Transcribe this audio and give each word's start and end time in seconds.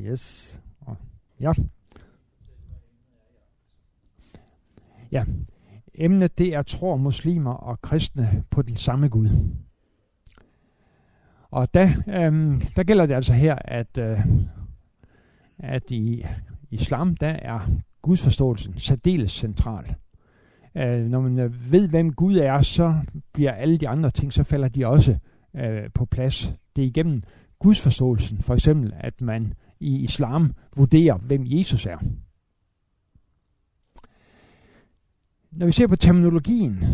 Yes. 0.00 0.58
Ja. 1.40 1.52
Ja. 5.12 5.24
Emnet 5.94 6.38
det 6.38 6.54
er 6.54 6.62
tror 6.62 6.96
muslimer 6.96 7.52
og 7.52 7.82
kristne 7.82 8.44
på 8.50 8.62
den 8.62 8.76
samme 8.76 9.08
Gud. 9.08 9.28
Og 11.50 11.74
der, 11.74 11.90
øhm, 12.08 12.62
der 12.76 12.82
gælder 12.82 13.06
det 13.06 13.14
altså 13.14 13.32
her, 13.32 13.54
at, 13.64 13.98
øh, 13.98 14.20
at 15.58 15.90
i 15.90 16.24
islam, 16.70 17.16
der 17.16 17.28
er 17.28 17.60
gudsforståelsen 18.02 18.78
særdeles 18.78 19.32
central. 19.32 19.94
Øh, 20.76 21.04
når 21.06 21.20
man 21.20 21.38
øh, 21.38 21.72
ved, 21.72 21.88
hvem 21.88 22.12
Gud 22.12 22.36
er, 22.36 22.60
så 22.60 22.94
bliver 23.32 23.52
alle 23.52 23.78
de 23.78 23.88
andre 23.88 24.10
ting, 24.10 24.32
så 24.32 24.42
falder 24.42 24.68
de 24.68 24.86
også 24.86 25.18
øh, 25.56 25.90
på 25.94 26.04
plads. 26.04 26.52
Det 26.76 26.82
er 26.82 26.88
igennem 26.88 27.22
gudsforståelsen, 27.58 28.42
for 28.42 28.54
eksempel, 28.54 28.94
at 28.96 29.20
man 29.20 29.54
i 29.80 30.04
islam 30.04 30.54
vurderer, 30.76 31.18
hvem 31.18 31.42
Jesus 31.46 31.86
er. 31.86 31.98
Når 35.50 35.66
vi 35.66 35.72
ser 35.72 35.86
på 35.86 35.96
terminologien, 35.96 36.84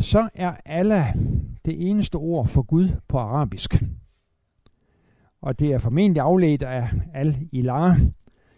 så 0.00 0.28
er 0.34 0.54
Allah 0.64 1.16
det 1.64 1.90
eneste 1.90 2.16
ord 2.16 2.46
for 2.46 2.62
Gud 2.62 2.88
på 3.08 3.18
arabisk. 3.18 3.82
Og 5.40 5.58
det 5.58 5.72
er 5.72 5.78
formentlig 5.78 6.22
afledt 6.22 6.62
af 6.62 6.88
al-ilah, 7.14 8.00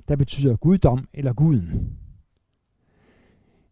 der 0.09 0.17
betyder 0.17 0.57
guddom 0.57 1.09
eller 1.15 1.33
guden. 1.33 1.99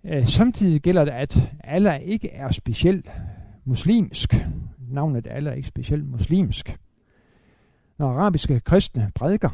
Øh, 0.05 0.27
samtidig 0.27 0.81
gælder 0.81 1.05
det, 1.05 1.13
at 1.13 1.53
Allah 1.65 2.01
ikke 2.01 2.31
er 2.31 2.51
specielt 2.51 3.11
muslimsk. 3.65 4.35
Navnet 4.79 5.27
Allah 5.31 5.53
er 5.53 5.57
ikke 5.57 5.69
specielt 5.69 6.09
muslimsk. 6.09 6.79
Når 7.99 8.09
arabiske 8.09 8.61
kristne 8.61 9.11
prædiker, 9.15 9.51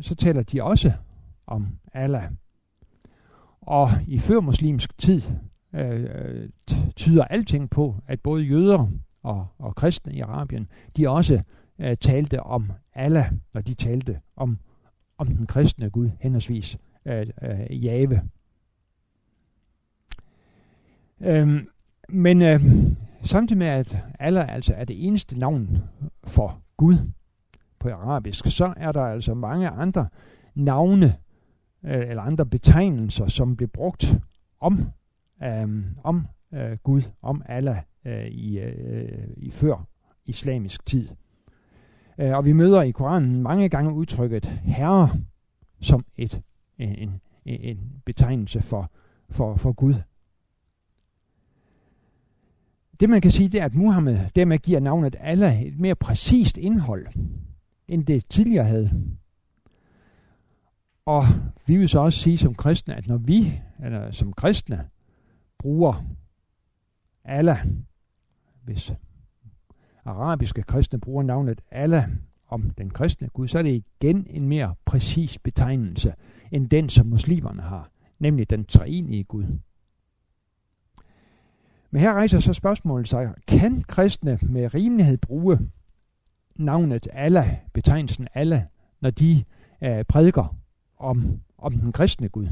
så 0.00 0.14
taler 0.14 0.42
de 0.42 0.62
også 0.62 0.92
om 1.46 1.66
Allah. 1.92 2.30
Og 3.60 3.88
i 4.06 4.18
før 4.18 4.40
muslimsk 4.40 4.98
tid 4.98 5.22
øh, 5.74 6.48
tyder 6.96 7.24
alting 7.24 7.70
på, 7.70 7.96
at 8.06 8.20
både 8.20 8.42
jøder 8.42 8.88
og, 9.22 9.46
og 9.58 9.74
kristne 9.74 10.12
i 10.12 10.20
Arabien, 10.20 10.68
de 10.96 11.08
også 11.08 11.42
øh, 11.78 11.96
talte 11.96 12.42
om 12.42 12.72
Allah, 12.94 13.32
når 13.54 13.60
de 13.60 13.74
talte 13.74 14.20
om, 14.36 14.58
om 15.18 15.26
den 15.26 15.46
kristne 15.46 15.90
Gud, 15.90 16.10
henholdsvis 16.20 16.78
øh, 17.04 17.26
øh, 17.42 17.84
Jave. 17.84 18.22
Øhm, 21.20 21.68
men 22.08 22.42
øh, 22.42 22.60
samtidig 23.22 23.58
med, 23.58 23.66
at 23.66 23.96
Allah 24.18 24.54
altså 24.54 24.74
er 24.74 24.84
det 24.84 25.06
eneste 25.06 25.38
navn 25.38 25.78
for 26.24 26.62
Gud 26.76 26.94
på 27.84 27.90
arabisk, 27.90 28.46
så 28.46 28.74
er 28.76 28.92
der 28.92 29.02
altså 29.02 29.34
mange 29.34 29.68
andre 29.68 30.08
navne 30.54 31.16
øh, 31.84 32.08
eller 32.08 32.22
andre 32.22 32.46
betegnelser, 32.46 33.26
som 33.26 33.56
blev 33.56 33.68
brugt 33.68 34.14
om, 34.60 34.78
øh, 35.42 35.84
om 36.04 36.26
øh, 36.54 36.76
Gud, 36.82 37.02
om 37.22 37.42
Allah 37.46 37.82
øh, 38.04 38.26
i, 38.26 38.58
øh, 38.58 39.28
i 39.36 39.50
før 39.50 39.86
islamisk 40.26 40.86
tid. 40.86 41.08
Øh, 42.18 42.36
og 42.36 42.44
vi 42.44 42.52
møder 42.52 42.82
i 42.82 42.90
Koranen 42.90 43.42
mange 43.42 43.68
gange 43.68 43.92
udtrykket 43.92 44.44
herre 44.46 45.08
som 45.80 46.04
et, 46.16 46.40
en, 46.78 46.88
en, 46.98 47.20
en 47.44 47.78
betegnelse 48.04 48.62
for, 48.62 48.90
for, 49.30 49.56
for 49.56 49.72
Gud. 49.72 49.94
Det 53.00 53.10
man 53.10 53.20
kan 53.20 53.30
sige, 53.30 53.48
det 53.48 53.60
er, 53.60 53.64
at 53.64 53.74
Muhammed 53.74 54.18
dermed 54.36 54.58
giver 54.58 54.80
navnet 54.80 55.16
Allah 55.20 55.62
et 55.62 55.78
mere 55.78 55.94
præcist 55.94 56.56
indhold, 56.56 57.06
end 57.88 58.06
det 58.06 58.28
tidligere 58.30 58.64
havde. 58.64 58.90
Og 61.06 61.22
vi 61.66 61.76
vil 61.76 61.88
så 61.88 62.00
også 62.00 62.18
sige 62.18 62.38
som 62.38 62.54
kristne, 62.54 62.94
at 62.94 63.06
når 63.06 63.16
vi, 63.16 63.60
eller 63.84 64.10
som 64.10 64.32
kristne, 64.32 64.88
bruger 65.58 66.04
Allah, 67.24 67.58
hvis 68.64 68.92
arabiske 70.04 70.62
kristne 70.62 71.00
bruger 71.00 71.22
navnet 71.22 71.60
Allah 71.70 72.04
om 72.48 72.70
den 72.70 72.90
kristne 72.90 73.28
Gud, 73.28 73.48
så 73.48 73.58
er 73.58 73.62
det 73.62 73.84
igen 74.00 74.26
en 74.30 74.48
mere 74.48 74.74
præcis 74.84 75.38
betegnelse, 75.38 76.14
end 76.52 76.68
den, 76.68 76.88
som 76.88 77.06
muslimerne 77.06 77.62
har, 77.62 77.90
nemlig 78.18 78.50
den 78.50 78.64
treenige 78.64 79.24
Gud. 79.24 79.44
Men 81.90 82.00
her 82.00 82.12
rejser 82.12 82.40
så 82.40 82.52
spørgsmålet 82.52 83.08
sig, 83.08 83.34
kan 83.46 83.82
kristne 83.82 84.38
med 84.42 84.74
rimelighed 84.74 85.18
bruge 85.18 85.58
navnet 86.56 87.08
Allah, 87.12 87.56
betegnelsen 87.72 88.28
Allah, 88.34 88.62
når 89.00 89.10
de 89.10 89.44
øh, 89.82 90.04
prædiker 90.04 90.56
om, 90.98 91.40
om 91.58 91.72
den 91.72 91.92
kristne 91.92 92.28
Gud? 92.28 92.48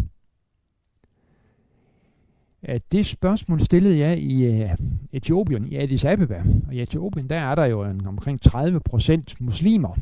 Øh, 2.69 2.81
det 2.93 3.07
spørgsmål 3.07 3.61
stillede 3.61 3.99
jeg 3.99 4.19
i 4.19 4.45
øh, 4.45 4.71
Etiopien, 5.13 5.67
i 5.67 5.77
Addis 5.77 6.05
Abeba. 6.05 6.45
Og 6.67 6.75
i 6.75 6.81
Etiopien, 6.81 7.29
der 7.29 7.37
er 7.37 7.55
der 7.55 7.65
jo 7.65 7.85
en, 7.85 8.07
omkring 8.07 8.43
30 8.43 8.81
procent 8.81 9.41
muslimer, 9.41 9.97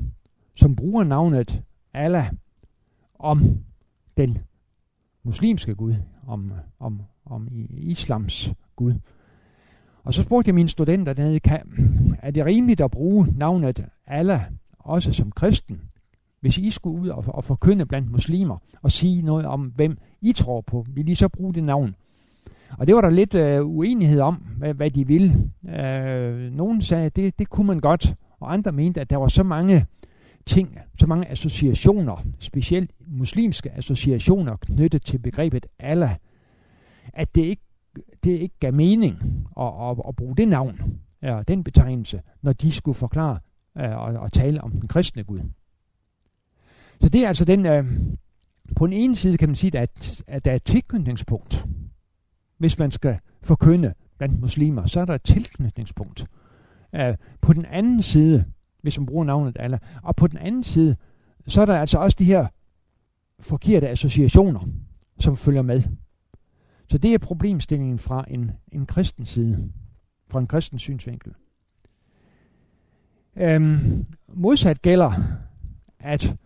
som 0.54 0.76
bruger 0.76 1.04
navnet 1.04 1.62
Allah 1.94 2.30
om 3.18 3.40
den 4.16 4.38
muslimske 5.22 5.74
Gud, 5.74 5.94
om, 6.26 6.52
om, 6.78 7.02
om 7.24 7.48
islams 7.70 8.52
Gud. 8.76 8.94
Og 10.10 10.14
så 10.14 10.22
spurgte 10.22 10.48
jeg 10.48 10.54
mine 10.54 10.68
studenter 10.68 11.12
dernede, 11.12 11.40
kan, 11.40 11.60
er 12.22 12.30
det 12.30 12.46
rimeligt 12.46 12.80
at 12.80 12.90
bruge 12.90 13.26
navnet 13.36 13.84
Allah 14.06 14.40
også 14.78 15.12
som 15.12 15.30
kristen? 15.30 15.80
Hvis 16.40 16.58
I 16.58 16.70
skulle 16.70 17.00
ud 17.00 17.08
og, 17.08 17.24
og 17.28 17.44
forkynde 17.44 17.86
blandt 17.86 18.10
muslimer 18.10 18.56
og 18.82 18.92
sige 18.92 19.22
noget 19.22 19.46
om, 19.46 19.60
hvem 19.60 19.98
I 20.20 20.32
tror 20.32 20.60
på, 20.60 20.86
vil 20.94 21.08
I 21.08 21.14
så 21.14 21.28
bruge 21.28 21.54
det 21.54 21.64
navn? 21.64 21.94
Og 22.78 22.86
det 22.86 22.94
var 22.94 23.00
der 23.00 23.10
lidt 23.10 23.34
øh, 23.34 23.66
uenighed 23.66 24.20
om, 24.20 24.34
hvad, 24.34 24.74
hvad 24.74 24.90
de 24.90 25.06
ville. 25.06 25.50
Øh, 25.68 26.52
nogen 26.52 26.82
sagde, 26.82 27.06
at 27.06 27.16
det, 27.16 27.38
det 27.38 27.50
kunne 27.50 27.66
man 27.66 27.80
godt, 27.80 28.14
og 28.40 28.52
andre 28.52 28.72
mente, 28.72 29.00
at 29.00 29.10
der 29.10 29.16
var 29.16 29.28
så 29.28 29.42
mange 29.42 29.86
ting, 30.46 30.78
så 30.98 31.06
mange 31.06 31.28
associationer, 31.28 32.16
specielt 32.38 32.90
muslimske 33.06 33.70
associationer 33.70 34.56
knyttet 34.56 35.04
til 35.04 35.18
begrebet 35.18 35.66
Allah, 35.78 36.14
at 37.12 37.34
det 37.34 37.44
ikke, 37.44 37.62
det 38.24 38.30
ikke 38.30 38.58
gav 38.60 38.74
mening 38.74 39.16
at, 39.60 39.66
at, 39.66 39.96
at 40.08 40.16
bruge 40.16 40.36
det 40.36 40.48
navn, 40.48 41.00
ja, 41.22 41.42
den 41.48 41.64
betegnelse, 41.64 42.22
når 42.42 42.52
de 42.52 42.72
skulle 42.72 42.94
forklare 42.94 43.38
øh, 43.78 43.98
og, 43.98 44.14
og 44.14 44.32
tale 44.32 44.60
om 44.60 44.70
den 44.70 44.88
kristne 44.88 45.24
Gud. 45.24 45.40
Så 47.00 47.08
det 47.08 47.24
er 47.24 47.28
altså 47.28 47.44
den, 47.44 47.66
øh, 47.66 47.84
på 48.76 48.86
den 48.86 48.92
ene 48.92 49.16
side 49.16 49.38
kan 49.38 49.48
man 49.48 49.56
sige, 49.56 49.78
at, 49.78 50.22
at 50.26 50.44
der 50.44 50.50
er 50.50 50.56
et 50.56 50.64
tilknytningspunkt 50.64 51.66
hvis 52.60 52.78
man 52.78 52.90
skal 52.90 53.18
forkynde 53.42 53.94
blandt 54.18 54.40
muslimer, 54.40 54.86
så 54.86 55.00
er 55.00 55.04
der 55.04 55.14
et 55.14 55.22
tilknytningspunkt. 55.22 56.26
Uh, 56.92 57.14
på 57.40 57.52
den 57.52 57.64
anden 57.64 58.02
side, 58.02 58.44
hvis 58.82 58.98
man 58.98 59.06
bruger 59.06 59.24
navnet 59.24 59.56
Allah, 59.60 59.80
og 60.02 60.16
på 60.16 60.26
den 60.26 60.38
anden 60.38 60.64
side, 60.64 60.96
så 61.46 61.60
er 61.60 61.66
der 61.66 61.80
altså 61.80 61.98
også 61.98 62.16
de 62.18 62.24
her 62.24 62.46
forkerte 63.40 63.88
associationer, 63.88 64.60
som 65.20 65.36
følger 65.36 65.62
med. 65.62 65.82
Så 66.90 66.98
det 66.98 67.14
er 67.14 67.18
problemstillingen 67.18 67.98
fra 67.98 68.24
en, 68.28 68.50
en 68.72 68.86
kristen 68.86 69.26
side, 69.26 69.70
fra 70.28 70.40
en 70.40 70.46
kristen 70.46 70.78
synsvinkel. 70.78 71.32
Øhm, 73.36 74.06
modsat 74.28 74.82
gælder, 74.82 75.12
at 75.98 76.36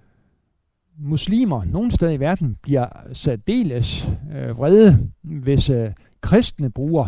muslimer 0.98 1.64
nogen 1.64 1.90
steder 1.90 2.12
i 2.12 2.20
verden 2.20 2.56
bliver 2.62 2.86
særdeles 3.12 4.08
øh, 4.32 4.58
vrede, 4.58 5.10
hvis 5.22 5.70
øh, 5.70 5.92
kristne 6.20 6.70
bruger 6.70 7.06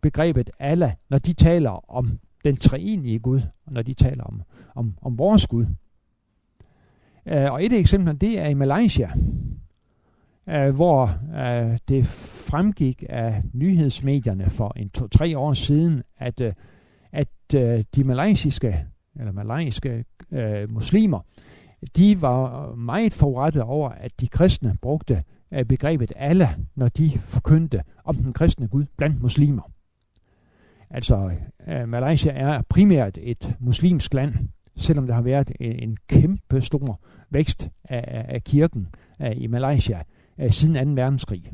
begrebet 0.00 0.50
Allah, 0.58 0.92
når 1.08 1.18
de 1.18 1.32
taler 1.32 1.90
om 1.90 2.18
den 2.44 2.56
treenige 2.56 3.18
Gud, 3.18 3.40
og 3.66 3.72
når 3.72 3.82
de 3.82 3.94
taler 3.94 4.24
om, 4.24 4.42
om, 4.74 4.94
om 5.02 5.18
vores 5.18 5.46
Gud. 5.46 5.66
Øh, 7.26 7.52
og 7.52 7.64
et 7.64 7.72
af 7.72 7.78
eksemplerne, 7.78 8.18
det 8.18 8.38
er 8.38 8.46
i 8.46 8.54
Malaysia, 8.54 9.12
øh, 10.48 10.74
hvor 10.74 11.10
øh, 11.36 11.78
det 11.88 12.06
fremgik 12.06 13.04
af 13.08 13.42
nyhedsmedierne 13.52 14.50
for 14.50 14.72
en 14.76 14.90
to-tre 14.90 15.38
år 15.38 15.54
siden, 15.54 16.02
at, 16.18 16.40
øh, 16.40 16.52
at 17.12 17.28
øh, 17.54 17.84
de 17.94 18.04
malaysiske, 18.04 18.86
eller 19.20 19.32
malaysiske 19.32 20.04
øh, 20.32 20.70
muslimer, 20.72 21.20
de 21.96 22.22
var 22.22 22.74
meget 22.74 23.12
forrettet 23.12 23.62
over, 23.62 23.88
at 23.88 24.20
de 24.20 24.28
kristne 24.28 24.76
brugte 24.82 25.22
øh, 25.52 25.64
begrebet 25.64 26.12
Allah, 26.16 26.48
når 26.74 26.88
de 26.88 27.10
forkyndte 27.18 27.82
om 28.04 28.16
den 28.16 28.32
kristne 28.32 28.68
Gud 28.68 28.84
blandt 28.96 29.22
muslimer. 29.22 29.70
Altså, 30.90 31.32
øh, 31.68 31.88
Malaysia 31.88 32.32
er 32.32 32.62
primært 32.68 33.18
et 33.22 33.54
muslimsk 33.60 34.14
land, 34.14 34.34
selvom 34.76 35.06
der 35.06 35.14
har 35.14 35.22
været 35.22 35.52
en, 35.60 35.72
en 35.88 35.96
kæmpe 36.08 36.60
stor 36.60 37.00
vækst 37.30 37.68
af, 37.84 38.24
af 38.28 38.44
kirken 38.44 38.86
uh, 39.20 39.30
i 39.36 39.46
Malaysia 39.46 40.02
øh, 40.38 40.50
siden 40.50 40.96
2. 40.96 41.02
verdenskrig. 41.02 41.52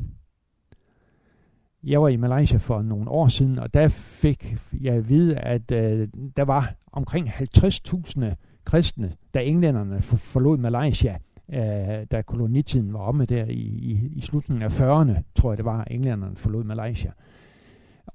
Jeg 1.83 2.01
var 2.01 2.07
i 2.07 2.15
Malaysia 2.15 2.57
for 2.57 2.81
nogle 2.81 3.09
år 3.09 3.27
siden, 3.27 3.59
og 3.59 3.73
der 3.73 3.87
fik 3.87 4.55
jeg 4.81 4.93
at 4.93 5.09
vide, 5.09 5.37
at 5.37 5.71
øh, 5.71 6.07
der 6.37 6.43
var 6.43 6.73
omkring 6.91 7.29
50.000 7.29 8.25
kristne, 8.65 9.13
da 9.33 9.39
englænderne 9.39 10.01
forlod 10.01 10.57
Malaysia 10.57 11.17
øh, 11.49 12.05
da 12.11 12.21
kolonitiden 12.21 12.93
var 12.93 12.99
omme 12.99 13.25
der 13.25 13.45
i, 13.45 13.61
i, 13.61 14.11
i 14.15 14.21
slutningen 14.21 14.63
af 14.63 14.81
40'erne, 14.81 15.21
tror 15.35 15.51
jeg 15.51 15.57
det 15.57 15.65
var, 15.65 15.83
englænderne 15.83 16.35
forlod 16.35 16.63
Malaysia. 16.63 17.11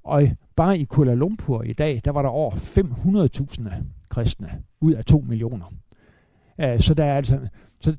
Og 0.03 0.23
bare 0.55 0.77
i 0.77 0.83
Kuala 0.83 1.13
Lumpur 1.13 1.63
i 1.63 1.73
dag, 1.73 2.01
der 2.05 2.11
var 2.11 2.21
der 2.21 2.29
over 2.29 2.51
500.000 2.51 3.73
kristne 4.09 4.63
ud 4.81 4.93
af 4.93 5.05
2 5.05 5.19
millioner. 5.27 5.65
Uh, 6.63 6.79
så 6.79 6.93
der 6.93 7.05
er 7.05 7.15
altså, 7.15 7.39
så, 7.81 7.97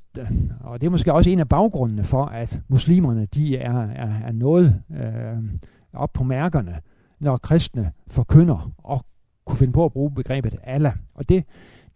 og 0.61 0.81
det 0.81 0.87
er 0.87 0.91
måske 0.91 1.13
også 1.13 1.31
en 1.31 1.39
af 1.39 1.49
baggrundene 1.49 2.03
for, 2.03 2.25
at 2.25 2.61
muslimerne 2.69 3.27
de 3.27 3.57
er, 3.57 3.81
er, 3.81 4.21
er 4.25 4.33
noget 4.33 4.83
øh, 4.91 5.61
op 5.93 6.13
på 6.13 6.25
mærkerne, 6.25 6.81
når 7.21 7.37
kristne 7.37 7.93
forkynder 8.07 8.73
og 8.79 9.05
kunne 9.45 9.59
finde 9.59 9.73
på 9.73 9.85
at 9.85 9.93
bruge 9.93 10.15
begrebet 10.15 10.57
Allah. 10.63 10.93
Og 11.15 11.29
det, 11.29 11.45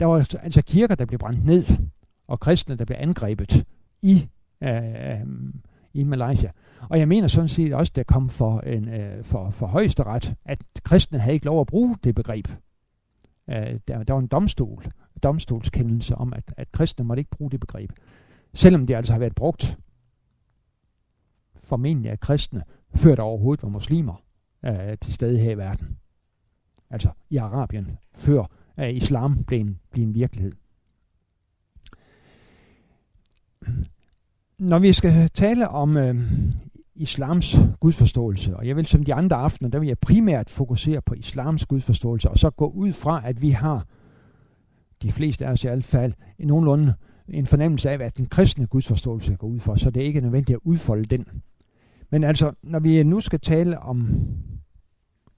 der 0.00 0.06
var 0.06 0.28
altså 0.42 0.62
kirker, 0.62 0.94
der 0.94 1.04
blev 1.04 1.18
brændt 1.18 1.44
ned, 1.44 1.64
og 2.28 2.40
kristne, 2.40 2.76
der 2.76 2.84
blev 2.84 2.96
angrebet 3.00 3.64
i, 4.02 4.28
øh, 4.60 5.20
i 5.94 6.04
Malaysia. 6.04 6.50
Og 6.88 6.98
jeg 6.98 7.08
mener 7.08 7.28
sådan 7.28 7.48
set 7.48 7.72
også, 7.72 7.92
der 7.96 8.02
kom 8.02 8.28
for, 8.28 8.60
en, 8.60 8.88
øh, 8.88 9.24
for, 9.24 9.50
for 9.50 9.66
højesteret, 9.66 10.34
at 10.44 10.58
kristne 10.82 11.18
havde 11.18 11.34
ikke 11.34 11.46
lov 11.46 11.60
at 11.60 11.66
bruge 11.66 11.96
det 12.04 12.14
begreb. 12.14 12.48
Øh, 13.50 13.80
der, 13.88 14.02
der 14.02 14.12
var 14.12 14.20
en 14.20 14.26
domstol, 14.26 14.84
domstolskendelse 15.24 16.14
om, 16.14 16.32
at, 16.32 16.54
at 16.56 16.72
kristne 16.72 17.04
måtte 17.04 17.20
ikke 17.20 17.30
bruge 17.30 17.50
det 17.50 17.60
begreb. 17.60 17.92
Selvom 18.54 18.86
det 18.86 18.94
altså 18.94 19.12
har 19.12 19.20
været 19.20 19.34
brugt 19.34 19.78
formentlig 21.54 22.10
af 22.10 22.20
kristne, 22.20 22.62
før 22.94 23.14
der 23.14 23.22
overhovedet 23.22 23.62
var 23.62 23.68
muslimer 23.68 24.22
øh, 24.64 24.98
til 25.00 25.12
stede 25.12 25.38
her 25.38 25.50
i 25.50 25.58
verden. 25.58 25.98
Altså 26.90 27.10
i 27.30 27.36
Arabien, 27.36 27.98
før 28.14 28.44
øh, 28.78 28.94
islam 28.94 29.44
blev 29.44 29.60
en, 29.60 29.80
blev 29.90 30.04
en 30.04 30.14
virkelighed. 30.14 30.52
Når 34.58 34.78
vi 34.78 34.92
skal 34.92 35.30
tale 35.30 35.68
om 35.68 35.96
øh, 35.96 36.14
islams 36.94 37.56
gudsforståelse, 37.80 38.56
og 38.56 38.66
jeg 38.66 38.76
vil 38.76 38.86
som 38.86 39.04
de 39.04 39.14
andre 39.14 39.36
aftener, 39.36 39.70
der 39.70 39.78
vil 39.78 39.86
jeg 39.86 39.98
primært 39.98 40.50
fokusere 40.50 41.02
på 41.02 41.14
islams 41.14 41.66
gudsforståelse, 41.66 42.30
og 42.30 42.38
så 42.38 42.50
gå 42.50 42.66
ud 42.66 42.92
fra, 42.92 43.28
at 43.28 43.42
vi 43.42 43.50
har, 43.50 43.86
de 45.04 45.12
fleste 45.12 45.46
af 45.46 45.50
os 45.52 45.64
i 45.64 45.66
hvert 45.66 45.84
fald, 45.84 46.12
nogenlunde 46.38 46.94
en 47.28 47.46
fornemmelse 47.46 47.90
af, 47.90 48.04
at 48.04 48.16
den 48.16 48.26
kristne 48.26 48.66
gudsforståelse 48.66 49.36
går 49.36 49.46
ud 49.46 49.60
for, 49.60 49.74
så 49.74 49.90
det 49.90 50.02
er 50.02 50.06
ikke 50.06 50.20
nødvendigt 50.20 50.56
at 50.56 50.60
udfolde 50.64 51.04
den. 51.04 51.26
Men 52.10 52.24
altså, 52.24 52.52
når 52.62 52.78
vi 52.78 53.02
nu 53.02 53.20
skal 53.20 53.40
tale 53.40 53.78
om 53.78 54.26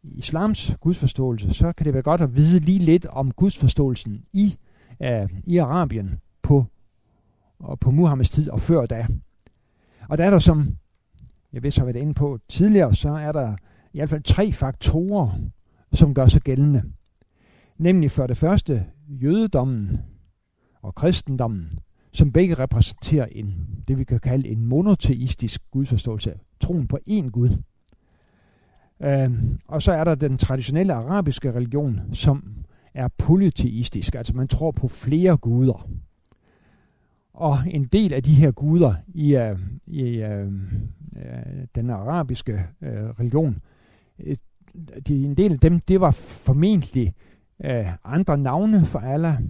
islams 0.02 0.76
gudsforståelse, 0.80 1.54
så 1.54 1.72
kan 1.72 1.86
det 1.86 1.94
være 1.94 2.02
godt 2.02 2.20
at 2.20 2.36
vide 2.36 2.60
lige 2.60 2.78
lidt 2.78 3.06
om 3.06 3.30
gudsforståelsen 3.30 4.24
i, 4.32 4.56
uh, 5.00 5.30
i 5.44 5.56
Arabien 5.56 6.20
på, 6.42 6.66
og 7.58 7.80
på 7.80 7.90
Muhammeds 7.90 8.30
tid 8.30 8.50
og 8.50 8.60
før 8.60 8.86
da. 8.86 9.06
Og 10.08 10.19
der 10.19 10.24
er 10.24 10.30
der, 10.30 10.38
som 10.38 10.76
jeg 11.52 11.62
ved 11.62 11.70
så 11.70 11.80
har 11.80 11.86
været 11.86 12.02
inde 12.02 12.14
på 12.14 12.38
tidligere, 12.48 12.94
så 12.94 13.08
er 13.08 13.32
der 13.32 13.56
i 13.92 13.98
hvert 13.98 14.10
fald 14.10 14.22
tre 14.22 14.52
faktorer, 14.52 15.38
som 15.92 16.14
gør 16.14 16.26
sig 16.26 16.42
gældende. 16.42 16.82
Nemlig 17.78 18.10
for 18.10 18.26
det 18.26 18.36
første 18.36 18.86
jødedommen 19.08 19.99
og 20.82 20.94
kristendommen, 20.94 21.79
som 22.12 22.32
begge 22.32 22.55
repræsenterer 22.55 23.26
en, 23.26 23.55
det 23.88 23.99
vi 23.99 24.05
kan 24.05 24.20
kalde 24.20 24.49
en 24.49 24.67
monoteistisk 24.67 25.61
gudsforståelse, 25.70 26.35
troen 26.61 26.87
på 26.87 26.99
én 27.08 27.31
Gud. 27.31 27.50
Øh, 29.03 29.31
og 29.69 29.82
så 29.82 29.93
er 29.93 30.05
der 30.05 30.14
den 30.14 30.38
traditionelle 30.38 30.94
arabiske 30.94 31.53
religion, 31.53 32.00
som 32.12 32.64
er 32.94 33.08
polyteistisk, 33.08 34.14
altså 34.14 34.35
man 34.35 34.49
tror 34.49 34.70
på 34.70 34.88
flere 34.88 35.37
guder. 35.37 35.88
Og 37.35 37.56
en 37.70 37.85
del 37.85 38.12
af 38.12 38.23
de 38.23 38.35
her 38.35 38.50
guder 38.50 38.94
i, 39.14 39.37
uh, 39.37 39.61
i 39.87 40.23
uh, 40.23 40.53
den 41.75 41.91
arabiske 41.91 42.53
uh, 42.81 42.88
religion, 42.88 43.58
de, 45.06 45.25
en 45.25 45.35
del 45.35 45.53
af 45.53 45.58
dem, 45.58 45.81
det 45.81 46.00
var 46.00 46.11
formentlig 46.11 47.14
øh, 47.64 47.87
andre 48.05 48.38
navne 48.38 48.85
for 48.85 48.99
Allah, 48.99 49.41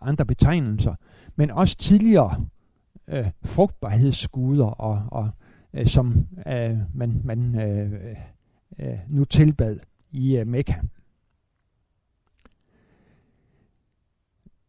andre 0.00 0.26
betegnelser, 0.26 0.94
men 1.36 1.50
også 1.50 1.76
tidligere 1.76 2.46
øh, 3.08 3.30
frugtbarhedsguder, 3.44 4.66
og, 4.66 5.02
og 5.10 5.30
øh, 5.74 5.86
som 5.86 6.26
øh, 6.46 6.78
man, 6.94 7.20
man 7.24 7.60
øh, 7.60 8.16
øh, 8.78 8.98
nu 9.08 9.24
tilbad 9.24 9.78
i 10.10 10.36
øh, 10.36 10.46
Mekka. 10.46 10.74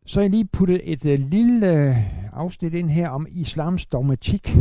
Så 0.06 0.22
jeg 0.22 0.30
lige 0.30 0.46
puttet 0.46 0.82
et 0.84 1.06
øh, 1.06 1.20
lille 1.20 1.90
øh, 1.90 1.96
afsnit 2.34 2.74
ind 2.74 2.90
her 2.90 3.10
om 3.10 3.28
islams 3.30 3.86
dogmatik. 3.86 4.58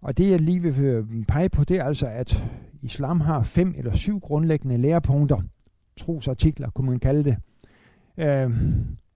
Og 0.00 0.18
det 0.18 0.30
jeg 0.30 0.40
lige 0.40 0.60
vil 0.60 0.84
øh, 0.84 1.24
pege 1.28 1.48
på, 1.48 1.64
det 1.64 1.76
er 1.76 1.84
altså, 1.84 2.06
at 2.06 2.44
islam 2.82 3.20
har 3.20 3.42
fem 3.42 3.74
eller 3.76 3.94
syv 3.94 4.20
grundlæggende 4.20 4.76
lærepunkter. 4.76 5.42
Trosartikler, 6.00 6.70
kunne 6.70 6.90
man 6.90 6.98
kalde 6.98 7.24
det. 7.24 7.36
Øh, 8.16 8.50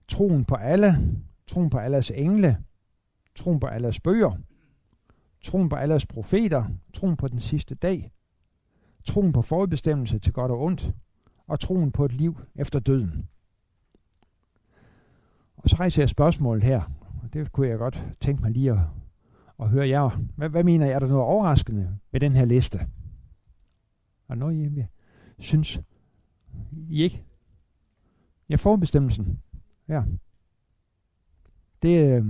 troen 0.07 0.45
på 0.45 0.55
Allah, 0.55 0.93
troen 1.47 1.69
på 1.69 1.77
Allahs 1.77 2.11
engle, 2.11 2.57
troen 3.35 3.59
på 3.59 3.67
Allahs 3.67 3.99
bøger, 3.99 4.31
troen 5.41 5.69
på 5.69 5.75
Allahs 5.75 6.05
profeter, 6.05 6.65
troen 6.93 7.17
på 7.17 7.27
den 7.27 7.39
sidste 7.39 7.75
dag, 7.75 8.11
troen 9.03 9.33
på 9.33 9.41
forudbestemmelse 9.41 10.19
til 10.19 10.33
godt 10.33 10.51
og 10.51 10.61
ondt, 10.61 10.91
og 11.47 11.59
troen 11.59 11.91
på 11.91 12.05
et 12.05 12.13
liv 12.13 12.39
efter 12.55 12.79
døden. 12.79 13.29
Og 15.57 15.69
så 15.69 15.75
rejser 15.75 16.01
jeg 16.01 16.09
spørgsmålet 16.09 16.63
her, 16.63 16.81
og 17.23 17.33
det 17.33 17.51
kunne 17.51 17.67
jeg 17.67 17.77
godt 17.77 18.03
tænke 18.19 18.41
mig 18.41 18.51
lige 18.51 18.71
at, 18.71 18.79
at 19.59 19.69
høre 19.69 19.87
jer. 19.87 20.21
Hvad, 20.35 20.49
hvad 20.49 20.63
mener 20.63 20.85
jeg, 20.85 20.95
er 20.95 20.99
der 20.99 21.07
noget 21.07 21.23
overraskende 21.23 21.97
ved 22.11 22.19
den 22.19 22.35
her 22.35 22.45
liste? 22.45 22.79
Og 24.27 24.37
noget, 24.37 24.75
jeg 24.77 24.87
synes, 25.39 25.79
i 26.89 27.03
ikke? 27.03 27.23
Jeg 28.49 28.59
får 28.59 28.75
bestemmelsen. 28.75 29.39
Ja. 29.87 30.03
Det, 31.81 32.13
øh, 32.13 32.25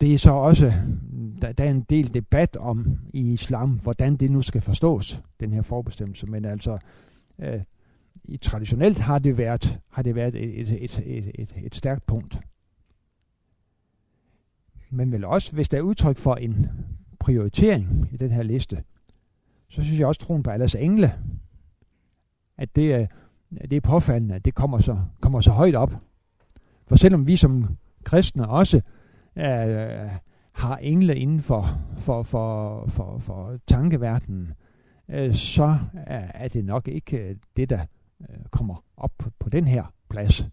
det 0.00 0.14
er 0.14 0.18
så 0.18 0.32
også, 0.32 0.72
der, 1.42 1.52
der 1.52 1.64
er 1.64 1.70
en 1.70 1.82
del 1.82 2.14
debat 2.14 2.56
om 2.56 2.98
i 3.12 3.32
islam, 3.32 3.70
hvordan 3.70 4.16
det 4.16 4.30
nu 4.30 4.42
skal 4.42 4.60
forstås, 4.60 5.22
den 5.40 5.52
her 5.52 5.62
forbestemmelse. 5.62 6.26
Men 6.26 6.44
altså, 6.44 6.78
øh, 7.38 7.60
i 8.24 8.36
traditionelt 8.36 8.98
har 8.98 9.18
det 9.18 9.38
været, 9.38 9.80
har 9.88 10.02
det 10.02 10.14
været 10.14 10.34
et, 10.34 10.60
et, 10.60 10.84
et, 10.84 11.02
et, 11.06 11.30
et, 11.34 11.52
et 11.56 11.74
stærkt 11.74 12.06
punkt. 12.06 12.38
Men 14.90 15.12
vel 15.12 15.24
også, 15.24 15.54
hvis 15.54 15.68
der 15.68 15.78
er 15.78 15.82
udtryk 15.82 16.16
for 16.16 16.34
en 16.34 16.66
prioritering 17.18 18.08
i 18.12 18.16
den 18.16 18.30
her 18.30 18.42
liste, 18.42 18.84
så 19.68 19.82
synes 19.82 19.98
jeg 19.98 20.06
også, 20.06 20.20
troen 20.20 20.42
på 20.42 20.50
Allahs 20.50 20.74
engle, 20.74 21.12
at 22.58 22.76
det 22.76 22.94
er, 22.94 23.06
det 23.50 23.72
er 23.72 23.80
påfaldende, 23.80 24.34
at 24.34 24.44
det 24.44 24.54
kommer 24.54 24.78
så, 24.78 24.98
kommer 25.20 25.40
så 25.40 25.50
højt 25.50 25.74
op. 25.74 25.92
For 26.86 26.96
selvom 26.96 27.26
vi 27.26 27.36
som 27.36 27.76
kristne 28.04 28.48
også 28.48 28.80
øh, 29.36 30.10
har 30.52 30.76
engle 30.76 31.16
inden 31.16 31.40
for, 31.40 31.80
for, 31.98 32.22
for, 32.22 32.86
for, 32.86 33.18
for 33.18 33.58
tankeverdenen, 33.66 34.54
øh, 35.08 35.34
så 35.34 35.78
er, 35.94 36.48
det 36.48 36.64
nok 36.64 36.88
ikke 36.88 37.38
det, 37.56 37.70
der 37.70 37.86
øh, 38.20 38.44
kommer 38.50 38.84
op 38.96 39.12
på, 39.38 39.48
den 39.48 39.64
her 39.64 39.84
plads, 40.10 40.46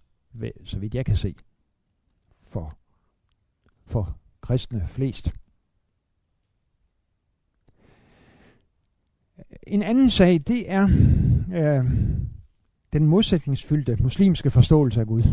så 0.64 0.80
vidt 0.80 0.96
jeg 0.96 1.06
kan 1.06 1.16
se, 1.16 1.36
for, 2.42 2.78
for 3.86 4.18
kristne 4.42 4.88
flest. 4.88 5.34
En 9.68 9.84
anden 9.84 10.10
sag, 10.10 10.34
det 10.48 10.72
er 10.72 10.88
øh, 11.52 11.86
den 12.94 13.08
modsætningsfyldte 13.08 13.98
muslimske 14.04 14.52
forståelse 14.52 15.00
af 15.00 15.08
Gud. 15.08 15.24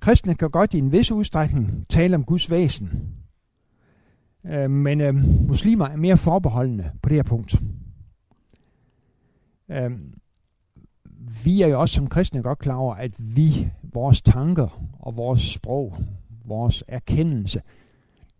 Kristne 0.00 0.34
kan 0.34 0.50
godt 0.50 0.74
i 0.74 0.78
en 0.78 0.92
vis 0.92 1.10
udstrækning 1.10 1.88
tale 1.88 2.14
om 2.14 2.24
Guds 2.24 2.50
væsen, 2.50 3.14
øh, 4.46 4.70
men 4.70 5.00
øh, 5.00 5.14
muslimer 5.48 5.86
er 5.86 5.96
mere 5.96 6.16
forbeholdende 6.16 6.90
på 7.02 7.08
det 7.08 7.16
her 7.16 7.22
punkt. 7.22 7.62
Øh, 9.70 9.90
vi 11.44 11.62
er 11.62 11.66
jo 11.66 11.80
også 11.80 11.94
som 11.94 12.08
kristne 12.08 12.42
godt 12.42 12.58
klar 12.58 12.74
over, 12.74 12.94
at 12.94 13.14
vi, 13.18 13.70
vores 13.82 14.22
tanker 14.22 14.82
og 14.98 15.16
vores 15.16 15.40
sprog, 15.40 15.96
vores 16.44 16.84
erkendelse, 16.88 17.62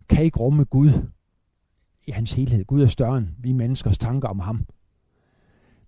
kan 0.09 0.23
ikke 0.23 0.39
rumme 0.39 0.63
Gud 0.63 0.91
i 2.07 2.11
hans 2.11 2.33
helhed. 2.33 2.65
Gud 2.65 2.81
er 2.81 2.87
større 2.87 3.17
end 3.17 3.27
vi 3.37 3.51
menneskers 3.51 3.97
tanker 3.97 4.27
om 4.27 4.39
ham. 4.39 4.65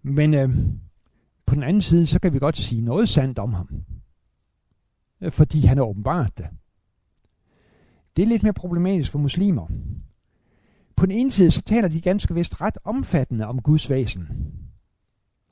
Men 0.08 0.34
øh, 0.34 0.50
på 1.46 1.56
den 1.56 1.64
anden 1.64 1.82
side, 1.82 2.08
så 2.08 2.20
kan 2.20 2.34
vi 2.34 2.40
godt 2.40 2.58
sige 2.58 2.82
noget 2.82 3.10
sandt 3.10 3.40
om 3.40 3.54
ham. 3.54 3.70
Øh, 5.22 5.32
fordi 5.32 5.66
han 5.66 5.78
er 5.78 5.84
åbenbart 5.84 6.38
det. 6.38 6.46
Det 8.16 8.24
er 8.24 8.28
lidt 8.28 8.44
mere 8.44 8.54
problematisk 8.54 9.12
for 9.12 9.20
muslimer. 9.20 9.68
På 10.96 11.06
den 11.06 11.12
ene 11.12 11.32
side, 11.32 11.52
så 11.52 11.62
taler 11.62 11.88
de 11.88 12.02
ganske 12.02 12.34
vist 12.34 12.62
ret 12.62 12.78
omfattende 12.84 13.48
om 13.48 13.62
Guds 13.62 13.90
væsen 13.90 14.28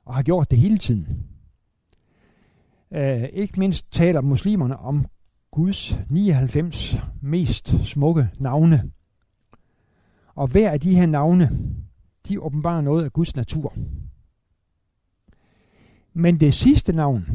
og 0.04 0.14
har 0.14 0.22
gjort 0.22 0.50
det 0.50 0.58
hele 0.58 0.78
tiden. 0.78 1.26
Øh, 2.90 3.22
ikke 3.22 3.60
mindst 3.60 3.92
taler 3.92 4.20
muslimerne 4.20 4.76
om 4.76 5.06
Guds 5.50 5.96
99 6.10 6.96
mest 7.22 7.74
smukke 7.84 8.28
navne. 8.38 8.90
Og 10.34 10.46
hver 10.46 10.70
af 10.70 10.80
de 10.80 10.94
her 10.94 11.06
navne, 11.06 11.50
de 12.28 12.40
åbenbarer 12.40 12.80
noget 12.80 13.04
af 13.04 13.12
Guds 13.12 13.36
natur. 13.36 13.72
Men 16.14 16.40
det 16.40 16.54
sidste 16.54 16.92
navn, 16.92 17.26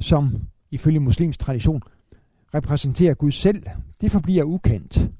som 0.00 0.30
ifølge 0.70 1.00
muslims 1.00 1.38
tradition 1.38 1.82
repræsenterer 2.54 3.14
Gud 3.14 3.30
selv, 3.30 3.62
det 4.00 4.10
forbliver 4.10 4.44
ukendt. 4.44 5.10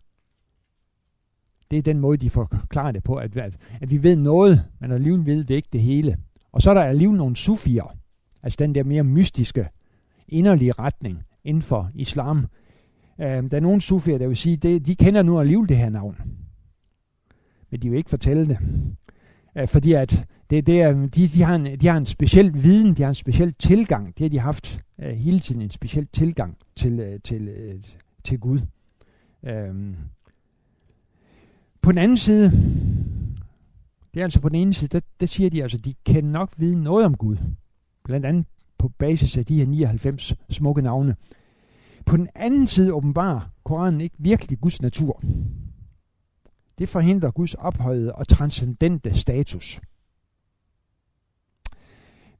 Det 1.70 1.78
er 1.78 1.82
den 1.82 1.98
måde, 1.98 2.16
de 2.16 2.30
forklarer 2.30 2.92
det 2.92 3.02
på, 3.02 3.14
at, 3.14 3.36
at 3.80 3.90
vi 3.90 4.02
ved 4.02 4.16
noget, 4.16 4.64
men 4.80 4.92
alligevel 4.92 5.26
ved 5.26 5.44
vi 5.44 5.54
ikke 5.54 5.68
det 5.72 5.82
hele. 5.82 6.16
Og 6.52 6.62
så 6.62 6.70
er 6.70 6.74
der 6.74 6.82
alligevel 6.82 7.16
nogle 7.16 7.36
sufier, 7.36 7.96
altså 8.42 8.56
den 8.58 8.74
der 8.74 8.84
mere 8.84 9.04
mystiske, 9.04 9.68
inderlige 10.28 10.72
retning 10.72 11.22
inden 11.44 11.62
for 11.62 11.90
islam. 11.94 12.38
Øh, 13.20 13.26
der 13.26 13.56
er 13.56 13.60
nogle 13.60 13.80
sufier, 13.80 14.18
der 14.18 14.26
vil 14.26 14.36
sige, 14.36 14.56
det, 14.56 14.86
de 14.86 14.96
kender 14.96 15.22
nu 15.22 15.40
alligevel 15.40 15.68
det 15.68 15.76
her 15.76 15.88
navn. 15.88 16.16
Men 17.70 17.82
de 17.82 17.90
vil 17.90 17.98
ikke 17.98 18.10
fortælle 18.10 18.48
det. 18.48 18.58
Øh, 19.56 19.68
fordi 19.68 19.92
at 19.92 20.26
det, 20.52 20.66
det 20.66 20.82
er, 20.82 20.92
de, 20.92 21.28
de, 21.28 21.42
har 21.42 21.54
en, 21.54 21.80
de 21.80 21.86
har 21.86 21.96
en 21.96 22.06
speciel 22.06 22.62
viden, 22.62 22.94
de 22.94 23.02
har 23.02 23.08
en 23.08 23.14
speciel 23.14 23.54
tilgang. 23.54 24.18
Det 24.18 24.24
har 24.24 24.28
de 24.28 24.38
haft 24.38 24.80
øh, 24.98 25.10
hele 25.10 25.40
tiden, 25.40 25.62
en 25.62 25.70
speciel 25.70 26.06
tilgang 26.06 26.56
til, 26.76 27.00
øh, 27.00 27.20
til, 27.24 27.48
øh, 27.48 27.74
til 28.24 28.40
Gud. 28.40 28.60
Øhm. 29.44 29.96
på 31.82 31.92
den 31.92 31.98
anden 31.98 32.16
side, 32.16 32.50
det 34.14 34.20
er 34.20 34.24
altså 34.24 34.40
på 34.40 34.48
den 34.48 34.56
ene 34.56 34.74
side, 34.74 34.88
der, 34.88 35.00
der 35.20 35.26
siger 35.26 35.50
de 35.50 35.62
altså, 35.62 35.78
de 35.78 35.94
kan 36.04 36.24
nok 36.24 36.52
vide 36.56 36.82
noget 36.82 37.06
om 37.06 37.16
Gud. 37.16 37.36
Blandt 38.04 38.26
andet 38.26 38.46
på 38.78 38.88
basis 38.88 39.36
af 39.36 39.46
de 39.46 39.58
her 39.58 39.66
99 39.66 40.34
smukke 40.50 40.82
navne. 40.82 41.16
På 42.06 42.16
den 42.16 42.28
anden 42.34 42.66
side 42.66 42.92
åbenbarer 42.92 43.40
Koranen 43.64 44.00
ikke 44.00 44.16
virkelig 44.18 44.60
Guds 44.60 44.82
natur. 44.82 45.22
Det 46.78 46.88
forhindrer 46.88 47.30
Guds 47.30 47.54
ophøjede 47.54 48.12
og 48.12 48.28
transcendente 48.28 49.18
status. 49.18 49.80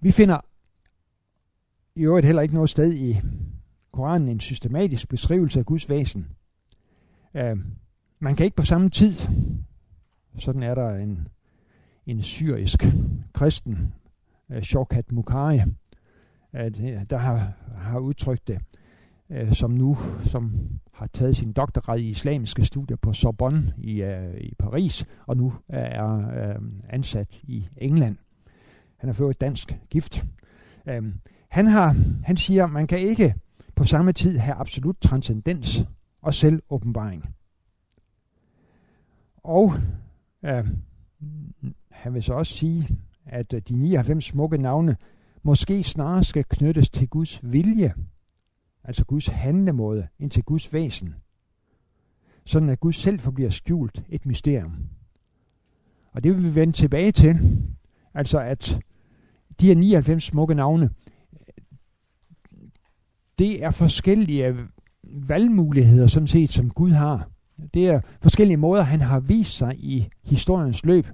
Vi 0.05 0.13
finder 0.13 0.41
i 1.95 2.03
øvrigt 2.03 2.27
heller 2.27 2.43
ikke 2.43 2.55
noget 2.55 2.71
sted 2.71 2.95
i 2.95 3.21
Koranen 3.93 4.29
en 4.29 4.41
systematisk 4.41 5.09
beskrivelse 5.09 5.59
af 5.59 5.67
Guds 5.67 5.89
væsen. 5.89 6.27
Uh, 7.35 7.59
man 8.19 8.37
kan 8.37 8.45
ikke 8.45 8.57
på 8.57 8.65
samme 8.65 8.91
tid, 8.91 9.15
sådan 10.39 10.63
er 10.63 10.75
der 10.75 10.95
en, 10.97 11.29
en 12.07 12.23
syrisk 12.23 12.85
kristen, 13.33 13.95
øh, 14.51 14.57
uh, 14.57 14.63
Shokat 14.63 15.13
Mukhari, 15.13 15.59
uh, 15.59 16.61
øh, 16.61 16.71
der 17.11 17.17
har, 17.17 17.53
har 17.77 17.99
udtrykt 17.99 18.49
det, 18.49 18.59
uh, 19.31 19.53
som 19.53 19.71
nu, 19.71 19.99
som 20.23 20.71
har 20.93 21.07
taget 21.07 21.37
sin 21.37 21.53
doktorgrad 21.53 21.99
i 21.99 22.09
islamiske 22.09 22.65
studier 22.65 22.97
på 22.97 23.13
Sorbonne 23.13 23.75
i, 23.79 24.03
uh, 24.03 24.35
i 24.37 24.55
Paris, 24.59 25.07
og 25.27 25.37
nu 25.37 25.53
er 25.69 26.17
uh, 26.59 26.65
ansat 26.89 27.41
i 27.43 27.69
England. 27.77 28.17
Han 29.03 29.09
er 29.09 29.15
fået 29.15 29.41
dansk 29.41 29.79
gift. 29.91 30.25
Øhm, 30.87 31.15
han, 31.49 31.67
har, 31.67 31.97
han 32.25 32.37
siger, 32.37 32.67
man 32.67 32.87
kan 32.87 32.99
ikke 32.99 33.35
på 33.75 33.85
samme 33.85 34.13
tid 34.13 34.39
have 34.39 34.55
absolut 34.55 34.97
transcendens 35.01 35.85
og 36.21 36.35
selvåbenbaring. 36.35 37.35
Og 39.37 39.73
øh, 40.45 40.67
han 41.91 42.15
vil 42.15 42.23
så 42.23 42.35
også 42.35 42.53
sige, 42.53 42.89
at 43.27 43.53
øh, 43.53 43.63
de 43.69 43.75
99 43.75 44.25
smukke 44.25 44.59
navne 44.59 44.97
måske 45.43 45.83
snarere 45.83 46.25
skal 46.25 46.45
knyttes 46.49 46.91
til 46.91 47.09
Guds 47.09 47.53
vilje, 47.53 47.95
altså 48.85 49.05
Guds 49.05 49.27
handlemåde, 49.27 50.09
end 50.19 50.31
til 50.31 50.43
Guds 50.43 50.73
væsen. 50.73 51.15
Sådan 52.45 52.69
at 52.69 52.81
Gud 52.81 52.93
selv 52.93 53.21
forbliver 53.21 53.51
skjult 53.51 54.03
et 54.09 54.27
mysterium. 54.27 54.89
Og 56.13 56.25
det 56.25 56.37
vil 56.37 56.45
vi 56.45 56.55
vende 56.55 56.73
tilbage 56.73 57.13
til. 57.13 57.39
Altså 58.15 58.39
at 58.39 58.81
de 59.63 59.67
her 59.67 59.75
99 59.75 60.25
smukke 60.25 60.55
navne, 60.55 60.91
det 63.39 63.65
er 63.65 63.71
forskellige 63.71 64.55
valgmuligheder, 65.05 66.07
sådan 66.07 66.27
set, 66.27 66.51
som 66.51 66.71
Gud 66.71 66.91
har. 66.91 67.29
Det 67.75 67.89
er 67.89 68.01
forskellige 68.21 68.57
måder, 68.57 68.83
han 68.83 69.01
har 69.01 69.21
vist 69.21 69.57
sig 69.57 69.75
i 69.79 70.09
historiens 70.23 70.85
løb 70.85 71.07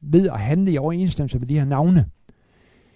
ved 0.00 0.28
at 0.28 0.40
handle 0.40 0.72
i 0.72 0.78
overensstemmelse 0.78 1.38
med 1.38 1.46
de 1.46 1.58
her 1.58 1.64
navne. 1.64 2.06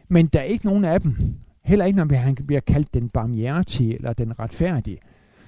Men 0.09 0.27
der 0.27 0.41
er 0.41 0.45
ikke 0.45 0.67
nogen 0.67 0.85
af 0.85 1.01
dem, 1.01 1.17
heller 1.65 1.85
ikke 1.85 1.97
når 1.97 2.15
han 2.15 2.35
bliver 2.35 2.61
kaldt 2.61 2.95
den 2.95 3.09
barmhjertige 3.09 3.95
eller 3.95 4.13
den 4.13 4.39
retfærdige, 4.39 4.99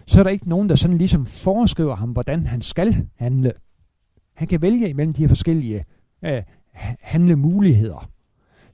så 0.06 0.18
er 0.18 0.22
der 0.22 0.30
ikke 0.30 0.48
nogen, 0.48 0.68
der 0.68 0.74
sådan 0.74 0.98
ligesom 0.98 1.26
foreskriver 1.26 1.96
ham, 1.96 2.10
hvordan 2.10 2.46
han 2.46 2.62
skal 2.62 3.06
handle. 3.16 3.52
Han 4.34 4.48
kan 4.48 4.62
vælge 4.62 4.88
imellem 4.88 5.14
de 5.14 5.22
her 5.22 5.28
forskellige 5.28 5.84
øh, 6.24 6.42
handlemuligheder, 7.00 8.10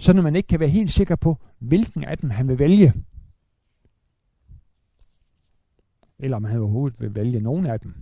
så 0.02 0.12
når 0.12 0.22
man 0.22 0.36
ikke 0.36 0.46
kan 0.46 0.60
være 0.60 0.68
helt 0.68 0.90
sikker 0.90 1.16
på, 1.16 1.38
hvilken 1.58 2.04
af 2.04 2.18
dem 2.18 2.30
han 2.30 2.48
vil 2.48 2.58
vælge. 2.58 2.92
Eller 6.18 6.36
om 6.36 6.44
han 6.44 6.60
overhovedet 6.60 7.00
vil 7.00 7.14
vælge 7.14 7.40
nogen 7.40 7.66
af 7.66 7.80
dem. 7.80 7.94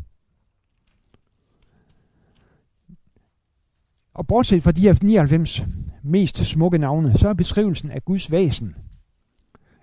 Og 4.14 4.26
bortset 4.26 4.62
fra 4.62 4.72
de 4.72 4.80
her 4.80 4.98
99 5.02 5.64
mest 6.02 6.36
smukke 6.36 6.78
navne, 6.78 7.14
så 7.14 7.28
er 7.28 7.34
beskrivelsen 7.34 7.90
af 7.90 8.04
Guds 8.04 8.30
væsen 8.30 8.76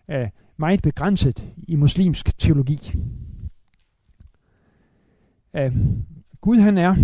af 0.07 0.31
meget 0.57 0.81
begrænset 0.81 1.53
i 1.67 1.75
muslimsk 1.75 2.37
teologi. 2.37 2.93
Uh, 5.53 5.77
Gud 6.41 6.57
han 6.57 6.77
er 6.77 6.95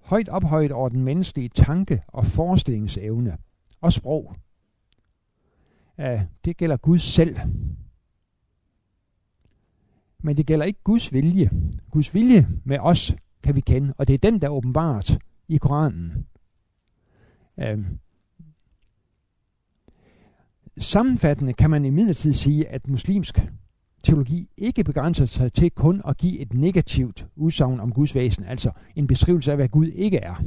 højt 0.00 0.28
ophøjet 0.28 0.72
over 0.72 0.88
den 0.88 1.04
menneskelige 1.04 1.48
tanke 1.48 2.02
og 2.08 2.26
forestillingsevne 2.26 3.36
og 3.84 3.92
sprog. 3.92 4.34
Uh, 5.98 6.20
det 6.44 6.56
gælder 6.56 6.76
Gud 6.76 6.98
selv. 6.98 7.36
Men 10.18 10.36
det 10.36 10.46
gælder 10.46 10.64
ikke 10.64 10.80
Guds 10.84 11.12
vilje. 11.12 11.50
Guds 11.90 12.14
vilje 12.14 12.48
med 12.64 12.78
os 12.80 13.14
kan 13.42 13.56
vi 13.56 13.60
kende, 13.60 13.94
og 13.98 14.08
det 14.08 14.14
er 14.14 14.30
den, 14.30 14.40
der 14.40 14.46
er 14.46 14.52
åbenbart 14.52 15.18
i 15.48 15.56
Koranen. 15.56 16.26
Øhm. 17.60 17.98
Sammenfattende 20.78 21.52
kan 21.52 21.70
man 21.70 21.84
imidlertid 21.84 22.32
sige, 22.32 22.68
at 22.68 22.88
muslimsk 22.88 23.38
teologi 24.02 24.50
ikke 24.56 24.84
begrænser 24.84 25.24
sig 25.24 25.52
til 25.52 25.70
kun 25.70 26.02
at 26.08 26.16
give 26.16 26.38
et 26.38 26.52
negativt 26.52 27.26
udsagn 27.36 27.80
om 27.80 27.92
Guds 27.92 28.14
væsen, 28.14 28.44
altså 28.44 28.70
en 28.96 29.06
beskrivelse 29.06 29.50
af, 29.50 29.56
hvad 29.56 29.68
Gud 29.68 29.86
ikke 29.86 30.18
er. 30.18 30.42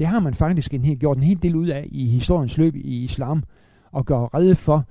Det 0.00 0.08
har 0.08 0.20
man 0.20 0.34
faktisk 0.34 0.74
en, 0.74 0.98
gjort 0.98 1.16
en 1.16 1.22
hel 1.22 1.42
del 1.42 1.56
ud 1.56 1.68
af 1.68 1.88
i 1.90 2.06
historiens 2.06 2.58
løb 2.58 2.76
i 2.76 3.04
islam, 3.04 3.44
og 3.92 4.06
gør 4.06 4.34
redde 4.34 4.54
for 4.54 4.84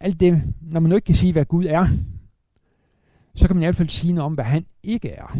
alt 0.00 0.20
det, 0.20 0.42
når 0.60 0.80
man 0.80 0.90
nu 0.90 0.94
ikke 0.94 1.06
kan 1.06 1.14
sige, 1.14 1.32
hvad 1.32 1.44
Gud 1.44 1.64
er, 1.64 1.86
så 3.34 3.46
kan 3.46 3.56
man 3.56 3.62
i 3.62 3.66
hvert 3.66 3.76
fald 3.76 3.88
sige 3.88 4.12
noget 4.12 4.26
om, 4.26 4.34
hvad 4.34 4.44
han 4.44 4.66
ikke 4.82 5.10
er. 5.10 5.36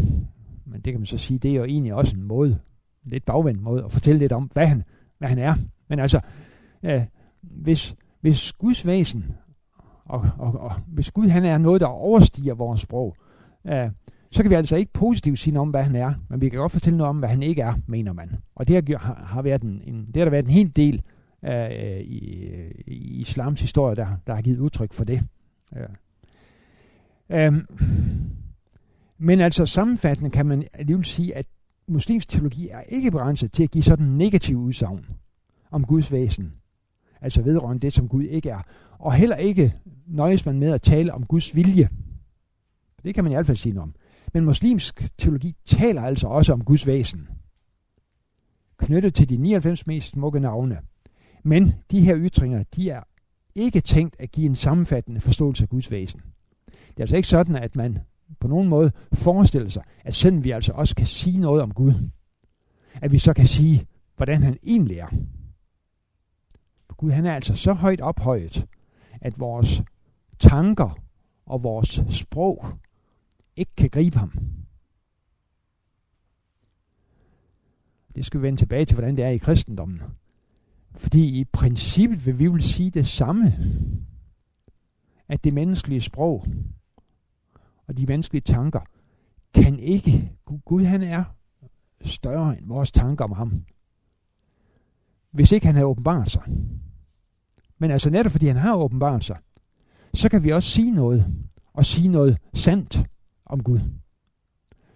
Men 0.66 0.80
det 0.80 0.92
kan 0.92 1.00
man 1.00 1.07
så 1.07 1.19
sige, 1.19 1.38
det 1.38 1.50
er 1.50 1.54
jo 1.54 1.64
egentlig 1.64 1.95
også 1.95 2.16
en 2.16 2.23
måde, 2.23 2.59
lidt 3.04 3.25
bagvendt 3.25 3.62
måde, 3.62 3.85
at 3.85 3.92
fortælle 3.92 4.19
lidt 4.19 4.33
om, 4.33 4.50
hvad 4.52 4.66
han, 4.66 4.83
hvad 5.19 5.28
han 5.28 5.38
er. 5.38 5.54
Men 5.88 5.99
altså, 5.99 6.21
øh, 6.83 7.02
hvis, 7.40 7.95
hvis 8.21 8.52
Guds 8.52 8.87
væsen, 8.87 9.35
og, 10.04 10.30
og, 10.38 10.61
og 10.61 10.73
hvis 10.87 11.11
Gud 11.11 11.28
han 11.28 11.45
er 11.45 11.59
noget, 11.59 11.80
der 11.80 11.87
overstiger 11.87 12.54
vores 12.54 12.80
sprog, 12.80 13.16
øh, 13.66 13.90
så 14.32 14.42
kan 14.42 14.50
vi 14.50 14.54
altså 14.54 14.76
ikke 14.76 14.92
positivt 14.92 15.38
sige 15.38 15.54
noget 15.54 15.66
om, 15.66 15.70
hvad 15.70 15.82
han 15.82 15.96
er, 15.96 16.14
men 16.28 16.40
vi 16.40 16.49
kan 16.49 16.58
godt 16.58 16.72
fortælle 16.72 16.96
noget 16.96 17.08
om, 17.08 17.18
hvad 17.18 17.28
han 17.28 17.42
ikke 17.42 17.62
er, 17.62 17.75
mener 17.87 18.12
man. 18.12 18.30
Og 18.54 18.68
det 18.68 18.88
har, 18.99 19.25
har, 19.26 19.42
været 19.42 19.62
en, 19.62 19.82
en, 19.84 20.06
det 20.06 20.16
har 20.16 20.25
der 20.25 20.30
været 20.30 20.44
en 20.44 20.50
hel 20.50 20.76
del 20.76 21.02
øh, 21.44 22.00
i, 22.00 22.46
øh, 22.46 22.70
i 22.87 23.20
islams 23.20 23.60
historie, 23.60 23.96
der, 23.96 24.06
der 24.26 24.34
har 24.34 24.42
givet 24.42 24.58
udtryk 24.58 24.92
for 24.92 25.04
det. 25.04 25.20
Ja. 25.76 25.87
Øhm, 27.46 27.66
men 29.18 29.40
altså 29.40 29.66
sammenfattende 29.66 30.30
kan 30.30 30.46
man 30.46 30.64
alligevel 30.75 31.04
sige, 31.04 31.37
at 31.37 31.46
muslimsk 31.88 32.28
teologi 32.28 32.68
er 32.68 32.80
ikke 32.80 33.10
begrænset 33.10 33.52
til 33.52 33.62
at 33.62 33.70
give 33.70 33.84
sådan 33.84 34.06
negativ 34.06 34.56
udsagn 34.56 35.06
om 35.70 35.84
Guds 35.84 36.12
væsen. 36.12 36.52
Altså 37.20 37.42
vedrørende 37.42 37.80
det, 37.80 37.92
som 37.92 38.08
Gud 38.08 38.25
ikke 38.25 38.50
er. 38.50 38.62
Og 38.99 39.12
heller 39.12 39.37
ikke 39.37 39.75
nøjes 40.06 40.46
man 40.46 40.58
med 40.58 40.72
at 40.72 40.82
tale 40.82 41.14
om 41.14 41.26
Guds 41.26 41.54
vilje. 41.54 41.88
Det 43.04 43.14
kan 43.14 43.25
man 43.25 43.32
i 43.32 43.34
hvert 43.34 43.46
fald 43.46 43.56
sige 43.56 43.75
noget 43.75 43.88
om. 43.88 43.94
Men 44.32 44.44
muslimsk 44.44 45.10
teologi 45.18 45.56
taler 45.66 46.02
altså 46.02 46.28
også 46.28 46.52
om 46.52 46.64
Guds 46.64 46.87
væsen. 46.87 47.28
Knyttet 48.76 49.14
til 49.14 49.28
de 49.28 49.37
99 49.37 49.87
mest 49.87 50.08
smukke 50.08 50.40
navne. 50.40 50.80
Men 51.42 51.75
de 51.90 52.00
her 52.00 52.16
ytringer, 52.18 52.62
de 52.76 52.90
er 52.90 53.02
ikke 53.54 53.80
tænkt 53.80 54.20
at 54.20 54.30
give 54.30 54.46
en 54.46 54.56
sammenfattende 54.56 55.20
forståelse 55.20 55.62
af 55.62 55.68
Guds 55.68 55.90
væsen. 55.90 56.20
Det 56.66 56.96
er 56.96 57.00
altså 57.00 57.16
ikke 57.16 57.28
sådan, 57.28 57.56
at 57.56 57.76
man 57.76 57.99
på 58.40 58.49
nogen 58.49 58.68
måde 58.68 58.92
forestiller 59.12 59.68
sig, 59.68 59.82
at 60.04 60.14
selvom 60.14 60.44
vi 60.44 60.50
altså 60.50 60.72
også 60.72 60.96
kan 60.96 61.06
sige 61.06 61.38
noget 61.38 61.62
om 61.62 61.75
Gud, 61.75 61.94
at 62.94 63.12
vi 63.12 63.18
så 63.18 63.32
kan 63.32 63.46
sige, 63.46 63.87
hvordan 64.16 64.42
han 64.42 64.58
egentlig 64.62 64.99
er. 64.99 65.08
Gud 66.96 67.10
han 67.10 67.26
er 67.26 67.34
altså 67.34 67.56
så 67.56 67.72
højt 67.72 68.00
ophøjet, 68.00 68.66
at 69.20 69.40
vores 69.40 69.82
tanker 70.38 70.99
og 71.46 71.62
vores 71.62 72.00
sprog 72.10 72.64
ikke 73.61 73.73
kan 73.76 73.90
gribe 73.90 74.19
ham. 74.19 74.33
Det 78.14 78.26
skal 78.26 78.40
vi 78.40 78.47
vende 78.47 78.61
tilbage 78.61 78.85
til, 78.85 78.95
hvordan 78.95 79.17
det 79.17 79.25
er 79.25 79.29
i 79.29 79.38
kristendommen. 79.38 80.02
Fordi 80.95 81.40
i 81.40 81.45
princippet 81.45 82.26
vil 82.26 82.38
vi 82.38 82.49
vil 82.49 82.62
sige 82.62 82.90
det 82.90 83.07
samme, 83.07 83.57
at 85.29 85.45
det 85.45 85.55
menneskelige 85.55 86.00
sprog 86.00 86.47
og 87.87 87.97
de 87.97 88.07
menneskelige 88.07 88.43
tanker 88.43 88.81
kan 89.55 89.79
ikke, 89.79 90.33
Gud 90.64 90.85
han 90.85 91.02
er 91.02 91.25
større 92.05 92.59
end 92.59 92.67
vores 92.67 92.93
tanker 92.93 93.25
om 93.25 93.33
ham, 93.33 93.64
hvis 95.31 95.52
ikke 95.52 95.67
han 95.67 95.75
havde 95.75 95.87
åbenbart 95.87 96.31
sig. 96.31 96.43
Men 97.79 97.90
altså 97.90 98.11
netop 98.11 98.33
fordi 98.33 98.47
han 98.47 98.57
har 98.57 98.75
åbenbart 98.75 99.25
sig, 99.25 99.38
så 100.14 100.29
kan 100.29 100.45
vi 100.45 100.50
også 100.50 100.71
sige 100.71 100.90
noget, 100.90 101.47
og 101.73 101.87
sige 101.87 102.09
noget 102.09 102.38
sandt 102.55 103.11
om 103.50 103.62
Gud. 103.62 103.80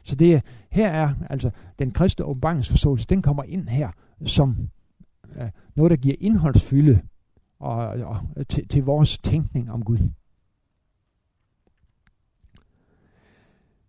Så 0.02 0.14
det 0.14 0.42
her 0.70 0.90
er 0.90 1.14
altså 1.30 1.50
den 1.78 1.90
kristne 1.90 2.25
åbenbaringsforståelse, 2.25 3.06
den 3.06 3.23
kommer 3.23 3.42
ind 3.42 3.68
her 3.68 3.90
som 4.25 4.56
øh, 5.37 5.49
noget, 5.75 5.90
der 5.90 5.96
giver 5.96 6.16
indholdsfylde 6.20 7.00
og, 7.58 7.76
og, 7.87 8.20
øh, 8.37 8.46
til, 8.46 8.68
til 8.68 8.84
vores 8.84 9.18
tænkning 9.18 9.70
om 9.70 9.84
Gud. 9.84 9.99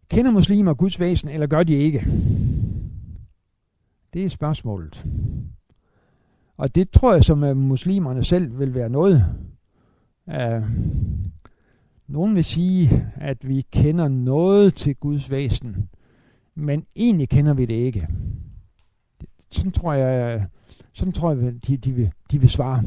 Kender 0.10 0.32
muslimer 0.32 0.74
Guds 0.74 1.00
væsen, 1.00 1.30
eller 1.30 1.48
gør 1.48 1.64
de 1.64 1.74
ikke? 1.74 2.06
Det 4.14 4.26
er 4.26 4.30
spørgsmålet. 4.30 5.06
Og 6.58 6.76
det 6.76 6.90
tror 6.90 7.14
jeg, 7.14 7.24
som 7.24 7.44
uh, 7.44 7.58
muslimerne 7.58 8.24
selv 8.24 8.60
vil 8.60 8.74
være 8.74 8.90
noget. 8.90 9.26
Uh, 10.28 10.64
nogen 12.08 12.36
vil 12.36 12.44
sige, 12.44 13.12
at 13.16 13.48
vi 13.48 13.66
kender 13.72 14.08
noget 14.08 14.74
til 14.74 14.96
Guds 14.96 15.32
væsen, 15.32 15.90
men 16.56 16.86
egentlig 16.96 17.30
kender 17.30 17.54
vi 17.54 17.66
det 17.66 17.74
ikke. 17.74 18.08
Sådan 19.52 19.72
tror 19.72 19.94
jeg, 19.94 20.48
sådan 20.94 21.14
tror 21.14 21.34
jeg 21.34 21.68
de, 21.68 21.78
de, 21.78 21.92
vil, 21.92 22.12
de 22.32 22.40
vil 22.40 22.50
svare. 22.50 22.84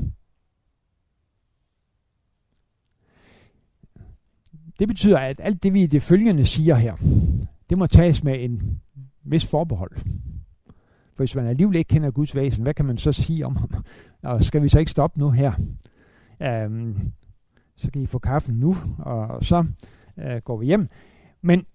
Det 4.79 4.89
betyder, 4.89 5.19
at 5.19 5.41
alt 5.45 5.63
det, 5.63 5.75
vi 5.75 5.83
i 5.83 5.87
det 5.87 6.03
følgende 6.03 6.47
siger 6.47 6.75
her, 6.75 6.97
det 7.71 7.79
må 7.79 7.87
tages 7.87 8.25
med 8.25 8.45
en 8.45 8.81
vis 9.23 9.47
forbehold. 9.47 9.97
For 11.15 11.23
hvis 11.23 11.35
man 11.35 11.47
alligevel 11.47 11.77
ikke 11.77 11.89
kender 11.89 12.11
Guds 12.11 12.35
væsen, 12.37 12.63
hvad 12.63 12.75
kan 12.75 12.85
man 12.85 12.99
så 12.99 13.13
sige 13.13 13.47
om 13.47 13.57
ham? 13.57 13.85
Og 14.23 14.45
skal 14.45 14.63
vi 14.63 14.69
så 14.69 14.79
ikke 14.79 14.91
stoppe 14.91 15.19
nu 15.19 15.31
her? 15.31 15.53
Um, 16.67 17.13
så 17.79 17.91
kan 17.91 18.03
I 18.03 18.07
få 18.07 18.19
kaffen 18.19 18.55
nu, 18.55 18.77
og 18.99 19.45
så 19.45 19.65
øh, 20.17 20.37
går 20.37 20.57
vi 20.57 20.67
hjem. 20.67 20.89
Men 21.43 21.67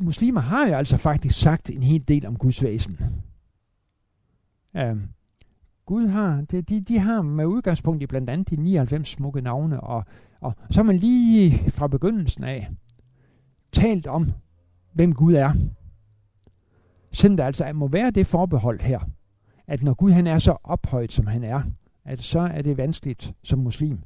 muslimer 0.00 0.40
har 0.40 0.66
jo 0.66 0.74
altså 0.74 0.96
faktisk 0.96 1.40
sagt 1.40 1.70
en 1.70 1.82
hel 1.82 2.08
del 2.08 2.26
om 2.26 2.36
Guds 2.36 2.62
væsen. 2.62 2.98
Øh, 4.76 4.96
Gud 5.86 6.06
har, 6.06 6.40
det, 6.50 6.68
de, 6.68 6.80
de 6.80 6.98
har 6.98 7.22
med 7.22 7.46
udgangspunkt 7.46 8.02
i 8.02 8.06
blandt 8.06 8.30
andet 8.30 8.50
de 8.50 8.56
99 8.56 9.08
smukke 9.08 9.40
navne, 9.40 9.80
og, 9.80 10.04
og 10.40 10.54
så 10.70 10.76
har 10.76 10.82
man 10.84 10.96
lige 10.96 11.70
fra 11.70 11.86
begyndelsen 11.86 12.44
af 12.44 12.68
talt 13.72 14.06
om, 14.06 14.32
hvem 14.92 15.12
Gud 15.12 15.34
er. 15.34 15.52
Sådan 17.12 17.38
der 17.38 17.46
altså 17.46 17.72
må 17.72 17.88
være 17.88 18.10
det 18.10 18.26
forbehold 18.26 18.80
her, 18.80 19.00
at 19.66 19.82
når 19.82 19.94
Gud 19.94 20.10
han 20.10 20.26
er 20.26 20.38
så 20.38 20.56
ophøjet, 20.64 21.12
som 21.12 21.26
han 21.26 21.44
er, 21.44 21.62
at 22.08 22.22
så 22.22 22.40
er 22.40 22.62
det 22.62 22.76
vanskeligt 22.76 23.34
som 23.42 23.58
muslim 23.58 23.98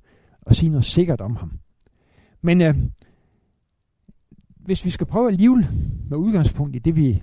at 0.47 0.56
sige 0.56 0.71
noget 0.71 0.85
sikkert 0.85 1.21
om 1.21 1.37
ham. 1.37 1.52
Men 2.42 2.61
øh, 2.61 2.74
hvis 4.57 4.85
vi 4.85 4.90
skal 4.90 5.07
prøve 5.07 5.29
at 5.29 5.40
leve 5.40 5.57
med 6.09 6.18
udgangspunkt 6.18 6.76
i 6.76 6.79
det, 6.79 6.96
vi 6.96 7.22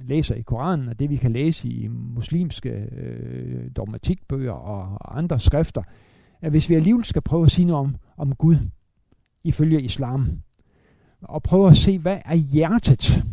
læser 0.00 0.34
i 0.34 0.42
Koranen, 0.42 0.88
og 0.88 0.98
det 0.98 1.10
vi 1.10 1.16
kan 1.16 1.32
læse 1.32 1.68
i 1.68 1.88
muslimske 1.88 2.70
øh, 2.70 3.70
dogmatikbøger 3.76 4.52
og 4.52 5.18
andre 5.18 5.38
skrifter, 5.38 5.82
at 6.40 6.50
hvis 6.50 6.70
vi 6.70 6.74
alligevel 6.74 7.04
skal 7.04 7.22
prøve 7.22 7.44
at 7.44 7.50
sige 7.50 7.66
noget 7.66 7.80
om, 7.80 7.96
om 8.16 8.34
Gud 8.34 8.56
ifølge 9.44 9.82
islam, 9.82 10.42
og 11.22 11.42
prøve 11.42 11.68
at 11.68 11.76
se, 11.76 11.98
hvad 11.98 12.18
er 12.24 12.34
hjertet 12.34 13.24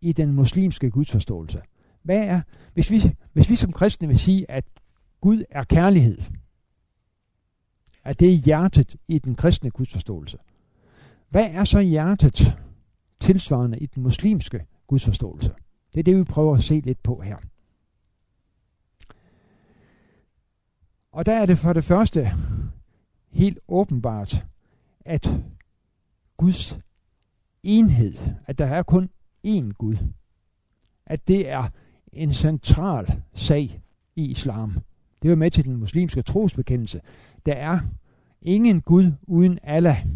i 0.00 0.12
den 0.12 0.32
muslimske 0.32 0.90
gudsforståelse? 0.90 1.60
Hvad 2.02 2.26
er, 2.26 2.40
hvis 2.74 2.90
vi, 2.90 2.96
hvis 3.32 3.50
vi 3.50 3.56
som 3.56 3.72
kristne 3.72 4.08
vil 4.08 4.18
sige, 4.18 4.50
at 4.50 4.64
Gud 5.20 5.44
er 5.50 5.64
kærlighed, 5.64 6.18
at 8.04 8.20
det 8.20 8.28
er 8.28 8.36
hjertet 8.36 8.96
i 9.08 9.18
den 9.18 9.34
kristne 9.34 9.70
gudsforståelse, 9.70 10.38
hvad 11.28 11.50
er 11.50 11.64
så 11.64 11.80
hjertet 11.80 12.58
tilsvarende 13.20 13.78
i 13.78 13.86
den 13.86 14.02
muslimske 14.02 14.66
gudsforståelse? 14.86 15.54
Det 15.94 16.00
er 16.00 16.04
det, 16.04 16.16
vi 16.16 16.24
prøver 16.24 16.54
at 16.54 16.64
se 16.64 16.80
lidt 16.80 17.02
på 17.02 17.20
her. 17.20 17.36
Og 21.12 21.26
der 21.26 21.32
er 21.32 21.46
det 21.46 21.58
for 21.58 21.72
det 21.72 21.84
første 21.84 22.32
helt 23.30 23.58
åbenbart, 23.68 24.46
at 25.00 25.28
Guds 26.36 26.78
enhed, 27.62 28.14
at 28.46 28.58
der 28.58 28.66
er 28.66 28.82
kun 28.82 29.10
én 29.46 29.72
Gud, 29.72 29.96
at 31.06 31.28
det 31.28 31.48
er 31.48 31.68
en 32.12 32.32
central 32.34 33.22
sag 33.34 33.82
i 34.16 34.24
islam. 34.24 34.78
Det 35.22 35.30
er 35.30 35.34
med 35.34 35.50
til 35.50 35.64
den 35.64 35.76
muslimske 35.76 36.22
trosbekendelse. 36.22 37.00
Der 37.46 37.52
er 37.52 37.80
ingen 38.42 38.80
Gud 38.80 39.12
uden 39.22 39.58
Allah. 39.62 40.06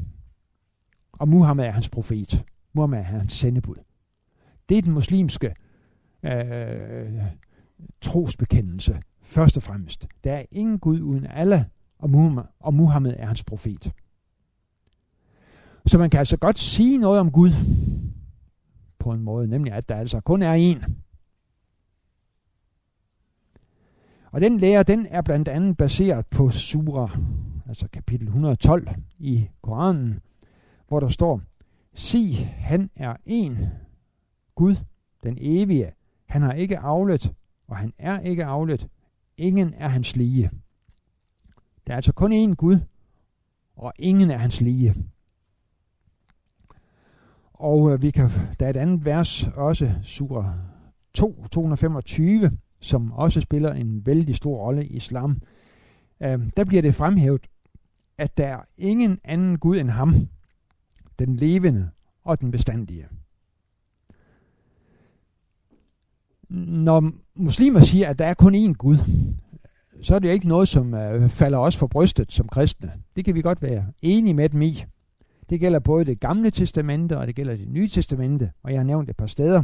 Og 1.13 1.29
Muhammed 1.29 1.65
er 1.65 1.71
hans 1.71 1.89
profet. 1.89 2.45
Muhammed 2.73 2.99
er 2.99 3.03
hans 3.03 3.33
sendebud. 3.33 3.77
Det 4.69 4.79
er 4.79 4.83
den 4.83 4.93
muslimske 4.93 5.55
øh, 6.23 7.23
trosbekendelse, 8.01 9.01
først 9.21 9.57
og 9.57 9.63
fremmest. 9.63 10.07
Der 10.25 10.33
er 10.33 10.45
ingen 10.51 10.79
Gud 10.79 11.01
uden 11.01 11.27
Allah, 11.27 11.65
og 11.99 12.11
Muhammed, 12.11 12.43
og 12.61 12.75
Muhammed 12.75 13.15
er 13.19 13.27
hans 13.27 13.45
profet. 13.45 13.93
Så 15.87 15.99
man 15.99 16.11
kan 16.11 16.19
altså 16.19 16.37
godt 16.37 16.59
sige 16.59 16.99
noget 16.99 17.21
om 17.21 17.33
Gud 17.33 17.51
på 18.99 19.13
en 19.13 19.23
måde, 19.23 19.49
nemlig 19.49 19.73
at 19.73 19.89
der 19.89 19.97
altså 19.97 20.21
kun 20.21 20.43
er 20.43 20.75
én. 20.75 20.91
Og 24.33 24.41
den 24.41 24.59
lære, 24.59 24.83
den 24.83 25.07
er 25.07 25.23
blandt 25.23 25.49
andet 25.49 25.77
baseret 25.77 26.27
på 26.27 26.51
Sura, 26.51 27.19
altså 27.69 27.89
kapitel 27.93 28.27
112 28.27 28.89
i 29.19 29.49
Koranen, 29.63 30.21
hvor 30.89 31.01
der 31.01 31.09
står, 31.09 31.41
Sig, 31.95 32.55
han 32.59 32.91
er 32.97 33.17
en 33.27 33.59
Gud, 34.55 34.77
den 35.23 35.39
evige, 35.41 35.93
han 36.27 36.43
har 36.43 36.53
ikke 36.53 36.79
aflet, 36.79 37.33
og 37.69 37.77
han 37.77 37.93
er 37.99 38.21
ikke 38.21 38.45
aflet. 38.45 38.89
Ingen 39.37 39.75
er 39.75 39.89
hans 39.89 40.17
lige. 40.17 40.51
Der 41.87 41.93
er 41.93 41.97
altså 41.97 42.13
kun 42.13 42.33
én 42.33 42.55
Gud, 42.55 42.79
og 43.77 43.93
ingen 43.99 44.31
er 44.31 44.37
hans 44.37 44.61
lige. 44.61 44.95
Og 47.53 47.93
øh, 47.93 48.03
vi 48.03 48.11
kan, 48.11 48.31
der 48.61 48.67
er 48.67 48.71
et 48.71 48.77
andet 48.77 49.05
vers, 49.05 49.47
også 49.47 49.95
Surah 50.03 50.55
2, 51.15 51.45
225, 51.53 52.59
som 52.81 53.13
også 53.13 53.41
spiller 53.41 53.73
en 53.73 54.07
vældig 54.07 54.37
stor 54.37 54.57
rolle 54.57 54.87
i 54.87 54.97
islam. 54.97 55.43
Øh, 56.23 56.41
der 56.57 56.65
bliver 56.65 56.83
det 56.83 56.95
fremhævet, 56.95 57.47
at 58.19 58.39
der 58.39 58.47
er 58.47 58.61
ingen 58.77 59.19
anden 59.25 59.59
Gud 59.59 59.77
end 59.77 59.91
ham, 59.91 60.15
den 61.19 61.37
levende 61.37 61.91
og 62.25 62.41
den 62.41 62.51
bestandige. 62.51 63.07
når 66.51 67.13
muslimer 67.35 67.81
siger, 67.81 68.09
at 68.09 68.19
der 68.19 68.25
er 68.25 68.35
kun 68.35 68.55
én 68.55 68.73
Gud, 68.73 68.97
så 70.03 70.15
er 70.15 70.19
det 70.19 70.33
ikke 70.33 70.49
noget, 70.49 70.69
som 70.69 70.95
øh, 70.95 71.29
falder 71.29 71.59
os 71.59 71.77
for 71.77 71.87
brystet 71.87 72.33
som 72.33 72.49
kristne. 72.49 72.93
Det 73.17 73.25
kan 73.25 73.35
vi 73.35 73.43
godt 73.43 73.63
være 73.63 73.87
enige 74.03 74.35
med 74.35 74.49
dem 74.49 74.63
i. 74.63 74.85
Det 75.51 75.61
gælder 75.61 75.79
både 75.79 76.05
det 76.05 76.21
gamle 76.21 76.51
testamente, 76.51 77.19
og 77.19 77.27
det 77.27 77.35
gælder 77.35 77.57
det 77.57 77.69
nye 77.69 77.89
testamente, 77.89 78.53
og 78.63 78.71
jeg 78.71 78.79
har 78.79 78.85
nævnt 78.85 79.11
et 79.11 79.17
par 79.17 79.27
steder. 79.27 79.63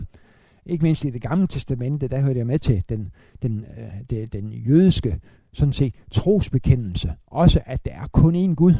Ikke 0.67 0.83
mindst 0.83 1.05
i 1.05 1.11
det 1.11 1.23
gamle 1.23 1.47
testamente, 1.47 2.09
der 2.09 2.21
hørte 2.21 2.39
jeg 2.39 2.47
med 2.47 2.59
til 2.59 2.85
den, 2.89 3.13
den, 3.43 3.65
øh, 3.79 3.93
det, 4.11 4.33
den 4.33 4.53
jødiske 4.53 5.21
sådan 5.53 5.73
set, 5.73 5.95
trosbekendelse. 6.11 7.15
Også 7.27 7.61
at 7.67 7.85
der 7.85 7.91
er 7.91 8.07
kun 8.07 8.51
én 8.51 8.55
Gud. 8.55 8.75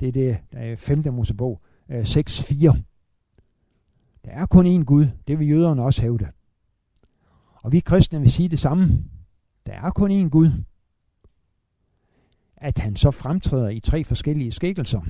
Det 0.00 0.08
er 0.08 0.12
det, 0.12 0.38
der 0.52 0.58
er 0.58 0.76
5. 0.76 1.04
Mosebog 1.12 1.60
øh, 1.88 2.02
6.4. 2.02 2.78
Der 4.24 4.30
er 4.30 4.46
kun 4.46 4.80
én 4.80 4.84
Gud, 4.84 5.06
det 5.28 5.38
vil 5.38 5.48
jøderne 5.48 5.82
også 5.82 6.02
hævde. 6.02 6.28
Og 7.54 7.72
vi 7.72 7.80
kristne 7.80 8.20
vil 8.20 8.32
sige 8.32 8.48
det 8.48 8.58
samme. 8.58 8.88
Der 9.66 9.72
er 9.72 9.90
kun 9.90 10.24
én 10.24 10.28
Gud. 10.28 10.50
At 12.56 12.78
han 12.78 12.96
så 12.96 13.10
fremtræder 13.10 13.68
i 13.68 13.80
tre 13.80 14.04
forskellige 14.04 14.52
skikkelser, 14.52 15.00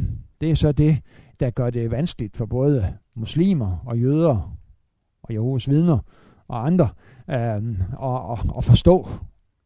det 0.40 0.50
er 0.50 0.54
så 0.54 0.72
det, 0.72 0.98
der 1.40 1.50
gør 1.50 1.70
det 1.70 1.90
vanskeligt 1.90 2.36
for 2.36 2.46
både 2.46 2.98
muslimer 3.14 3.78
og 3.86 3.98
jøder 3.98 4.56
og 5.22 5.34
Jehovas 5.34 5.68
vidner 5.68 5.98
og 6.48 6.66
andre, 6.66 6.88
øh, 7.30 7.80
og, 7.92 8.26
og, 8.26 8.38
og 8.48 8.64
forstå, 8.64 9.08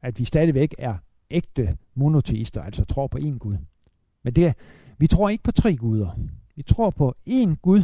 at 0.03 0.19
vi 0.19 0.25
stadigvæk 0.25 0.75
er 0.79 0.97
ægte 1.31 1.77
monoteister, 1.95 2.63
altså 2.63 2.85
tror 2.85 3.07
på 3.07 3.19
én 3.19 3.39
Gud. 3.39 3.57
Men 4.23 4.33
det, 4.33 4.55
vi 4.99 5.07
tror 5.07 5.29
ikke 5.29 5.45
på 5.45 5.53
tre 5.53 5.77
guder. 5.77 6.11
Vi 6.57 6.63
tror 6.63 6.91
på 6.91 7.15
én 7.29 7.55
Gud, 7.63 7.83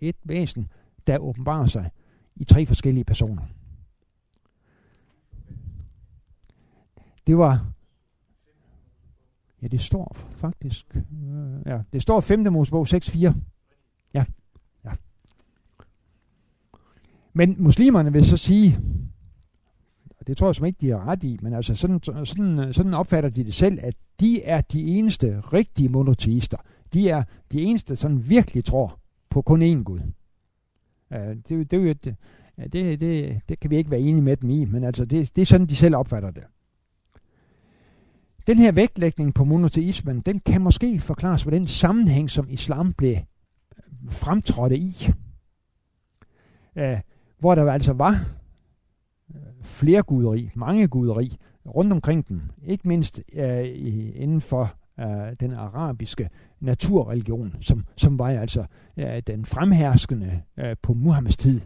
et 0.00 0.16
væsen, 0.24 0.68
der 1.06 1.18
åbenbarer 1.18 1.66
sig 1.66 1.90
i 2.36 2.44
tre 2.44 2.66
forskellige 2.66 3.04
personer. 3.04 3.42
Det 7.26 7.38
var 7.38 7.72
Ja, 9.62 9.66
det 9.66 9.80
står 9.80 10.16
faktisk. 10.30 10.96
Øh, 10.96 11.66
ja, 11.66 11.80
det 11.92 12.02
står 12.02 12.20
5. 12.20 12.52
Mosebog 12.52 12.86
6.4. 12.88 13.32
Ja, 14.14 14.24
ja. 14.84 14.90
Men 17.32 17.56
muslimerne 17.58 18.12
vil 18.12 18.26
så 18.26 18.36
sige, 18.36 18.78
og 20.20 20.26
det 20.26 20.36
tror 20.36 20.48
jeg 20.48 20.54
som 20.54 20.66
ikke, 20.66 20.78
de 20.80 20.88
har 20.90 21.06
ret 21.06 21.24
i, 21.24 21.38
men 21.42 21.52
altså 21.52 21.74
sådan, 21.74 22.00
sådan, 22.24 22.72
sådan 22.72 22.94
opfatter 22.94 23.30
de 23.30 23.44
det 23.44 23.54
selv, 23.54 23.78
at 23.82 23.94
de 24.20 24.42
er 24.44 24.60
de 24.60 24.82
eneste 24.84 25.40
rigtige 25.40 25.88
monoteister. 25.88 26.56
De 26.92 27.08
er 27.08 27.22
de 27.52 27.60
eneste, 27.60 27.96
som 27.96 28.28
virkelig 28.28 28.64
tror 28.64 29.00
på 29.30 29.42
kun 29.42 29.62
én 29.62 29.82
Gud. 29.82 30.00
Ja, 31.10 31.34
det, 31.34 31.70
det, 31.70 32.04
det, 32.04 32.16
det, 32.72 33.00
det, 33.00 33.40
det 33.48 33.60
kan 33.60 33.70
vi 33.70 33.76
ikke 33.76 33.90
være 33.90 34.00
enige 34.00 34.22
med 34.22 34.36
dem 34.36 34.50
i, 34.50 34.64
men 34.64 34.84
altså 34.84 35.04
det, 35.04 35.36
det 35.36 35.42
er 35.42 35.46
sådan, 35.46 35.66
de 35.66 35.76
selv 35.76 35.96
opfatter 35.96 36.30
det. 36.30 36.44
Den 38.46 38.58
her 38.58 38.72
vægtlægning 38.72 39.34
på 39.34 39.44
monoteismen, 39.44 40.20
den 40.20 40.40
kan 40.40 40.62
måske 40.62 41.00
forklares 41.00 41.46
ved 41.46 41.52
den 41.52 41.66
sammenhæng, 41.66 42.30
som 42.30 42.46
islam 42.50 42.92
blev 42.92 43.16
fremtrådte 44.08 44.78
i. 44.78 45.10
øh, 46.76 46.98
hvor 47.38 47.54
der 47.54 47.72
altså 47.72 47.92
var 47.92 48.24
øh, 49.34 49.40
flere 49.62 50.02
guderi, 50.02 50.50
mange 50.54 50.88
guderi 50.88 51.36
rundt 51.66 51.92
omkring 51.92 52.28
dem. 52.28 52.42
Ikke 52.64 52.88
mindst 52.88 53.20
øh, 53.34 53.64
inden 54.14 54.40
for 54.40 54.74
øh, 55.00 55.32
den 55.40 55.52
arabiske 55.52 56.30
naturreligion, 56.60 57.54
som, 57.60 57.84
som 57.96 58.18
var 58.18 58.28
altså 58.28 58.64
øh, 58.96 59.22
den 59.26 59.44
fremherskende 59.44 60.42
øh, 60.56 60.76
på 60.82 60.94
Muhammeds 60.94 61.36
tid. 61.36 61.60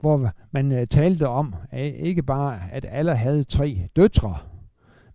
Hvor 0.00 0.30
man 0.50 0.72
øh, 0.72 0.86
talte 0.86 1.28
om, 1.28 1.54
øh, 1.74 1.80
ikke 1.80 2.22
bare 2.22 2.60
at 2.72 2.86
alle 2.88 3.16
havde 3.16 3.44
tre 3.44 3.88
døtre, 3.96 4.36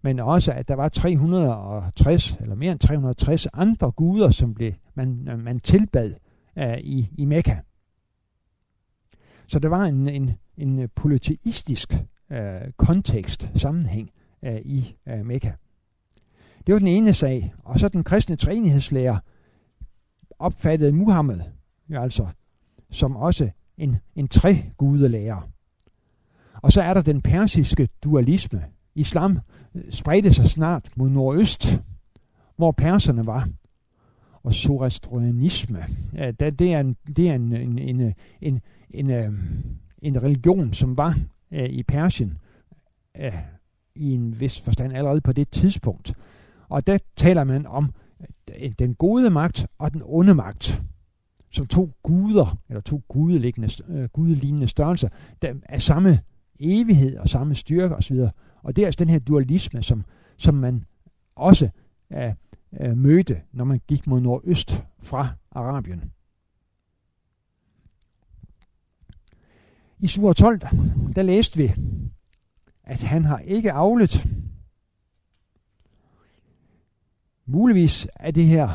men 0.02 0.19
også 0.19 0.52
at 0.52 0.67
der 0.67 0.75
var 0.75 0.89
360 0.89 2.38
eller 2.41 2.56
mere 2.56 2.71
end 2.71 2.80
360 2.80 3.47
andre 3.54 3.91
guder, 3.91 4.30
som 4.30 4.54
blev, 4.54 4.73
man, 5.06 5.28
øh, 5.28 5.40
man 5.40 5.60
tilbad 5.60 6.14
uh, 6.58 6.78
i, 6.78 7.10
i 7.18 7.26
Mekka. 7.26 7.58
Så 9.48 9.60
der 9.60 9.70
var 9.70 9.84
en, 9.84 10.08
en, 10.08 10.32
en 10.58 10.90
polyteistisk 10.96 11.94
uh, 12.30 12.38
øh, 12.38 12.62
kontekst, 12.78 13.50
sammenhæng 13.56 14.12
uh, 14.42 14.56
i 14.56 14.98
uh, 15.12 15.26
Mekka. 15.26 15.52
Det 16.68 16.74
var 16.74 16.80
den 16.80 16.88
ene 16.88 17.14
sag. 17.14 17.54
Og 17.64 17.80
så 17.80 17.90
den 17.90 18.04
kristne 18.04 18.36
træenighedslærer 18.36 19.18
opfattede 20.40 20.92
Muhammed 20.92 21.42
ja, 21.90 22.02
altså 22.02 22.28
som 22.92 23.16
også 23.16 23.50
en, 23.78 23.98
en 24.16 24.28
tre-gudelærer. 24.28 25.50
Og 26.54 26.72
så 26.72 26.82
er 26.82 26.94
der 26.94 27.02
den 27.02 27.22
persiske 27.22 27.90
dualisme, 28.04 28.66
Islam 28.96 29.40
spredte 29.90 30.34
sig 30.34 30.46
snart 30.46 30.90
mod 30.96 31.10
nordøst, 31.10 31.82
hvor 32.56 32.72
perserne 32.72 33.26
var. 33.26 33.50
Og 34.43 34.54
zoroastrianisme, 34.54 35.80
det 36.39 36.62
er 36.62 36.80
en, 36.80 36.95
det 37.17 37.30
er 37.30 37.36
en, 37.36 37.54
en, 37.54 37.80
en, 37.80 38.13
en, 38.41 38.62
en, 38.89 39.12
øhm, 39.12 39.38
en 40.02 40.23
religion, 40.23 40.73
som 40.73 40.97
var 40.97 41.19
øh, 41.52 41.69
i 41.69 41.84
Persien 41.84 42.38
øh, 43.17 43.34
i 43.95 44.13
en 44.13 44.39
vis 44.39 44.62
forstand 44.62 44.93
allerede 44.93 45.21
på 45.21 45.34
det 45.34 45.49
tidspunkt. 45.49 46.13
Og 46.69 46.88
der 46.88 46.97
taler 47.15 47.43
man 47.43 47.65
om 47.65 47.93
øh, 48.62 48.71
den 48.80 48.95
gode 48.95 49.30
magt 49.30 49.65
og 49.78 49.93
den 49.93 50.02
onde 50.06 50.34
magt 50.34 50.82
som 51.52 51.67
to 51.67 51.91
guder, 52.04 52.58
eller 52.69 52.82
to 52.82 53.02
gudelignende 54.13 54.67
størrelser, 54.67 55.10
der 55.41 55.54
er 55.63 55.78
samme 55.78 56.19
evighed 56.60 57.17
og 57.17 57.30
samme 57.30 57.56
styrke 57.56 57.95
osv. 57.95 58.17
Og 58.63 58.75
det 58.75 58.82
er 58.82 58.86
altså 58.86 59.04
den 59.04 59.10
her 59.10 59.19
dualisme, 59.19 59.84
som, 59.84 60.04
som 60.38 60.56
man 60.56 60.86
også 61.36 61.69
uh, 62.10 62.34
øh, 62.80 62.98
mødte, 62.98 63.42
når 63.52 63.64
man 63.64 63.82
gik 63.88 64.08
mod 64.08 64.22
nordøst 64.22 64.84
fra 65.00 65.30
Arabien. 65.52 66.12
I 70.00 70.08
sur 70.08 70.34
12, 70.34 70.60
der 71.16 71.22
læste 71.22 71.58
vi, 71.58 71.74
at 72.84 73.02
han 73.02 73.26
har 73.26 73.38
ikke 73.40 73.72
avlet. 73.72 74.28
Muligvis 77.46 78.08
er 78.16 78.32
det 78.32 78.46
her 78.46 78.70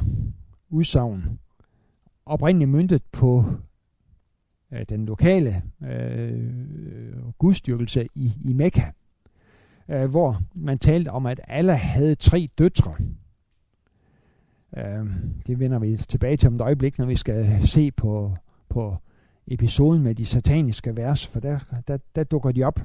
udsagn 0.71 1.39
oprindeligt 2.27 2.71
myndet 2.71 3.03
på 3.13 3.45
øh, 4.73 4.87
den 4.89 5.07
lokale 5.07 5.63
øh, 5.83 7.33
gudstyrkelse 7.39 8.09
i, 8.15 8.33
i 8.45 8.53
Mekka 8.53 8.91
øh, 9.89 10.11
hvor 10.11 10.41
man 10.55 10.79
talte 10.79 11.09
om, 11.09 11.27
at 11.27 11.41
alle 11.49 11.77
havde 11.77 12.15
tre 12.15 12.49
døtre. 12.59 12.97
Øh, 14.77 15.07
det 15.47 15.59
vender 15.59 15.79
vi 15.79 15.97
tilbage 15.97 16.37
til 16.37 16.47
om 16.47 16.55
et 16.55 16.61
øjeblik, 16.61 16.99
når 16.99 17.07
vi 17.07 17.17
skal 17.17 17.69
se 17.69 17.91
på, 17.91 18.37
på 18.69 18.97
episoden 19.47 20.03
med 20.03 20.15
de 20.15 20.27
sataniske 20.27 20.97
vers, 20.97 21.27
for 21.27 21.41
der, 21.41 21.59
der, 21.89 21.99
der 22.15 22.25
dukker 22.25 22.53
de 22.53 22.63
op. 22.63 22.81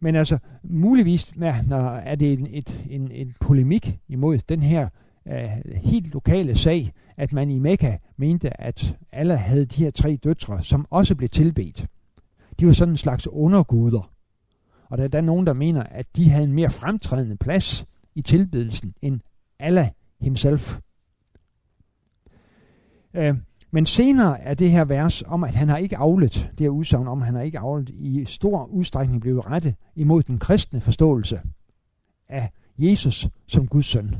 Men 0.00 0.14
altså, 0.14 0.38
muligvis 0.62 1.32
ja, 1.40 1.62
når 1.62 1.90
er 1.90 2.14
det 2.14 2.32
en, 2.32 2.46
et, 2.50 2.80
en, 2.90 3.10
en 3.10 3.34
polemik 3.40 3.98
imod 4.08 4.38
den 4.38 4.62
her 4.62 4.88
øh, 5.28 5.48
helt 5.74 6.12
lokale 6.12 6.56
sag, 6.56 6.92
at 7.16 7.32
man 7.32 7.50
i 7.50 7.58
Mekka 7.58 7.96
mente, 8.16 8.60
at 8.60 8.96
alle 9.12 9.36
havde 9.36 9.64
de 9.66 9.84
her 9.84 9.90
tre 9.90 10.18
døtre, 10.24 10.62
som 10.62 10.86
også 10.90 11.14
blev 11.14 11.28
tilbedt. 11.28 11.86
De 12.60 12.66
var 12.66 12.72
sådan 12.72 12.94
en 12.94 12.98
slags 12.98 13.28
underguder. 13.28 14.10
Og 14.88 14.98
der, 14.98 15.08
der 15.08 15.18
er 15.18 15.22
nogen, 15.22 15.46
der 15.46 15.52
mener, 15.52 15.82
at 15.82 16.06
de 16.16 16.30
havde 16.30 16.44
en 16.44 16.52
mere 16.52 16.70
fremtrædende 16.70 17.36
plads 17.36 17.86
i 18.14 18.22
tilbedelsen 18.22 18.94
end 19.02 19.20
Allah 19.58 19.88
himself. 20.20 20.78
Øh, 23.16 23.34
men 23.70 23.86
senere 23.86 24.40
er 24.40 24.54
det 24.54 24.70
her 24.70 24.84
vers 24.84 25.22
om, 25.22 25.44
at 25.44 25.54
han 25.54 25.68
har 25.68 25.76
ikke 25.76 25.96
aflet, 25.96 26.50
det 26.50 26.60
her 26.60 26.68
udsagn 26.68 27.08
om, 27.08 27.20
at 27.20 27.26
han 27.26 27.34
har 27.34 27.42
ikke 27.42 27.58
aflet, 27.58 27.88
i 27.88 28.24
stor 28.24 28.64
udstrækning 28.64 29.20
blevet 29.20 29.46
rettet 29.46 29.74
imod 29.96 30.22
den 30.22 30.38
kristne 30.38 30.80
forståelse 30.80 31.40
af 32.28 32.50
Jesus 32.78 33.28
som 33.46 33.66
Guds 33.66 33.86
søn. 33.86 34.16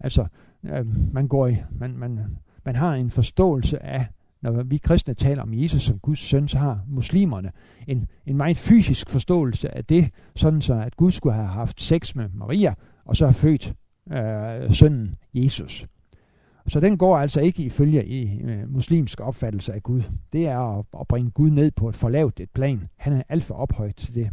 Altså, 0.00 0.26
øh, 0.64 1.12
man 1.12 1.28
går 1.28 1.46
i, 1.46 1.56
man, 1.70 1.96
man, 1.96 2.20
man 2.64 2.76
har 2.76 2.94
en 2.94 3.10
forståelse 3.10 3.82
af 3.82 4.06
når 4.42 4.62
vi 4.62 4.78
kristne 4.78 5.14
taler 5.14 5.42
om 5.42 5.54
Jesus 5.54 5.82
som 5.82 5.98
Guds 5.98 6.18
søn, 6.18 6.48
så 6.48 6.58
har 6.58 6.80
muslimerne 6.88 7.52
en, 7.86 8.08
en 8.26 8.36
meget 8.36 8.56
fysisk 8.56 9.10
forståelse 9.10 9.74
af 9.76 9.84
det, 9.84 10.10
sådan 10.36 10.60
så 10.60 10.74
at 10.74 10.96
Gud 10.96 11.10
skulle 11.10 11.34
have 11.34 11.48
haft 11.48 11.80
sex 11.80 12.14
med 12.14 12.28
Maria, 12.34 12.74
og 13.04 13.16
så 13.16 13.26
har 13.26 13.32
født 13.32 13.74
øh, 14.12 14.72
sønnen 14.72 15.14
Jesus. 15.34 15.86
Så 16.68 16.80
den 16.80 16.98
går 16.98 17.16
altså 17.16 17.40
ikke 17.40 17.62
ifølge 17.62 18.06
i 18.06 18.40
øh, 18.40 18.72
muslimsk 18.72 19.20
opfattelse 19.20 19.72
af 19.72 19.82
Gud. 19.82 20.02
Det 20.32 20.46
er 20.46 20.58
at, 20.58 20.84
at 21.00 21.08
bringe 21.08 21.30
Gud 21.30 21.50
ned 21.50 21.70
på 21.70 21.88
et 21.88 21.96
forlavt 21.96 22.40
et 22.40 22.50
plan. 22.50 22.88
Han 22.96 23.12
er 23.12 23.22
alt 23.28 23.44
for 23.44 23.54
ophøjt 23.54 23.96
til 23.96 24.14
det. 24.14 24.30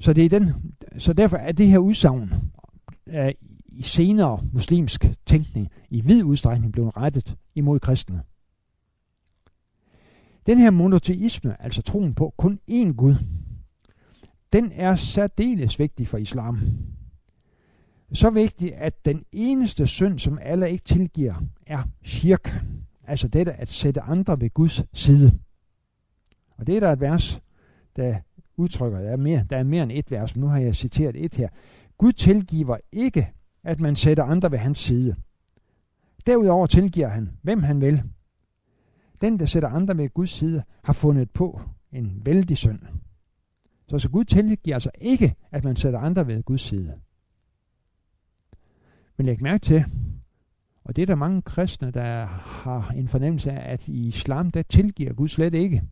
Så, 0.00 0.12
det 0.12 0.24
er 0.24 0.28
den, 0.28 0.52
så 0.98 1.12
derfor 1.12 1.36
er 1.36 1.52
det 1.52 1.68
her 1.68 1.78
udsagn 1.78 2.32
øh, 3.06 3.32
i 3.66 3.82
senere 3.82 4.40
muslimsk 4.52 5.06
tænkning 5.26 5.68
i 5.90 6.00
vid 6.00 6.22
udstrækning 6.22 6.72
blevet 6.72 6.96
rettet 6.96 7.36
imod 7.54 7.80
kristne. 7.80 8.22
Den 10.46 10.58
her 10.58 10.70
monoteisme, 10.70 11.62
altså 11.62 11.82
troen 11.82 12.14
på 12.14 12.34
kun 12.36 12.58
én 12.70 12.92
Gud, 12.92 13.14
den 14.52 14.72
er 14.74 14.96
særdeles 14.96 15.78
vigtig 15.78 16.08
for 16.08 16.18
islam. 16.18 16.58
Så 18.14 18.30
vigtigt, 18.30 18.72
at 18.72 19.04
den 19.04 19.24
eneste 19.32 19.86
synd, 19.86 20.18
som 20.18 20.38
alle 20.42 20.70
ikke 20.70 20.84
tilgiver, 20.84 21.34
er 21.66 21.82
shirk. 22.02 22.62
Altså 23.04 23.28
dette 23.28 23.52
at 23.52 23.68
sætte 23.68 24.00
andre 24.00 24.40
ved 24.40 24.50
Guds 24.50 24.84
side. 24.92 25.38
Og 26.58 26.66
det 26.66 26.76
er 26.76 26.80
der 26.80 26.92
et 26.92 27.00
vers, 27.00 27.40
der 27.96 28.18
udtrykker, 28.56 29.00
der 29.00 29.10
er 29.10 29.16
mere, 29.16 29.46
der 29.50 29.56
er 29.56 29.62
mere 29.62 29.82
end 29.82 29.92
et 29.92 30.10
vers, 30.10 30.36
men 30.36 30.40
nu 30.40 30.46
har 30.46 30.58
jeg 30.58 30.76
citeret 30.76 31.24
et 31.24 31.34
her. 31.34 31.48
Gud 31.98 32.12
tilgiver 32.12 32.76
ikke, 32.92 33.32
at 33.64 33.80
man 33.80 33.96
sætter 33.96 34.24
andre 34.24 34.50
ved 34.50 34.58
hans 34.58 34.78
side. 34.78 35.16
Derudover 36.26 36.66
tilgiver 36.66 37.08
han, 37.08 37.30
hvem 37.42 37.62
han 37.62 37.80
vil, 37.80 38.02
den, 39.20 39.38
der 39.38 39.46
sætter 39.46 39.68
andre 39.68 39.96
ved 39.96 40.08
Guds 40.08 40.30
side, 40.30 40.62
har 40.84 40.92
fundet 40.92 41.30
på 41.30 41.60
en 41.92 42.22
vældig 42.24 42.56
synd. 42.56 42.78
Så, 43.88 43.98
så 43.98 44.10
Gud 44.10 44.24
tilgiver 44.24 44.76
altså 44.76 44.90
ikke, 45.00 45.34
at 45.50 45.64
man 45.64 45.76
sætter 45.76 45.98
andre 45.98 46.26
ved 46.26 46.42
Guds 46.42 46.60
side. 46.60 46.94
Men 49.16 49.26
læg 49.26 49.42
mærke 49.42 49.64
til, 49.64 49.84
og 50.84 50.96
det 50.96 51.02
er 51.02 51.06
der 51.06 51.14
mange 51.14 51.42
kristne, 51.42 51.90
der 51.90 52.24
har 52.24 52.88
en 52.90 53.08
fornemmelse 53.08 53.52
af, 53.52 53.72
at 53.72 53.88
i 53.88 54.08
islam, 54.08 54.50
der 54.50 54.62
tilgiver 54.62 55.12
Gud 55.12 55.28
slet 55.28 55.54
ikke. 55.54 55.82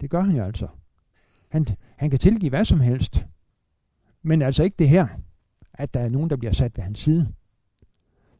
Det 0.00 0.10
gør 0.10 0.20
han 0.20 0.36
jo 0.36 0.44
altså. 0.44 0.68
Han, 1.48 1.66
han 1.96 2.10
kan 2.10 2.18
tilgive 2.18 2.50
hvad 2.50 2.64
som 2.64 2.80
helst. 2.80 3.26
Men 4.22 4.42
altså 4.42 4.62
ikke 4.62 4.76
det 4.78 4.88
her, 4.88 5.06
at 5.72 5.94
der 5.94 6.00
er 6.00 6.08
nogen, 6.08 6.30
der 6.30 6.36
bliver 6.36 6.52
sat 6.52 6.76
ved 6.76 6.84
hans 6.84 6.98
side. 6.98 7.32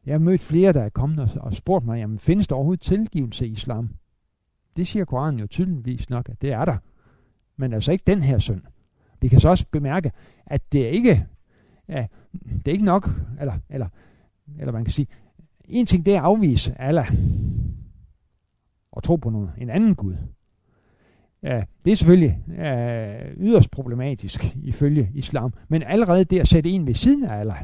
Jeg 0.05 0.13
har 0.13 0.19
mødt 0.19 0.41
flere, 0.41 0.73
der 0.73 0.81
er 0.81 0.89
kommet 0.89 1.19
og, 1.19 1.41
og 1.41 1.53
spurgt 1.53 1.85
mig, 1.85 1.97
jamen 1.97 2.19
findes 2.19 2.47
der 2.47 2.55
overhovedet 2.55 2.81
tilgivelse 2.81 3.47
i 3.47 3.51
islam? 3.51 3.89
Det 4.75 4.87
siger 4.87 5.05
Koranen 5.05 5.39
jo 5.39 5.47
tydeligvis 5.47 6.09
nok, 6.09 6.29
at 6.29 6.41
det 6.41 6.51
er 6.51 6.65
der. 6.65 6.77
Men 7.57 7.73
altså 7.73 7.91
ikke 7.91 8.03
den 8.07 8.21
her 8.21 8.39
synd. 8.39 8.61
Vi 9.21 9.27
kan 9.27 9.39
så 9.39 9.49
også 9.49 9.65
bemærke, 9.71 10.11
at 10.45 10.71
det 10.71 10.85
er 10.85 10.89
ikke, 10.89 11.27
ja, 11.87 12.07
det 12.43 12.67
er 12.67 12.71
ikke 12.71 12.85
nok, 12.85 13.09
eller, 13.39 13.53
eller, 13.69 13.87
eller 14.59 14.71
man 14.71 14.85
kan 14.85 14.93
sige, 14.93 15.07
en 15.65 15.85
ting 15.85 16.05
det 16.05 16.13
er 16.13 16.17
at 16.17 16.25
afvise 16.25 16.81
Allah 16.81 17.11
og 18.91 19.03
tro 19.03 19.15
på 19.15 19.29
noget, 19.29 19.51
en 19.57 19.69
anden 19.69 19.95
Gud. 19.95 20.15
Ja, 21.43 21.63
det 21.85 21.91
er 21.91 21.95
selvfølgelig 21.95 22.43
ja, 22.57 23.33
yderst 23.37 23.71
problematisk 23.71 24.55
ifølge 24.55 25.11
islam, 25.13 25.53
men 25.67 25.83
allerede 25.83 26.23
det 26.23 26.39
at 26.39 26.47
sætte 26.47 26.69
en 26.69 26.87
ved 26.87 26.93
siden 26.93 27.23
af 27.23 27.39
Allah, 27.39 27.57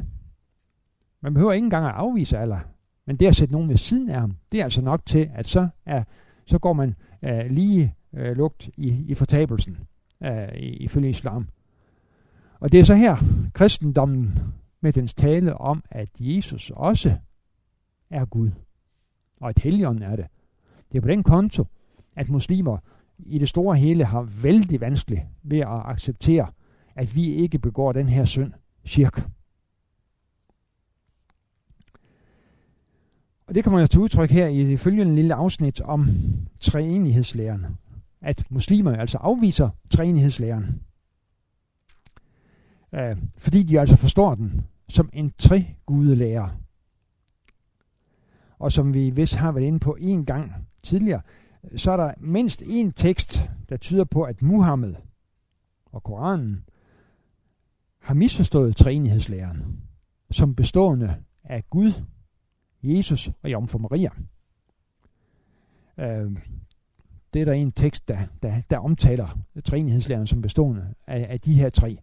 man 1.22 1.34
behøver 1.34 1.52
ikke 1.52 1.64
engang 1.64 1.86
at 1.86 1.92
afvise 1.94 2.38
Allah, 2.38 2.60
men 3.06 3.16
det 3.16 3.26
at 3.26 3.36
sætte 3.36 3.52
nogen 3.52 3.68
ved 3.68 3.76
siden 3.76 4.08
af 4.08 4.20
ham, 4.20 4.36
det 4.52 4.60
er 4.60 4.64
altså 4.64 4.82
nok 4.82 5.06
til, 5.06 5.30
at 5.34 5.48
så, 5.48 5.68
er, 5.86 6.04
så 6.46 6.58
går 6.58 6.72
man 6.72 6.94
uh, 7.22 7.46
lige 7.50 7.94
uh, 8.12 8.20
lugt 8.20 8.70
i, 8.76 9.04
i 9.08 9.14
fortabelsen 9.14 9.78
uh, 10.20 10.28
ifølge 10.56 11.10
islam. 11.10 11.48
Og 12.60 12.72
det 12.72 12.80
er 12.80 12.84
så 12.84 12.94
her 12.94 13.16
kristendommen 13.54 14.38
med 14.82 14.92
dens 14.92 15.14
tale 15.14 15.56
om, 15.56 15.84
at 15.90 16.08
Jesus 16.18 16.70
også 16.70 17.16
er 18.10 18.24
Gud, 18.24 18.50
og 19.40 19.48
at 19.48 19.58
helligånden 19.58 20.02
er 20.02 20.16
det. 20.16 20.26
Det 20.92 20.98
er 20.98 21.02
på 21.02 21.08
den 21.08 21.22
konto, 21.22 21.66
at 22.16 22.28
muslimer 22.28 22.78
i 23.18 23.38
det 23.38 23.48
store 23.48 23.76
hele 23.76 24.04
har 24.04 24.22
vældig 24.22 24.80
vanskeligt 24.80 25.22
ved 25.42 25.58
at 25.58 25.82
acceptere, 25.84 26.52
at 26.94 27.14
vi 27.14 27.34
ikke 27.34 27.58
begår 27.58 27.92
den 27.92 28.08
her 28.08 28.24
synd, 28.24 28.52
shirk. 28.84 29.28
Og 33.46 33.54
det 33.54 33.64
kommer 33.64 33.78
jeg 33.78 33.90
til 33.90 34.00
udtryk 34.00 34.30
her 34.30 34.46
i 34.46 34.64
det 34.64 34.80
følgende 34.80 35.14
lille 35.14 35.34
afsnit 35.34 35.80
om 35.80 36.06
treenighedslæren. 36.60 37.66
At 38.20 38.44
muslimer 38.50 38.96
altså 38.96 39.18
afviser 39.18 39.70
treenighedslæren. 39.90 40.82
Øh, 42.94 43.16
fordi 43.36 43.62
de 43.62 43.80
altså 43.80 43.96
forstår 43.96 44.34
den 44.34 44.64
som 44.88 45.10
en 45.12 45.32
tregudelærer. 45.38 46.48
Og 48.58 48.72
som 48.72 48.94
vi 48.94 49.10
vist 49.10 49.34
har 49.34 49.52
været 49.52 49.66
inde 49.66 49.78
på 49.78 49.96
en 50.00 50.24
gang 50.24 50.52
tidligere, 50.82 51.20
så 51.76 51.90
er 51.90 51.96
der 51.96 52.12
mindst 52.18 52.62
en 52.66 52.92
tekst, 52.92 53.50
der 53.68 53.76
tyder 53.76 54.04
på, 54.04 54.22
at 54.22 54.42
Muhammed 54.42 54.94
og 55.84 56.02
Koranen 56.02 56.64
har 57.98 58.14
misforstået 58.14 58.76
treenighedslæren 58.76 59.82
som 60.30 60.54
bestående 60.54 61.16
af 61.44 61.70
Gud, 61.70 61.92
Jesus 62.82 63.30
og 63.42 63.52
Jomfru 63.52 63.78
Maria. 63.78 64.10
Øh, 65.98 66.36
det 67.34 67.40
er 67.40 67.44
der 67.44 67.52
en 67.52 67.72
tekst, 67.72 68.08
der, 68.08 68.18
der, 68.42 68.62
der 68.70 68.78
omtaler 68.78 69.38
treenighedslæren 69.64 70.26
som 70.26 70.42
bestående 70.42 70.94
af, 71.06 71.26
af 71.30 71.40
de 71.40 71.52
her 71.52 71.70
tre. 71.70 71.98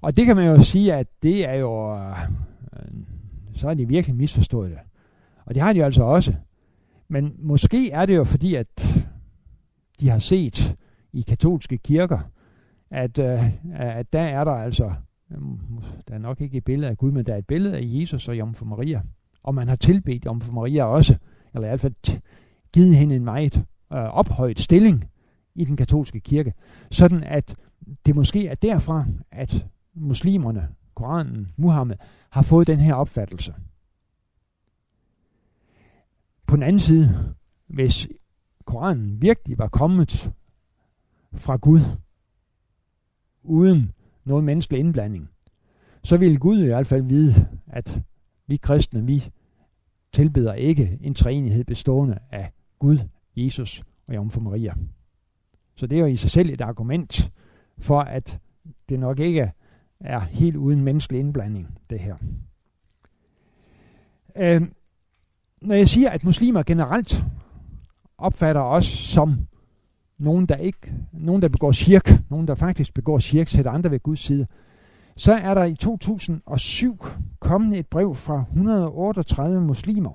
Og 0.00 0.16
det 0.16 0.26
kan 0.26 0.36
man 0.36 0.46
jo 0.46 0.62
sige, 0.62 0.94
at 0.94 1.06
det 1.22 1.48
er 1.48 1.54
jo, 1.54 1.94
øh, 1.94 2.16
så 3.54 3.66
har 3.66 3.74
de 3.74 3.88
virkelig 3.88 4.16
misforstået 4.16 4.70
det. 4.70 4.78
Og 5.44 5.54
det 5.54 5.62
har 5.62 5.72
de 5.72 5.84
altså 5.84 6.02
også. 6.02 6.34
Men 7.08 7.34
måske 7.38 7.90
er 7.90 8.06
det 8.06 8.16
jo 8.16 8.24
fordi, 8.24 8.54
at 8.54 9.02
de 10.00 10.08
har 10.08 10.18
set 10.18 10.76
i 11.12 11.20
katolske 11.20 11.78
kirker, 11.78 12.18
at, 12.90 13.18
øh, 13.18 13.44
at 13.74 14.12
der 14.12 14.20
er 14.20 14.44
der 14.44 14.52
altså, 14.52 14.92
øh, 15.30 15.38
der 16.08 16.14
er 16.14 16.18
nok 16.18 16.40
ikke 16.40 16.58
et 16.58 16.64
billede 16.64 16.90
af 16.90 16.98
Gud, 16.98 17.10
men 17.10 17.26
der 17.26 17.34
er 17.34 17.38
et 17.38 17.46
billede 17.46 17.76
af 17.76 17.82
Jesus 17.82 18.28
og 18.28 18.38
Jomfru 18.38 18.66
Maria. 18.66 19.02
Og 19.42 19.54
man 19.54 19.68
har 19.68 19.76
tilbedt 19.76 20.24
Jomfru 20.24 20.52
Maria 20.52 20.84
også, 20.84 21.16
eller 21.54 21.66
i 21.66 21.70
hvert 21.70 21.80
fald 21.80 22.20
givet 22.72 22.96
hende 22.96 23.16
en 23.16 23.24
meget 23.24 23.56
øh, 23.92 23.98
ophøjet 23.98 24.58
stilling 24.58 25.04
i 25.54 25.64
den 25.64 25.76
katolske 25.76 26.20
kirke. 26.20 26.54
Sådan 26.90 27.22
at 27.22 27.54
det 28.06 28.16
måske 28.16 28.46
er 28.46 28.54
derfra, 28.54 29.04
at 29.30 29.66
muslimerne, 30.00 30.68
Koranen, 30.94 31.52
Muhammed, 31.56 31.96
har 32.30 32.42
fået 32.42 32.66
den 32.66 32.78
her 32.78 32.94
opfattelse. 32.94 33.54
På 36.46 36.56
den 36.56 36.62
anden 36.62 36.80
side, 36.80 37.34
hvis 37.66 38.08
Koranen 38.64 39.22
virkelig 39.22 39.58
var 39.58 39.68
kommet 39.68 40.32
fra 41.32 41.56
Gud, 41.56 41.80
uden 43.42 43.92
noget 44.24 44.44
menneskelig 44.44 44.80
indblanding, 44.80 45.28
så 46.02 46.16
ville 46.16 46.38
Gud 46.38 46.58
i 46.58 46.66
hvert 46.66 46.86
fald 46.86 47.02
vide, 47.02 47.48
at 47.66 48.02
vi 48.46 48.56
kristne, 48.56 49.06
vi 49.06 49.30
tilbeder 50.12 50.54
ikke 50.54 50.98
en 51.00 51.14
træenighed 51.14 51.64
bestående 51.64 52.18
af 52.30 52.52
Gud, 52.78 52.98
Jesus 53.36 53.82
og 54.06 54.14
Jomfru 54.14 54.40
Maria. 54.40 54.74
Så 55.74 55.86
det 55.86 55.96
er 55.96 56.00
jo 56.00 56.06
i 56.06 56.16
sig 56.16 56.30
selv 56.30 56.50
et 56.50 56.60
argument 56.60 57.32
for, 57.78 58.00
at 58.00 58.38
det 58.88 59.00
nok 59.00 59.18
ikke 59.18 59.52
er 60.00 60.20
helt 60.20 60.56
uden 60.56 60.84
menneskelig 60.84 61.20
indblanding, 61.20 61.78
det 61.90 62.00
her. 62.00 62.16
Øh, 64.36 64.62
når 65.62 65.74
jeg 65.74 65.88
siger, 65.88 66.10
at 66.10 66.24
muslimer 66.24 66.62
generelt 66.62 67.24
opfatter 68.18 68.60
os 68.62 68.86
som 68.86 69.46
nogen, 70.18 70.46
der 70.46 70.56
ikke, 70.56 70.92
nogen, 71.12 71.42
der 71.42 71.48
begår 71.48 71.72
shirk, 71.72 72.10
nogen, 72.30 72.48
der 72.48 72.54
faktisk 72.54 72.94
begår 72.94 73.18
shirk, 73.18 73.48
sætter 73.48 73.70
andre 73.70 73.90
ved 73.90 74.00
Guds 74.00 74.20
side, 74.20 74.46
så 75.16 75.32
er 75.32 75.54
der 75.54 75.64
i 75.64 75.74
2007 75.74 77.06
kommet 77.38 77.78
et 77.78 77.86
brev 77.86 78.14
fra 78.14 78.44
138 78.50 79.60
muslimer. 79.60 80.12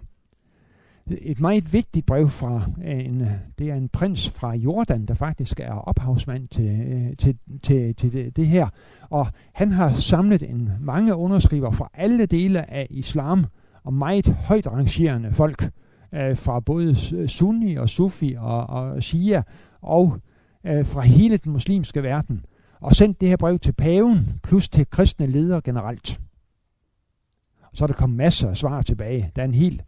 Et 1.12 1.40
meget 1.40 1.74
vigtigt 1.74 2.06
brev 2.06 2.30
fra 2.30 2.70
øh, 2.84 3.06
en, 3.06 3.22
øh, 3.22 3.32
det 3.60 3.70
er 3.70 3.76
en 3.76 3.90
prins 3.90 4.30
fra 4.30 4.56
Jordan, 4.56 5.06
der 5.06 5.14
faktisk 5.14 5.60
er 5.60 5.72
ophavsmand 5.72 6.48
til, 6.48 6.70
øh, 6.70 7.18
til, 7.18 7.38
til, 7.64 7.96
til 7.96 8.14
det, 8.14 8.36
det 8.36 8.48
her. 8.48 8.68
Og 9.10 9.28
han 9.54 9.72
har 9.72 9.94
samlet 9.94 10.44
en 10.44 10.70
mange 10.80 11.16
underskriver 11.16 11.72
fra 11.72 11.90
alle 11.94 12.26
dele 12.26 12.72
af 12.72 12.88
islam, 12.90 13.46
og 13.84 13.94
meget 13.94 14.28
højt 14.28 14.68
rangerende 14.68 15.32
folk 15.32 15.70
øh, 16.14 16.38
fra 16.38 16.60
både 16.60 16.96
sunni 17.28 17.76
og 17.76 17.90
sufi 17.90 18.36
og, 18.40 18.68
og 18.68 19.04
shia 19.04 19.44
og 19.82 20.18
øh, 20.66 20.86
fra 20.86 21.02
hele 21.02 21.38
den 21.38 21.52
muslimske 21.52 22.04
verden 22.04 22.46
og 22.80 22.96
sendt 22.96 23.22
det 23.22 23.30
her 23.30 23.38
brev 23.38 23.60
til 23.60 23.72
paven 23.72 24.40
plus 24.44 24.70
til 24.70 24.90
kristne 24.90 25.26
ledere 25.26 25.62
generelt. 25.62 26.22
Så 27.74 27.86
er 27.86 27.88
der 27.88 27.94
kommet 27.94 28.18
masser 28.18 28.50
af 28.50 28.58
svar 28.58 28.82
tilbage. 28.82 29.32
Der 29.36 29.42
er 29.42 29.46
en 29.46 29.54
helt 29.54 29.84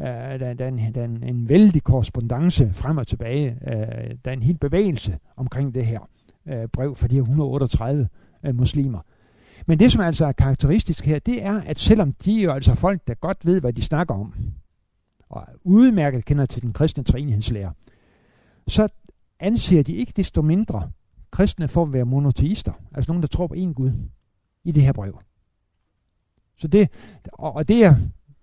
øh, 0.00 0.40
der, 0.40 0.54
der, 0.54 0.64
er 0.64 0.68
en, 0.68 0.94
der 0.94 1.00
er 1.00 1.04
en, 1.04 1.22
en 1.22 1.48
vældig 1.48 1.82
korrespondence 1.82 2.72
frem 2.72 2.98
og 2.98 3.06
tilbage. 3.06 3.58
Øh, 3.66 4.16
der 4.24 4.30
er 4.30 4.32
en 4.32 4.42
helt 4.42 4.60
bevægelse 4.60 5.18
omkring 5.36 5.74
det 5.74 5.86
her 5.86 6.00
øh, 6.46 6.68
brev 6.68 6.96
for 6.96 7.08
de 7.08 7.14
her 7.14 7.22
138 7.22 8.08
øh, 8.44 8.54
muslimer. 8.54 9.00
Men 9.66 9.78
det, 9.78 9.92
som 9.92 10.00
altså 10.00 10.26
er 10.26 10.32
karakteristisk 10.32 11.06
her, 11.06 11.18
det 11.18 11.44
er, 11.44 11.60
at 11.60 11.78
selvom 11.78 12.12
de 12.12 12.40
er 12.40 12.44
jo 12.44 12.52
altså 12.52 12.74
folk, 12.74 13.06
der 13.06 13.14
godt 13.14 13.46
ved, 13.46 13.60
hvad 13.60 13.72
de 13.72 13.82
snakker 13.82 14.14
om, 14.14 14.34
og 15.28 15.46
udmærket 15.64 16.24
kender 16.24 16.46
til 16.46 16.62
den 16.62 16.72
kristne 16.72 17.04
træenighedslære, 17.04 17.72
så 18.68 18.88
anser 19.40 19.82
de 19.82 19.92
ikke 19.92 20.12
desto 20.16 20.42
mindre 20.42 20.90
kristne 21.30 21.68
for 21.68 21.82
at 21.82 21.92
være 21.92 22.04
monoteister, 22.04 22.72
altså 22.94 23.10
nogen, 23.12 23.22
der 23.22 23.28
tror 23.28 23.46
på 23.46 23.54
én 23.54 23.72
Gud, 23.72 23.92
i 24.64 24.72
det 24.72 24.82
her 24.82 24.92
brev. 24.92 25.20
Så 26.56 26.68
det, 26.68 26.88
og 27.32 27.68
det 27.68 27.84
er, 27.84 27.94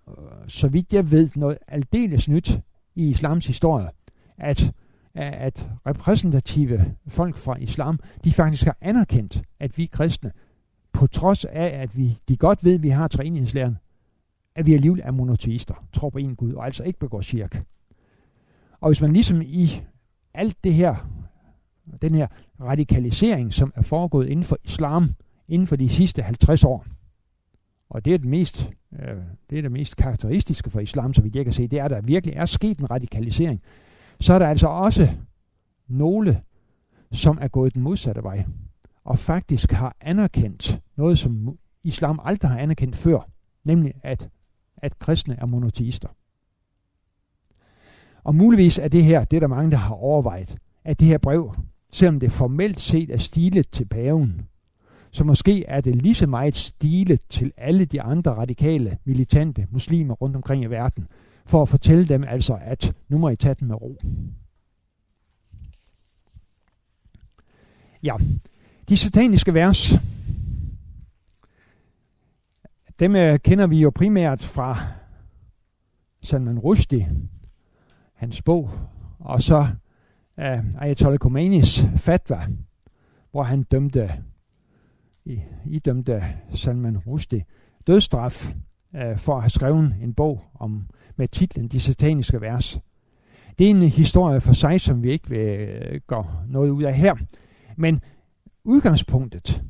Øh, 0.08 0.48
så 0.48 0.68
vidt 0.68 0.92
jeg 0.92 1.10
ved, 1.10 1.28
noget 1.36 1.58
aldeles 1.68 2.28
nyt 2.28 2.60
i 2.94 3.08
islams 3.08 3.46
historie, 3.46 3.88
at, 4.38 4.72
at 5.14 5.68
repræsentative 5.86 6.94
folk 7.08 7.36
fra 7.36 7.56
islam, 7.56 7.98
de 8.24 8.32
faktisk 8.32 8.64
har 8.64 8.76
anerkendt, 8.80 9.42
at 9.60 9.78
vi 9.78 9.86
kristne 9.86 10.32
på 10.92 11.06
trods 11.06 11.44
af, 11.44 11.66
at 11.66 11.96
vi, 11.96 12.18
de 12.28 12.36
godt 12.36 12.64
ved, 12.64 12.74
at 12.74 12.82
vi 12.82 12.88
har 12.88 13.08
træningslæren, 13.08 13.76
at 14.54 14.66
vi 14.66 14.74
alligevel 14.74 15.00
er 15.04 15.10
monoteister, 15.10 15.74
tror 15.92 16.10
på 16.10 16.18
en 16.18 16.36
Gud, 16.36 16.52
og 16.52 16.66
altså 16.66 16.82
ikke 16.82 16.98
begår 16.98 17.20
shirk. 17.20 17.64
Og 18.80 18.88
hvis 18.88 19.00
man 19.00 19.12
ligesom 19.12 19.42
i 19.42 19.82
alt 20.34 20.64
det 20.64 20.74
her, 20.74 20.96
den 22.02 22.14
her 22.14 22.26
radikalisering, 22.60 23.52
som 23.52 23.72
er 23.76 23.82
foregået 23.82 24.28
inden 24.28 24.44
for 24.44 24.58
islam, 24.64 25.08
inden 25.48 25.66
for 25.66 25.76
de 25.76 25.88
sidste 25.88 26.22
50 26.22 26.64
år, 26.64 26.86
og 27.90 28.04
det 28.04 28.14
er 28.14 28.18
det 28.18 28.28
mest, 28.28 28.70
øh, 28.92 29.16
det 29.50 29.58
er 29.58 29.62
det 29.62 29.72
mest 29.72 29.96
karakteristiske 29.96 30.70
for 30.70 30.80
islam, 30.80 31.14
så 31.14 31.22
vidt 31.22 31.36
jeg 31.36 31.44
kan 31.44 31.52
se, 31.52 31.68
det 31.68 31.78
er, 31.78 31.84
at 31.84 31.90
der 31.90 32.00
virkelig 32.00 32.34
er 32.34 32.46
sket 32.46 32.78
en 32.78 32.90
radikalisering. 32.90 33.62
Så 34.20 34.34
er 34.34 34.38
der 34.38 34.46
altså 34.46 34.68
også 34.68 35.08
nogle, 35.88 36.42
som 37.12 37.38
er 37.40 37.48
gået 37.48 37.74
den 37.74 37.82
modsatte 37.82 38.22
vej 38.22 38.44
og 39.04 39.18
faktisk 39.18 39.72
har 39.72 39.96
anerkendt 40.00 40.80
noget, 40.96 41.18
som 41.18 41.58
islam 41.84 42.20
aldrig 42.24 42.50
har 42.50 42.58
anerkendt 42.58 42.96
før, 42.96 43.30
nemlig 43.64 43.94
at, 44.02 44.28
at 44.76 44.98
kristne 44.98 45.36
er 45.40 45.46
monoteister. 45.46 46.08
Og 48.24 48.34
muligvis 48.34 48.78
er 48.78 48.88
det 48.88 49.04
her, 49.04 49.24
det 49.24 49.36
er 49.36 49.40
der 49.40 49.46
mange, 49.46 49.70
der 49.70 49.76
har 49.76 49.94
overvejet, 49.94 50.56
at 50.84 51.00
det 51.00 51.08
her 51.08 51.18
brev 51.18 51.54
selvom 51.92 52.20
det 52.20 52.32
formelt 52.32 52.80
set 52.80 53.10
er 53.10 53.18
stilet 53.18 53.70
til 53.70 53.84
paven. 53.84 54.48
Så 55.18 55.24
måske 55.24 55.64
er 55.64 55.80
det 55.80 55.96
lige 55.96 56.14
så 56.14 56.26
meget 56.26 56.56
stile 56.56 57.16
til 57.28 57.52
alle 57.56 57.84
de 57.84 58.02
andre 58.02 58.34
radikale, 58.34 58.98
militante 59.04 59.66
muslimer 59.70 60.14
rundt 60.14 60.36
omkring 60.36 60.62
i 60.62 60.66
verden, 60.66 61.08
for 61.46 61.62
at 61.62 61.68
fortælle 61.68 62.08
dem 62.08 62.24
altså, 62.24 62.58
at 62.60 62.96
nu 63.08 63.18
må 63.18 63.28
I 63.28 63.36
tage 63.36 63.54
den 63.54 63.68
med 63.68 63.76
ro. 63.82 63.96
Ja, 68.02 68.14
de 68.88 68.96
sataniske 68.96 69.54
vers, 69.54 69.92
dem 72.98 73.16
øh, 73.16 73.38
kender 73.38 73.66
vi 73.66 73.80
jo 73.80 73.90
primært 73.94 74.44
fra 74.44 74.76
Salman 76.22 76.58
Rushdie, 76.58 77.12
hans 78.14 78.42
bog, 78.42 78.70
og 79.18 79.42
så 79.42 79.58
uh, 80.36 80.82
Ayatollah 80.82 81.18
Khomeinis 81.18 81.86
fatwa, 81.96 82.46
hvor 83.30 83.42
han 83.42 83.62
dømte, 83.62 84.22
idømte 85.66 86.24
Salman 86.52 86.98
Rushdie 86.98 87.44
dødstraf 87.86 88.54
øh, 88.96 89.18
for 89.18 89.36
at 89.36 89.42
have 89.42 89.50
skrevet 89.50 89.94
en 90.02 90.14
bog 90.14 90.42
om 90.54 90.88
med 91.16 91.28
titlen 91.28 91.68
De 91.68 91.80
sataniske 91.80 92.40
vers. 92.40 92.80
Det 93.58 93.66
er 93.66 93.70
en 93.70 93.82
historie 93.82 94.40
for 94.40 94.52
sig, 94.52 94.80
som 94.80 95.02
vi 95.02 95.10
ikke 95.10 95.28
vil 95.28 95.38
øh, 95.38 96.00
gå 96.06 96.24
noget 96.48 96.70
ud 96.70 96.82
af 96.82 96.94
her. 96.94 97.14
Men 97.76 98.00
udgangspunktet, 98.64 99.62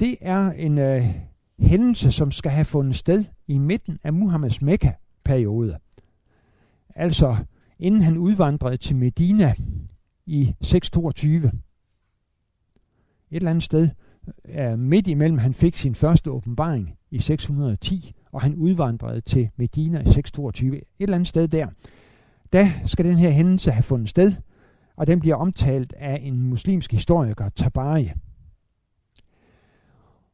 det 0.00 0.16
er 0.20 0.50
en 0.50 0.78
øh, 0.78 1.02
hændelse, 1.58 2.12
som 2.12 2.30
skal 2.30 2.50
have 2.50 2.64
fundet 2.64 2.96
sted 2.96 3.24
i 3.46 3.58
midten 3.58 3.98
af 4.04 4.12
Muhammeds 4.12 4.62
Mekka-periode. 4.62 5.78
Altså 6.94 7.36
inden 7.78 8.02
han 8.02 8.18
udvandrede 8.18 8.76
til 8.76 8.96
Medina 8.96 9.54
i 10.26 10.54
622. 10.60 11.46
Et 11.46 11.52
eller 13.30 13.50
andet 13.50 13.64
sted 13.64 13.88
er 14.44 14.76
midt 14.76 15.06
imellem 15.06 15.38
han 15.38 15.54
fik 15.54 15.76
sin 15.76 15.94
første 15.94 16.30
åbenbaring 16.30 16.98
i 17.10 17.18
610, 17.18 18.14
og 18.32 18.42
han 18.42 18.54
udvandrede 18.54 19.20
til 19.20 19.50
Medina 19.56 20.00
i 20.00 20.12
622. 20.12 20.76
Et 20.76 20.84
eller 20.98 21.14
andet 21.14 21.28
sted 21.28 21.48
der. 21.48 21.68
Da 22.52 22.72
skal 22.86 23.04
den 23.04 23.16
her 23.16 23.30
hændelse 23.30 23.70
have 23.70 23.82
fundet 23.82 24.08
sted, 24.08 24.32
og 24.96 25.06
den 25.06 25.20
bliver 25.20 25.36
omtalt 25.36 25.92
af 25.92 26.20
en 26.22 26.40
muslimsk 26.40 26.92
historiker, 26.92 27.48
Tabari. 27.48 28.10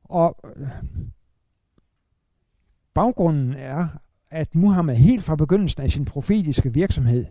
Og 0.04 0.36
øh, 0.56 0.68
baggrunden 2.94 3.52
er, 3.52 3.86
at 4.30 4.54
Muhammed 4.54 4.96
helt 4.96 5.24
fra 5.24 5.36
begyndelsen 5.36 5.82
af 5.82 5.90
sin 5.90 6.04
profetiske 6.04 6.72
virksomhed, 6.72 7.26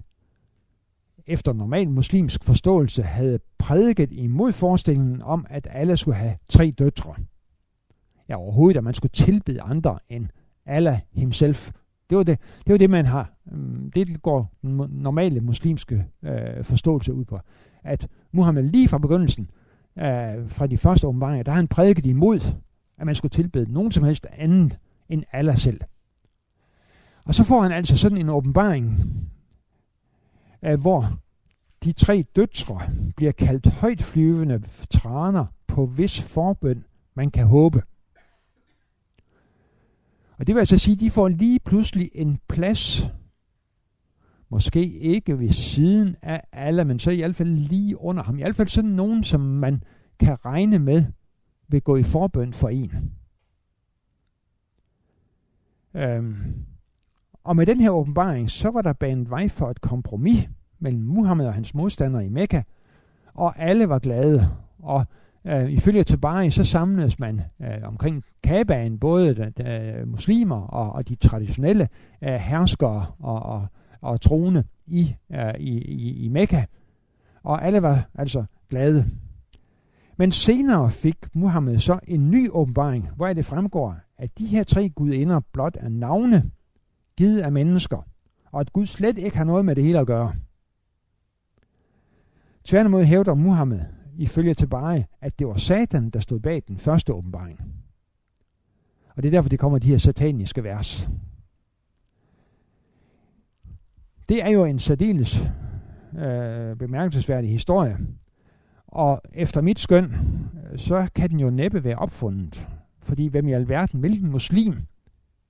efter 1.28 1.54
normal 1.54 1.90
muslimsk 1.90 2.44
forståelse, 2.44 3.04
havde 3.04 3.40
prædiket 3.58 4.10
imod 4.12 4.52
forestillingen 4.52 5.22
om, 5.22 5.46
at 5.50 5.68
alle 5.72 5.98
skulle 5.98 6.18
have 6.18 6.38
tre 6.50 6.72
døtre. 6.72 7.16
Ja, 8.30 8.36
overhovedet, 8.36 8.78
at 8.78 8.84
man 8.84 8.94
skulle 8.94 9.12
tilbede 9.12 9.62
andre 9.62 10.00
end 10.10 10.28
Allah 10.66 11.00
himself. 11.12 11.72
Det 12.10 12.18
var 12.18 12.24
det, 12.24 12.40
det, 12.66 12.72
var 12.72 12.78
det 12.78 12.90
man 12.90 13.06
har. 13.06 13.34
Mm, 13.46 13.92
det 13.92 14.22
går 14.22 14.54
den 14.62 14.82
normale 14.90 15.42
muslimske 15.42 16.06
øh, 16.24 16.64
forståelse 16.64 17.14
ud 17.14 17.26
på. 17.26 17.40
At 17.84 18.08
Muhammed 18.32 18.64
lige 18.64 18.88
fra 18.88 18.98
begyndelsen, 18.98 19.50
øh, 19.98 20.50
fra 20.50 20.68
de 20.68 20.78
første 20.78 21.08
åbenbaringer, 21.08 21.44
der 21.44 21.52
har 21.52 21.56
han 21.56 21.68
prædiket 21.68 22.06
imod, 22.06 22.40
at 22.98 23.06
man 23.06 23.16
skulle 23.16 23.30
tilbede 23.30 23.74
nogen 23.74 23.92
som 23.92 24.04
helst 24.04 24.28
andet 24.38 24.80
end 25.10 25.24
Allah 25.32 25.58
selv. 25.58 25.82
Og 27.24 27.36
så 27.36 27.44
får 27.44 27.62
han 27.62 27.72
altså 27.72 27.98
sådan 27.98 28.18
en 28.18 28.30
åbenbaring, 28.30 29.00
hvor 30.62 31.20
de 31.84 31.92
tre 31.92 32.26
døtre 32.36 32.82
bliver 33.16 33.32
kaldt 33.32 33.68
højtflyvende 33.68 34.64
traner 34.90 35.46
på 35.68 35.86
vis 35.86 36.22
forbøn, 36.22 36.84
man 37.14 37.32
kan 37.32 37.48
håbe. 37.48 37.84
Og 40.40 40.48
det 40.48 40.56
vil 40.56 40.60
altså 40.60 40.78
sige, 40.78 40.94
at 40.94 41.00
de 41.00 41.10
får 41.10 41.28
lige 41.28 41.60
pludselig 41.60 42.10
en 42.14 42.40
plads, 42.48 43.04
måske 44.50 44.88
ikke 44.90 45.40
ved 45.40 45.50
siden 45.50 46.16
af 46.22 46.42
alle, 46.52 46.86
men 46.86 47.00
så 47.00 47.12
i 47.12 47.18
hvert 47.18 47.36
fald 47.36 47.50
lige 47.50 48.02
under 48.02 48.24
ham. 48.24 48.40
I 48.40 48.42
hvert 48.42 48.56
fald 48.56 48.68
sådan 48.68 48.90
nogen, 48.90 49.24
som 49.24 49.42
man 49.42 49.84
kan 50.20 50.46
regne 50.46 50.80
med 50.80 51.06
vil 51.68 51.82
gå 51.82 51.96
i 51.96 52.04
forbøn 52.04 52.54
for 52.54 52.70
en. 52.70 53.14
Øhm, 55.94 56.66
og 57.48 57.56
med 57.56 57.66
den 57.66 57.82
her 57.82 57.90
åbenbaring, 57.90 58.52
så 58.52 58.70
var 58.72 58.82
der 58.82 58.94
banet 58.94 59.30
vej 59.30 59.48
for 59.48 59.70
et 59.70 59.82
kompromis 59.82 60.50
mellem 60.80 61.02
Muhammed 61.02 61.46
og 61.46 61.54
hans 61.54 61.74
modstandere 61.74 62.26
i 62.26 62.30
Mekka, 62.30 62.62
og 63.34 63.60
alle 63.60 63.90
var 63.90 64.00
glade. 64.00 64.50
Og 64.80 65.06
øh, 65.46 65.72
ifølge 65.72 66.04
Tabari, 66.04 66.50
så 66.50 66.64
samledes 66.64 67.20
man 67.20 67.42
øh, 67.62 67.78
omkring 67.84 68.24
Kabaen, 68.44 69.00
både 69.00 69.36
de, 69.36 69.52
de, 69.58 70.04
muslimer 70.06 70.62
og, 70.62 70.92
og 70.92 71.10
de 71.10 71.16
traditionelle 71.16 71.88
øh, 72.22 72.34
herskere 72.34 73.06
og, 73.20 73.40
og, 73.40 73.68
og 74.02 74.22
troende 74.22 74.64
i, 74.88 75.16
øh, 75.32 75.54
i, 75.60 75.78
i, 75.78 76.26
i 76.26 76.28
Mekka. 76.28 76.64
Og 77.44 77.66
alle 77.66 77.82
var 77.82 78.10
altså 78.16 78.46
glade. 78.70 79.06
Men 80.18 80.32
senere 80.32 80.92
fik 80.92 81.18
Muhammed 81.34 81.80
så 81.80 82.00
en 82.08 82.32
ny 82.32 82.50
åbenbaring, 82.52 83.10
hvor 83.16 83.34
det 83.34 83.46
fremgår, 83.46 83.96
at 84.18 84.38
de 84.38 84.46
her 84.46 84.64
tre 84.64 84.90
gudinder 84.90 85.40
blot 85.54 85.78
er 85.80 85.90
navne, 85.90 86.52
givet 87.18 87.42
af 87.42 87.52
mennesker, 87.52 88.08
og 88.52 88.60
at 88.60 88.74
Gud 88.74 88.86
slet 88.86 89.18
ikke 89.18 89.38
har 89.38 89.44
noget 89.44 89.66
med 89.66 89.76
det 89.76 89.84
hele 89.84 90.00
at 90.00 90.08
gøre. 90.08 90.34
Tværtimod 92.64 93.04
hævder 93.04 93.36
Muhammed, 93.36 93.82
ifølge 94.18 94.54
Tabari, 94.54 95.04
at 95.22 95.40
det 95.40 95.48
var 95.48 95.58
Satan, 95.58 96.10
der 96.10 96.20
stod 96.20 96.40
bag 96.40 96.64
den 96.68 96.78
første 96.78 97.14
åbenbaring. 97.14 97.60
Og 99.16 99.24
det 99.24 99.30
er 99.30 99.32
derfor, 99.32 99.50
det 99.50 99.60
kommer 99.60 99.80
de 99.80 99.88
her 99.88 99.98
sataniske 99.98 100.64
vers. 100.64 101.10
Det 104.30 104.44
er 104.44 104.50
jo 104.50 104.66
en 104.66 104.80
særdeles 104.80 105.42
øh, 106.18 106.76
bemærkelsesværdig 106.76 107.50
historie. 107.50 107.98
Og 108.88 109.22
efter 109.34 109.62
mit 109.62 109.80
skøn, 109.80 110.14
så 110.76 111.10
kan 111.16 111.30
den 111.30 111.40
jo 111.40 111.50
næppe 111.50 111.84
være 111.84 111.96
opfundet. 111.96 112.68
Fordi 113.02 113.28
hvem 113.28 113.48
i 113.48 113.54
alverden, 113.54 114.00
hvilken 114.00 114.32
muslim 114.32 114.76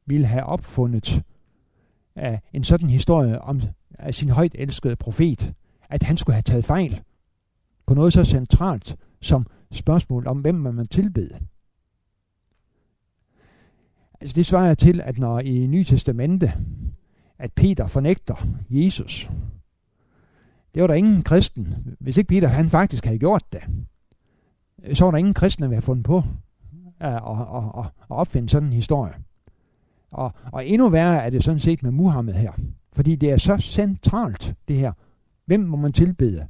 ville 0.06 0.28
have 0.28 0.44
opfundet 0.44 1.24
af 2.18 2.42
en 2.54 2.64
sådan 2.64 2.90
historie 2.90 3.42
om 3.42 3.62
af 4.00 4.16
sin 4.16 4.30
højt 4.30 4.56
elskede 4.56 4.96
profet, 4.96 5.54
at 5.90 6.04
han 6.04 6.18
skulle 6.18 6.34
have 6.34 6.42
taget 6.42 6.66
fejl 6.66 7.02
på 7.86 7.94
noget 7.94 8.14
så 8.14 8.26
centralt 8.26 8.96
som 9.22 9.46
spørgsmål 9.72 10.28
om, 10.28 10.38
hvem 10.38 10.56
man 10.56 10.88
tilbede. 10.88 11.40
Altså 14.22 14.36
det 14.36 14.46
svarer 14.46 14.74
til, 14.74 15.02
at 15.02 15.18
når 15.18 15.40
i 15.40 15.68
Nye 15.68 15.84
Testamente, 15.84 16.54
at 17.40 17.54
Peter 17.54 17.88
fornægter 17.88 18.36
Jesus, 18.70 19.30
det 20.74 20.82
var 20.82 20.88
der 20.88 20.94
ingen 20.94 21.24
kristen, 21.24 21.96
hvis 22.00 22.18
ikke 22.18 22.28
Peter 22.28 22.48
han 22.48 22.70
faktisk 22.70 23.06
havde 23.06 23.20
gjort 23.20 23.44
det, 23.54 23.62
så 24.98 25.06
var 25.06 25.12
der 25.12 25.18
ingen 25.18 25.34
kristne, 25.34 25.66
der 25.66 25.72
havde 25.72 25.82
fundet 25.82 26.06
på 26.06 26.18
øh, 26.18 26.24
at, 27.00 27.14
at, 27.14 27.64
at, 27.78 27.86
at 27.86 28.10
opfinde 28.10 28.50
sådan 28.50 28.68
en 28.68 28.74
historie. 28.74 29.14
Og, 30.12 30.34
og 30.52 30.68
endnu 30.68 30.90
værre 30.90 31.24
er 31.26 31.30
det 31.30 31.44
sådan 31.44 31.60
set 31.60 31.84
med 31.84 31.92
Muhammed 31.92 32.34
her. 32.34 32.52
Fordi 32.94 33.16
det 33.16 33.32
er 33.32 33.38
så 33.38 33.58
centralt, 33.58 34.56
det 34.68 34.76
her. 34.76 34.92
Hvem 35.46 35.60
må 35.60 35.78
man 35.78 35.94
tilbede? 35.94 36.48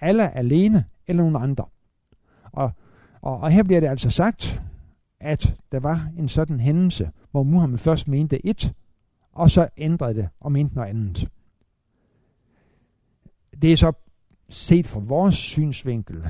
Allah 0.00 0.30
alene 0.34 0.84
eller 1.06 1.22
nogen 1.22 1.50
andre? 1.50 1.64
Og, 2.52 2.70
og, 3.20 3.40
og 3.40 3.50
her 3.50 3.62
bliver 3.62 3.80
det 3.80 3.86
altså 3.86 4.10
sagt, 4.10 4.62
at 5.20 5.54
der 5.72 5.80
var 5.80 6.08
en 6.18 6.28
sådan 6.28 6.60
hændelse, 6.60 7.10
hvor 7.30 7.42
Muhammed 7.42 7.78
først 7.78 8.08
mente 8.08 8.46
et, 8.46 8.72
og 9.32 9.50
så 9.50 9.68
ændrede 9.76 10.14
det 10.14 10.28
og 10.40 10.52
mente 10.52 10.74
noget 10.74 10.88
andet. 10.88 11.28
Det 13.62 13.72
er 13.72 13.76
så 13.76 13.92
set 14.48 14.86
fra 14.86 15.00
vores 15.00 15.34
synsvinkel 15.34 16.24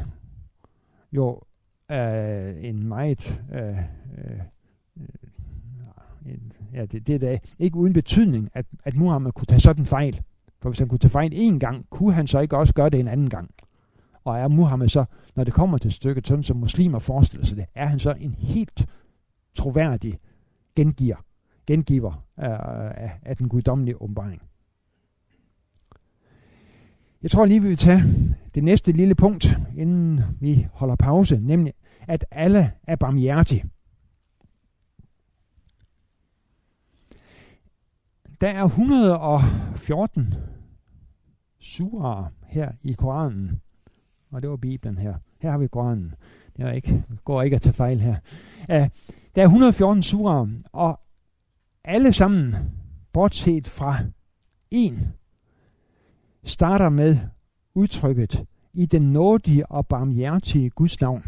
jo 1.13 1.43
øh, 1.91 2.65
en 2.65 2.89
meget 2.89 3.43
øh, 3.53 3.79
øh, 4.19 4.41
ja, 6.75 6.87
det, 6.87 7.07
det 7.07 7.15
er 7.15 7.19
da 7.19 7.39
ikke 7.59 7.77
uden 7.77 7.93
betydning, 7.93 8.51
at, 8.55 8.67
at 8.85 8.97
Muhammed 8.97 9.33
kunne 9.33 9.47
tage 9.47 9.61
sådan 9.61 9.87
fejl. 9.87 10.21
For 10.61 10.69
hvis 10.69 10.79
han 10.79 10.89
kunne 10.89 10.99
tage 10.99 11.11
fejl 11.11 11.33
en 11.35 11.59
gang, 11.59 11.87
kunne 11.91 12.13
han 12.13 12.27
så 12.27 12.41
ikke 12.41 12.57
også 12.57 12.75
gøre 12.75 12.91
det 12.91 13.01
en 13.01 13.09
anden 13.09 13.31
gang? 13.31 13.51
Og 14.25 14.39
er 14.39 14.49
Muhammed 14.49 14.89
så, 14.89 15.05
når 15.35 15.45
det 15.45 15.55
kommer 15.55 15.79
til 15.79 15.93
stykket, 15.93 16.27
sådan 16.27 16.45
som 16.45 16.57
muslimer 16.57 16.99
forestiller 16.99 17.47
sig 17.47 17.57
det, 17.57 17.67
er 17.75 17.87
han 17.87 17.99
så 17.99 18.15
en 18.21 18.35
helt 18.35 18.87
troværdig 19.55 20.19
gengiver, 20.77 21.17
gengiver 21.67 22.13
øh, 22.39 22.49
af, 23.05 23.19
af 23.23 23.37
den 23.37 23.49
guddommelige 23.49 24.03
åbenbaring. 24.03 24.43
Jeg 27.23 27.31
tror 27.31 27.45
lige, 27.45 27.63
vi 27.63 27.69
vil 27.69 27.77
tage 27.77 28.03
det 28.55 28.65
næste 28.65 28.93
lille 28.93 29.15
punkt, 29.15 29.59
inden 29.77 30.21
vi 30.41 30.67
holder 30.73 30.97
pause, 30.97 31.41
nemlig 31.43 31.73
at 32.09 32.25
alle 32.31 32.73
er 32.83 32.97
barmhjertige. 32.97 33.65
Der 38.45 38.51
er 38.51 38.65
114 38.65 40.35
surer 41.61 42.33
her 42.47 42.73
i 42.83 42.93
Koranen, 42.93 43.61
og 44.31 44.43
det 44.43 44.51
var 44.51 44.57
Bibelen 44.57 44.99
her. 44.99 45.15
Her 45.39 45.51
har 45.51 45.59
vi 45.59 45.67
Koranen. 45.67 46.15
Det 46.57 46.65
er 46.65 46.73
ikke, 46.73 47.05
går 47.25 47.43
ikke 47.43 47.57
at 47.57 47.63
tage 47.63 47.73
fejl 47.73 48.01
her. 48.01 48.17
Uh, 48.61 48.89
der 49.35 49.43
er 49.43 49.45
114 49.45 50.03
surer, 50.03 50.49
og 50.73 51.01
alle 51.85 52.13
sammen, 52.13 52.55
bortset 53.13 53.67
fra 53.67 53.99
en, 54.71 55.13
starter 56.43 56.89
med 56.89 57.19
udtrykket 57.75 58.45
i 58.73 58.87
den 58.87 59.13
nådige 59.13 59.67
og 59.67 59.87
barmhjertige 59.87 60.71
Guds 60.71 61.01
navn. 61.01 61.23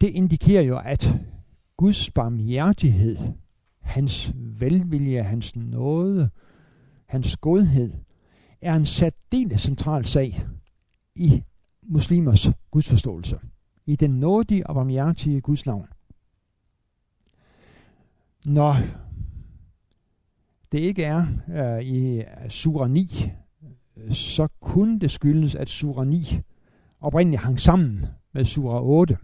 Det 0.00 0.08
indikerer 0.08 0.62
jo, 0.62 0.78
at 0.78 1.14
Guds 1.76 2.10
barmhjertighed, 2.10 3.16
hans 3.82 4.32
velvilje, 4.36 5.22
hans 5.22 5.56
nåde, 5.56 6.30
hans 7.06 7.36
godhed, 7.36 7.92
er 8.60 8.74
en 8.74 8.86
særdeles 8.86 9.60
central 9.60 10.04
sag 10.04 10.46
i 11.14 11.42
muslimers 11.82 12.50
gudsforståelse. 12.70 13.38
I 13.86 13.96
den 13.96 14.10
nådige 14.10 14.66
og 14.66 14.74
barmhjertige 14.74 15.40
Guds 15.40 15.66
navn. 15.66 15.88
Når 18.46 18.76
det 20.72 20.78
ikke 20.78 21.04
er 21.04 21.26
øh, 21.48 21.82
i 21.82 22.22
sura 22.48 22.88
9, 22.88 23.30
så 24.10 24.48
kunne 24.60 25.00
det 25.00 25.10
skyldes, 25.10 25.54
at 25.54 25.68
sura 25.68 26.04
9 26.04 26.40
oprindeligt 27.00 27.42
hang 27.42 27.60
sammen 27.60 28.04
med 28.32 28.44
sura 28.44 28.82
8. 28.82 29.16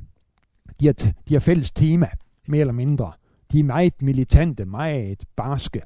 De 0.80 0.86
har, 0.86 0.92
de 1.28 1.34
har 1.34 1.40
fælles 1.40 1.70
tema, 1.70 2.06
mere 2.46 2.60
eller 2.60 2.72
mindre. 2.72 3.12
De 3.52 3.58
er 3.58 3.64
meget 3.64 4.02
militante, 4.02 4.64
meget 4.64 5.24
barske. 5.36 5.82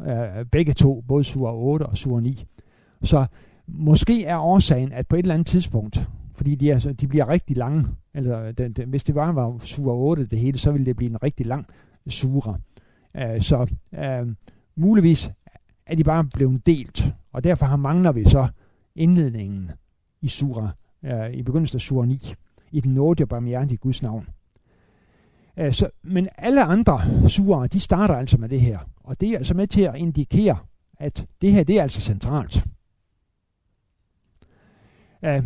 Øh, 0.00 0.44
begge 0.52 0.72
to, 0.72 1.00
både 1.08 1.24
sura 1.24 1.54
8 1.54 1.86
og 1.86 1.96
sura 1.96 2.20
9. 2.20 2.44
Så 3.02 3.26
måske 3.66 4.24
er 4.24 4.38
årsagen, 4.38 4.92
at 4.92 5.08
på 5.08 5.16
et 5.16 5.18
eller 5.18 5.34
andet 5.34 5.46
tidspunkt, 5.46 6.08
fordi 6.34 6.54
de, 6.54 6.70
er, 6.70 6.92
de 7.00 7.08
bliver 7.08 7.28
rigtig 7.28 7.56
lange, 7.56 7.86
altså 8.14 8.52
den, 8.52 8.72
den, 8.72 8.88
hvis 8.88 9.04
det 9.04 9.14
bare 9.14 9.34
var 9.34 9.58
sura 9.58 9.94
8 9.94 10.26
det 10.26 10.38
hele, 10.38 10.58
så 10.58 10.72
ville 10.72 10.86
det 10.86 10.96
blive 10.96 11.10
en 11.10 11.22
rigtig 11.22 11.46
lang 11.46 11.66
sura. 12.08 12.58
Øh, 13.16 13.40
så 13.40 13.70
øh, 13.94 14.34
muligvis 14.76 15.30
er 15.86 15.94
de 15.96 16.04
bare 16.04 16.24
blevet 16.34 16.66
delt, 16.66 17.12
og 17.32 17.44
derfor 17.44 17.66
har 17.66 17.76
mangler 17.76 18.12
vi 18.12 18.24
så 18.24 18.48
indledningen 18.94 19.70
i 20.20 20.28
sura, 20.28 20.70
øh, 21.04 21.32
i 21.32 21.42
begyndelsen 21.42 21.76
af 21.76 21.80
sura 21.80 22.06
9, 22.06 22.34
i 22.72 22.80
den 22.80 22.94
nåde 22.94 23.24
og 23.24 23.28
barmhjertige 23.28 23.78
Guds 23.78 24.02
navn. 24.02 24.28
Øh, 25.56 25.72
så, 25.72 25.90
men 26.02 26.28
alle 26.38 26.64
andre 26.64 27.00
surer, 27.28 27.66
de 27.66 27.80
starter 27.80 28.14
altså 28.14 28.38
med 28.38 28.48
det 28.48 28.60
her, 28.60 28.78
og 29.04 29.20
det 29.20 29.28
er 29.28 29.38
altså 29.38 29.54
med 29.54 29.66
til 29.66 29.82
at 29.82 29.96
indikere, 29.96 30.58
at 30.98 31.26
det 31.40 31.52
her, 31.52 31.64
det 31.64 31.78
er 31.78 31.82
altså 31.82 32.00
centralt. 32.00 32.66
Uh, 35.22 35.44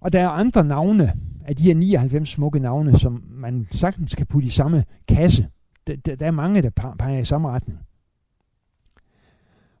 og 0.00 0.12
der 0.12 0.20
er 0.20 0.28
andre 0.28 0.64
navne 0.64 1.12
af 1.44 1.56
de 1.56 1.62
her 1.62 1.74
99 1.74 2.28
smukke 2.28 2.58
navne, 2.58 2.98
som 2.98 3.24
man 3.26 3.68
sagtens 3.72 4.14
kan 4.14 4.26
putte 4.26 4.46
i 4.46 4.50
samme 4.50 4.84
kasse. 5.08 5.48
Der, 5.86 5.96
der, 5.96 6.16
der 6.16 6.26
er 6.26 6.30
mange, 6.30 6.62
der 6.62 6.70
peger 6.98 7.18
i 7.18 7.24
samme 7.24 7.48
retning. 7.48 7.78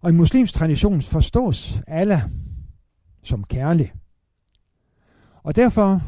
Og 0.00 0.10
i 0.10 0.12
muslims 0.12 0.52
tradition 0.52 1.02
forstås 1.02 1.80
Allah 1.86 2.20
som 3.22 3.44
kærlig. 3.44 3.92
Og 5.42 5.56
derfor 5.56 6.02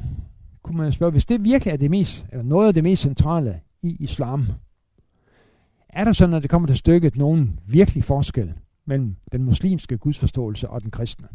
kunne 0.67 0.79
man 0.79 0.93
spørge, 0.93 1.13
hvis 1.13 1.27
det 1.27 1.45
virkelig 1.45 1.73
er 1.73 1.77
det 1.77 1.91
mest, 1.91 2.27
eller 2.33 2.43
noget 2.43 2.69
af 2.69 2.75
det 2.75 2.83
mest 2.83 3.03
centrale 3.03 3.61
i 3.83 3.97
islam, 4.01 4.47
er 5.89 6.05
der 6.05 6.13
så, 6.13 6.27
når 6.27 6.39
det 6.39 6.51
kommer 6.51 6.69
til 6.69 6.77
stykket, 6.77 7.17
nogen 7.17 7.61
virkelig 7.67 8.05
forskel 8.05 8.55
mellem 8.85 9.17
den 9.33 9.45
muslimske 9.45 9.99
gudsforståelse 9.99 10.69
og 10.69 10.83
den 10.83 10.91
kristne? 10.91 11.29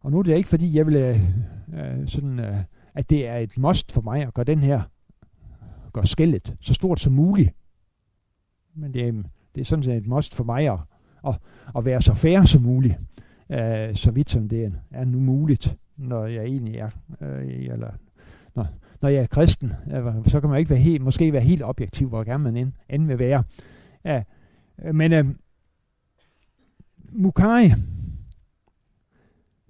Og 0.00 0.10
nu 0.10 0.18
er 0.18 0.22
det 0.22 0.36
ikke, 0.36 0.48
fordi 0.48 0.76
jeg 0.76 0.86
vil 0.86 0.96
øh, 0.96 1.20
øh 1.80 2.08
sådan, 2.08 2.40
øh, 2.40 2.64
at 2.94 3.10
det 3.10 3.28
er 3.28 3.36
et 3.36 3.58
must 3.58 3.92
for 3.92 4.00
mig 4.00 4.22
at 4.22 4.34
gøre 4.34 4.44
den 4.44 4.58
her, 4.58 4.82
gøre 5.92 6.06
skældet 6.06 6.56
så 6.60 6.74
stort 6.74 7.00
som 7.00 7.12
muligt. 7.12 7.50
Men 8.74 8.94
det 8.94 9.08
er, 9.08 9.12
det 9.54 9.60
er 9.60 9.64
sådan 9.64 9.82
set 9.82 9.96
et 9.96 10.06
must 10.06 10.34
for 10.34 10.44
mig 10.44 10.72
at, 10.72 10.78
at, 11.26 11.38
at 11.76 11.84
være 11.84 12.02
så 12.02 12.14
fair 12.14 12.42
som 12.42 12.62
muligt, 12.62 12.94
øh, 13.50 13.94
så 13.94 14.10
vidt 14.10 14.30
som 14.30 14.48
det 14.48 14.72
er 14.90 15.04
nu 15.04 15.20
muligt, 15.20 15.76
når 16.00 16.26
jeg 16.26 16.44
egentlig 16.44 16.76
er, 16.76 16.90
øh, 17.20 17.48
eller 17.48 17.90
når, 18.54 18.66
når 19.00 19.08
jeg 19.08 19.22
er 19.22 19.26
kristen, 19.26 19.72
øh, 19.92 20.14
så 20.26 20.40
kan 20.40 20.50
man 20.50 20.58
ikke 20.58 20.70
være 20.70 20.78
helt, 20.78 21.02
måske 21.02 21.32
være 21.32 21.42
helt 21.42 21.62
objektiv, 21.62 22.08
hvor 22.08 22.24
gerne 22.24 22.44
man 22.44 22.56
end, 22.56 22.72
end 22.88 23.06
vil 23.06 23.18
være. 23.18 23.44
Ja, 24.04 24.22
øh, 24.82 24.94
men 24.94 25.12
øh, 25.12 25.24
Mukai, 27.12 27.70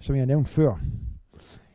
som 0.00 0.16
jeg 0.16 0.26
nævnte 0.26 0.50
før, 0.50 0.78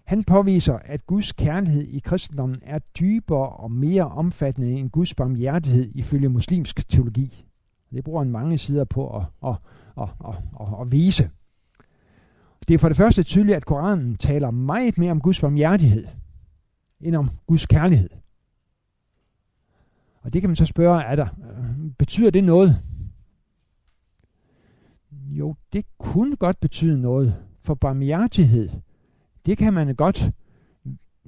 han 0.05 0.23
påviser, 0.23 0.73
at 0.73 1.05
Guds 1.05 1.31
kærlighed 1.31 1.83
i 1.83 1.99
kristendommen 1.99 2.59
er 2.61 2.79
dybere 2.79 3.49
og 3.49 3.71
mere 3.71 4.07
omfattende 4.07 4.71
end 4.71 4.89
Guds 4.89 5.15
barmhjertighed 5.15 5.91
ifølge 5.95 6.29
muslimsk 6.29 6.89
teologi. 6.89 7.45
Det 7.91 8.03
bruger 8.03 8.23
han 8.23 8.31
mange 8.31 8.57
sider 8.57 8.83
på 8.83 9.17
at, 9.17 9.23
at, 9.45 9.55
at, 10.01 10.09
at, 10.27 10.35
at, 10.61 10.67
at 10.81 10.91
vise. 10.91 11.29
Det 12.67 12.73
er 12.73 12.77
for 12.77 12.87
det 12.87 12.97
første 12.97 13.23
tydeligt, 13.23 13.55
at 13.55 13.65
Koranen 13.65 14.17
taler 14.17 14.51
meget 14.51 14.97
mere 14.97 15.11
om 15.11 15.21
Guds 15.21 15.41
barmhjertighed, 15.41 16.07
end 17.01 17.15
om 17.15 17.29
Guds 17.47 17.65
kærlighed. 17.65 18.09
Og 20.21 20.33
det 20.33 20.41
kan 20.41 20.49
man 20.49 20.55
så 20.55 20.65
spørge, 20.65 21.03
er 21.03 21.15
der, 21.15 21.25
øh, 21.25 21.91
betyder 21.97 22.29
det 22.29 22.43
noget? 22.43 22.81
Jo, 25.11 25.55
det 25.73 25.85
kunne 25.97 26.35
godt 26.35 26.59
betyde 26.59 27.01
noget, 27.01 27.35
for 27.61 27.73
barmhjertighed 27.73 28.69
det 29.45 29.57
kan 29.57 29.73
man 29.73 29.95
godt, 29.95 30.31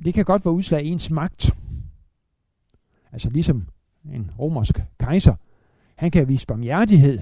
det 0.06 0.14
kan 0.14 0.26
godt 0.26 0.46
være 0.46 0.54
udslag 0.54 0.80
af 0.80 0.84
ens 0.84 1.12
magt. 1.12 1.52
Altså 3.12 3.30
ligesom 3.30 3.68
en 4.14 4.32
romersk 4.40 4.80
kejser. 5.00 5.36
Han 5.96 6.12
kan 6.12 6.28
vise 6.28 6.48
barmhjertighed. 6.48 7.20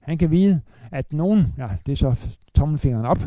Han 0.00 0.18
kan 0.18 0.30
vide, 0.30 0.60
at 0.90 1.12
nogen, 1.12 1.54
ja, 1.58 1.68
det 1.86 1.92
er 1.92 1.96
så 1.96 2.28
tommelfingeren 2.54 3.06
op, 3.06 3.18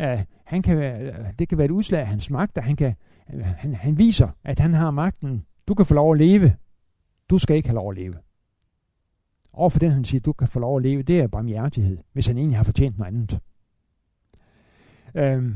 at 0.00 0.26
han 0.44 0.62
kan, 0.62 0.78
øh, 0.78 1.14
det 1.38 1.48
kan 1.48 1.58
være 1.58 1.64
et 1.64 1.70
udslag 1.70 2.00
af 2.00 2.06
hans 2.06 2.30
magt, 2.30 2.56
at 2.56 2.64
han, 2.64 2.76
kan, 2.76 2.94
øh, 3.34 3.44
han, 3.44 3.74
han 3.74 3.98
viser, 3.98 4.28
at 4.44 4.58
han 4.58 4.74
har 4.74 4.90
magten. 4.90 5.46
Du 5.68 5.74
kan 5.74 5.86
få 5.86 5.94
lov 5.94 6.12
at 6.12 6.18
leve. 6.18 6.56
Du 7.30 7.38
skal 7.38 7.56
ikke 7.56 7.68
have 7.68 7.74
lov 7.74 7.90
at 7.90 7.96
leve. 7.96 8.14
Og 9.52 9.72
for 9.72 9.78
den, 9.78 9.90
han 9.90 10.04
siger, 10.04 10.20
du 10.20 10.32
kan 10.32 10.48
få 10.48 10.60
lov 10.60 10.76
at 10.76 10.82
leve, 10.82 11.02
det 11.02 11.20
er 11.20 11.26
barmhjertighed, 11.26 11.98
hvis 12.12 12.26
han 12.26 12.38
egentlig 12.38 12.56
har 12.56 12.64
fortjent 12.64 12.98
noget 12.98 13.12
andet. 13.12 13.40
Øhm, 15.14 15.54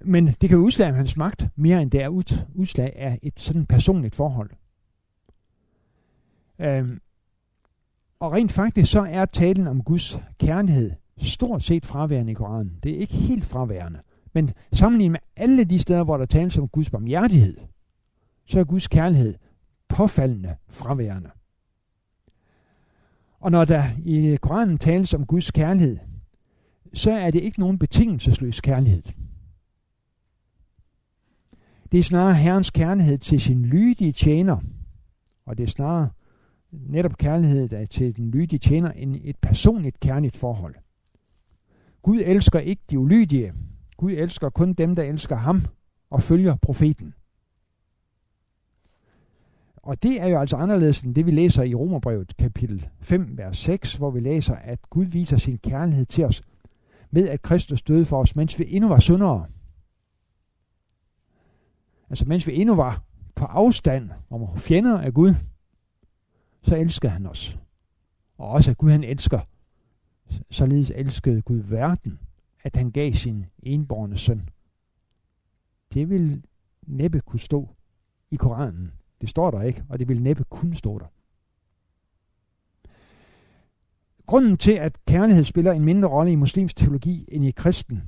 men 0.00 0.26
det 0.26 0.48
kan 0.48 0.58
jo 0.58 0.64
udslag 0.64 0.88
af 0.88 0.94
hans 0.94 1.16
magt, 1.16 1.48
mere 1.56 1.82
end 1.82 1.90
det 1.90 2.02
er 2.02 2.08
ud, 2.08 2.44
udslag 2.54 2.92
af 2.96 3.18
et 3.22 3.40
sådan 3.40 3.66
personligt 3.66 4.14
forhold. 4.14 4.50
Øhm, 6.58 7.00
og 8.20 8.32
rent 8.32 8.52
faktisk 8.52 8.92
så 8.92 9.06
er 9.08 9.24
talen 9.24 9.66
om 9.66 9.82
Guds 9.82 10.18
kærlighed 10.38 10.90
stort 11.22 11.62
set 11.62 11.86
fraværende 11.86 12.32
i 12.32 12.34
Koranen. 12.34 12.78
Det 12.82 12.92
er 12.92 12.98
ikke 12.98 13.14
helt 13.14 13.44
fraværende. 13.44 14.00
Men 14.32 14.50
sammenlignet 14.72 15.12
med 15.12 15.20
alle 15.36 15.64
de 15.64 15.78
steder, 15.78 16.04
hvor 16.04 16.16
der 16.16 16.26
tales 16.26 16.58
om 16.58 16.68
Guds 16.68 16.90
barmhjertighed, 16.90 17.56
så 18.46 18.60
er 18.60 18.64
Guds 18.64 18.88
kærlighed 18.88 19.34
påfaldende 19.88 20.56
fraværende. 20.68 21.30
Og 23.40 23.50
når 23.50 23.64
der 23.64 23.84
i 24.04 24.38
Koranen 24.40 24.78
tales 24.78 25.14
om 25.14 25.26
Guds 25.26 25.50
kærlighed, 25.50 25.98
så 26.92 27.10
er 27.10 27.30
det 27.30 27.42
ikke 27.42 27.60
nogen 27.60 27.78
betingelsesløs 27.78 28.60
kærlighed. 28.60 29.02
Det 31.92 31.98
er 31.98 32.02
snarere 32.02 32.34
Herrens 32.34 32.70
kærlighed 32.70 33.18
til 33.18 33.40
sin 33.40 33.64
lydige 33.64 34.12
tjener, 34.12 34.56
og 35.46 35.58
det 35.58 35.64
er 35.64 35.68
snarere 35.68 36.08
netop 36.70 37.18
kærlighed 37.18 37.86
til 37.86 38.16
den 38.16 38.30
lydige 38.30 38.58
tjener 38.58 38.90
end 38.90 39.16
et 39.24 39.36
personligt 39.36 40.00
kærligt 40.00 40.36
forhold. 40.36 40.74
Gud 42.02 42.20
elsker 42.24 42.58
ikke 42.58 42.82
de 42.90 42.98
ulydige. 42.98 43.52
Gud 43.96 44.12
elsker 44.12 44.50
kun 44.50 44.72
dem, 44.72 44.96
der 44.96 45.02
elsker 45.02 45.36
ham 45.36 45.62
og 46.10 46.22
følger 46.22 46.56
profeten. 46.56 47.14
Og 49.76 50.02
det 50.02 50.20
er 50.20 50.26
jo 50.26 50.40
altså 50.40 50.56
anderledes 50.56 51.00
end 51.00 51.14
det, 51.14 51.26
vi 51.26 51.30
læser 51.30 51.62
i 51.62 51.74
Romerbrevet 51.74 52.36
kapitel 52.36 52.88
5, 53.00 53.38
vers 53.38 53.58
6, 53.58 53.94
hvor 53.94 54.10
vi 54.10 54.20
læser, 54.20 54.54
at 54.54 54.90
Gud 54.90 55.04
viser 55.04 55.36
sin 55.36 55.58
kærlighed 55.58 56.06
til 56.06 56.24
os 56.24 56.42
ved, 57.10 57.28
at 57.28 57.42
Kristus 57.42 57.82
døde 57.82 58.04
for 58.04 58.20
os, 58.20 58.36
mens 58.36 58.58
vi 58.58 58.64
endnu 58.68 58.88
var 58.88 58.98
syndere. 58.98 59.46
Altså 62.10 62.24
mens 62.24 62.46
vi 62.46 62.60
endnu 62.60 62.74
var 62.74 63.02
på 63.34 63.44
afstand 63.44 64.10
og 64.30 64.58
fjender 64.58 64.98
af 64.98 65.14
Gud, 65.14 65.34
så 66.62 66.76
elsker 66.76 67.08
han 67.08 67.26
os. 67.26 67.58
Og 68.38 68.48
også 68.48 68.70
at 68.70 68.78
Gud 68.78 68.90
han 68.90 69.04
elsker. 69.04 69.40
Således 70.50 70.92
elskede 70.94 71.42
Gud 71.42 71.58
verden, 71.58 72.18
at 72.62 72.76
han 72.76 72.90
gav 72.90 73.12
sin 73.12 73.46
enborne 73.62 74.16
søn. 74.16 74.48
Det 75.94 76.10
vil 76.10 76.44
næppe 76.86 77.20
kunne 77.20 77.40
stå 77.40 77.68
i 78.30 78.36
Koranen. 78.36 78.92
Det 79.20 79.28
står 79.28 79.50
der 79.50 79.62
ikke, 79.62 79.84
og 79.88 79.98
det 79.98 80.08
vil 80.08 80.22
næppe 80.22 80.44
kunne 80.44 80.74
stå 80.74 80.98
der. 80.98 81.06
Grunden 84.26 84.56
til, 84.56 84.72
at 84.72 85.04
kærlighed 85.04 85.44
spiller 85.44 85.72
en 85.72 85.84
mindre 85.84 86.08
rolle 86.08 86.32
i 86.32 86.34
muslims 86.34 86.74
teologi 86.74 87.24
end 87.28 87.44
i 87.44 87.50
kristen, 87.50 88.02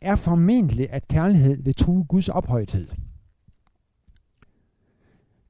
er 0.00 0.16
formentlig, 0.16 0.90
at 0.90 1.08
kærlighed 1.08 1.62
vil 1.62 1.74
true 1.74 2.04
Guds 2.04 2.28
ophøjthed. 2.28 2.88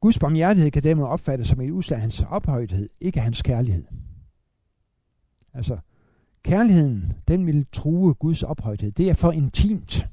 Guds 0.01 0.19
barmhjertighed 0.19 0.71
kan 0.71 0.83
dermed 0.83 1.05
opfattes 1.05 1.49
som 1.49 1.61
et 1.61 1.71
udslag 1.71 1.97
af 1.97 2.01
hans 2.01 2.23
ophøjthed, 2.23 2.89
ikke 3.01 3.21
hans 3.21 3.43
kærlighed. 3.43 3.85
Altså, 5.53 5.79
kærligheden, 6.45 7.13
den 7.29 7.47
vil 7.47 7.67
true 7.73 8.15
Guds 8.15 8.43
ophøjthed. 8.43 8.93
Det 8.93 9.11
er 9.11 9.15
for 9.15 9.33
intimt. 9.33 10.09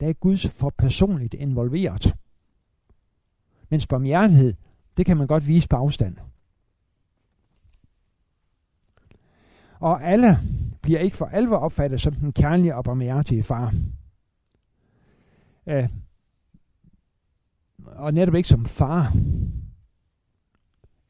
Det 0.00 0.08
er 0.08 0.12
Guds 0.12 0.48
for 0.48 0.70
personligt 0.78 1.34
involveret. 1.34 2.16
Mens 3.68 3.86
barmhjertighed, 3.86 4.54
det 4.96 5.06
kan 5.06 5.16
man 5.16 5.26
godt 5.26 5.46
vise 5.46 5.68
på 5.68 5.76
afstand. 5.76 6.16
Og 9.80 10.02
alle 10.02 10.38
bliver 10.82 10.98
ikke 10.98 11.16
for 11.16 11.26
alvor 11.26 11.56
opfattet 11.56 12.00
som 12.00 12.14
den 12.14 12.32
kærlige 12.32 12.76
og 12.76 12.84
barmhjertige 12.84 13.42
far. 13.42 13.74
Uh, 15.66 15.84
og 17.84 18.14
netop 18.14 18.34
ikke 18.34 18.48
som 18.48 18.66
far. 18.66 19.12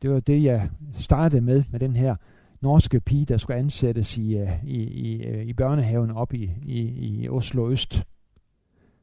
Det 0.02 0.10
var 0.10 0.20
det, 0.20 0.42
jeg 0.42 0.70
startede 0.98 1.40
med, 1.40 1.64
med 1.70 1.80
den 1.80 1.96
her 1.96 2.16
norske 2.60 3.00
pige, 3.00 3.24
der 3.24 3.36
skulle 3.36 3.56
ansættes 3.56 4.18
i, 4.18 4.42
uh, 4.42 4.64
i, 4.64 4.82
i, 4.82 5.30
uh, 5.30 5.42
i 5.42 5.52
børnehaven 5.52 6.10
op 6.10 6.34
i, 6.34 6.50
i, 6.62 6.80
i 6.80 7.28
Oslo 7.28 7.70
Øst. 7.70 8.06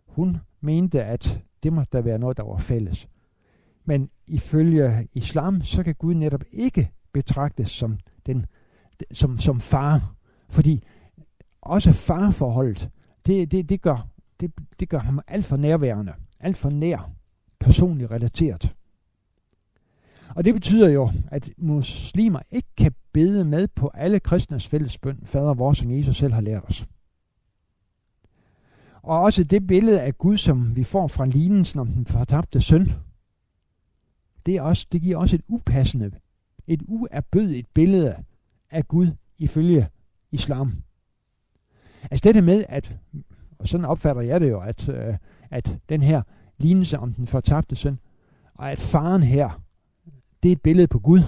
Hun 0.06 0.38
mente, 0.62 1.04
at 1.04 1.42
det 1.64 1.74
måtte 1.74 1.98
der 1.98 2.02
være 2.02 2.20
noget, 2.20 2.38
der 2.38 2.44
var 2.44 2.58
fælles. 2.58 3.08
Men 3.86 4.10
ifølge 4.28 5.08
islam, 5.14 5.62
så 5.62 5.84
kan 5.84 5.96
Gud 5.96 6.14
netop 6.14 6.44
ikke 6.52 6.92
betragtes 7.12 7.72
som, 7.72 7.98
den, 8.26 8.46
som, 9.12 9.38
som 9.38 9.60
far. 9.60 10.16
Fordi 10.50 10.84
også 11.62 11.92
farforholdet, 11.94 12.90
det, 13.26 13.52
det, 13.52 13.70
det, 13.70 13.82
gør, 13.82 14.08
det, 14.40 14.52
det 14.80 14.90
gør 14.90 15.00
ham 15.00 15.20
alt 15.28 15.46
for 15.46 15.58
nærværende, 15.58 16.14
alt 16.40 16.58
for 16.58 16.70
nær, 16.70 17.12
personligt 17.60 18.12
relateret. 18.12 18.76
Og 20.36 20.46
det 20.46 20.54
betyder 20.54 20.90
jo, 20.90 21.10
at 21.28 21.50
muslimer 21.58 22.40
ikke 22.52 22.70
kan 22.78 22.94
bede 23.14 23.46
med 23.46 23.68
på 23.68 23.92
alle 23.94 24.20
kristnes 24.20 24.68
fællesbøn, 24.68 25.20
fader 25.26 25.54
vores, 25.54 25.78
som 25.78 25.92
Jesus 25.92 26.18
selv 26.18 26.34
har 26.34 26.42
lært 26.42 26.64
os. 26.64 26.88
Og 29.02 29.20
også 29.20 29.44
det 29.44 29.68
billede 29.68 30.02
af 30.02 30.18
Gud, 30.18 30.38
som 30.38 30.76
vi 30.76 30.84
får 30.84 31.08
fra 31.08 31.26
lignelsen 31.26 31.80
om 31.80 31.88
den 31.88 32.06
fortabte 32.06 32.62
søn, 32.62 32.88
det, 34.46 34.56
er 34.56 34.62
også, 34.62 34.88
det 34.92 35.02
giver 35.02 35.18
også 35.18 35.36
et 35.36 35.42
upassende, 35.48 36.12
et 36.68 36.82
uerbødigt 36.88 37.74
billede 37.74 38.16
af 38.72 38.88
Gud 38.88 39.08
ifølge 39.38 39.88
islam. 40.32 40.74
Altså 42.12 42.34
det 42.34 42.44
med, 42.44 42.64
at, 42.70 42.96
og 43.58 43.68
sådan 43.68 43.86
opfatter 43.86 44.22
jeg 44.22 44.42
det 44.42 44.50
jo, 44.50 44.60
at, 44.60 44.90
øh, 44.90 45.18
at 45.52 45.78
den 45.90 46.02
her 46.02 46.22
lignelse 46.58 47.00
om 47.00 47.14
den 47.14 47.28
fortabte 47.28 47.76
søn, 47.76 48.00
og 48.54 48.72
at 48.72 48.80
faren 48.80 49.24
her, 49.24 49.62
det 50.44 50.50
er 50.50 50.54
et 50.54 50.62
billede 50.62 50.88
på 50.88 51.00
Gud. 51.00 51.20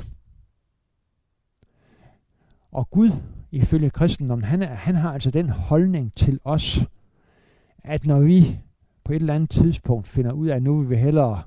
Og 2.75 2.89
Gud, 2.89 3.11
ifølge 3.51 3.89
kristendommen, 3.89 4.45
han, 4.45 4.61
er, 4.61 4.73
han 4.73 4.95
har 4.95 5.13
altså 5.13 5.31
den 5.31 5.49
holdning 5.49 6.13
til 6.15 6.39
os, 6.43 6.79
at 7.77 8.05
når 8.05 8.19
vi 8.19 8.59
på 9.03 9.13
et 9.13 9.15
eller 9.15 9.33
andet 9.33 9.49
tidspunkt 9.49 10.07
finder 10.07 10.31
ud 10.31 10.47
af, 10.47 10.55
at 10.55 10.63
nu 10.63 10.79
vil 10.79 10.89
vi 10.89 10.95
hellere, 10.95 11.43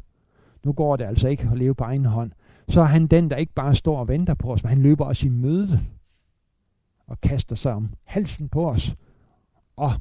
nu 0.64 0.72
går 0.72 0.96
det 0.96 1.04
altså 1.04 1.28
ikke 1.28 1.48
at 1.52 1.58
leve 1.58 1.74
på 1.74 1.84
egen 1.84 2.04
hånd, 2.04 2.32
så 2.68 2.80
er 2.80 2.84
han 2.84 3.06
den, 3.06 3.30
der 3.30 3.36
ikke 3.36 3.52
bare 3.52 3.74
står 3.74 3.98
og 3.98 4.08
venter 4.08 4.34
på 4.34 4.52
os, 4.52 4.62
men 4.62 4.68
han 4.68 4.82
løber 4.82 5.04
os 5.04 5.22
i 5.22 5.28
møde 5.28 5.80
og 7.06 7.20
kaster 7.20 7.56
sig 7.56 7.72
om 7.72 7.90
halsen 8.04 8.48
på 8.48 8.70
os 8.70 8.96
og 9.76 9.92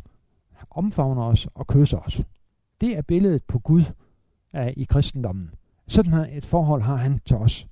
omfavner 0.69 1.23
os 1.23 1.47
og 1.55 1.67
kysser 1.67 1.97
os. 1.97 2.21
Det 2.81 2.97
er 2.97 3.01
billedet 3.01 3.43
på 3.43 3.59
Gud 3.59 3.83
uh, 4.53 4.67
i 4.67 4.83
kristendommen. 4.83 5.49
Sådan 5.87 6.13
et 6.13 6.45
forhold 6.45 6.81
har 6.81 6.95
han 6.95 7.19
til 7.25 7.35
os. 7.35 7.67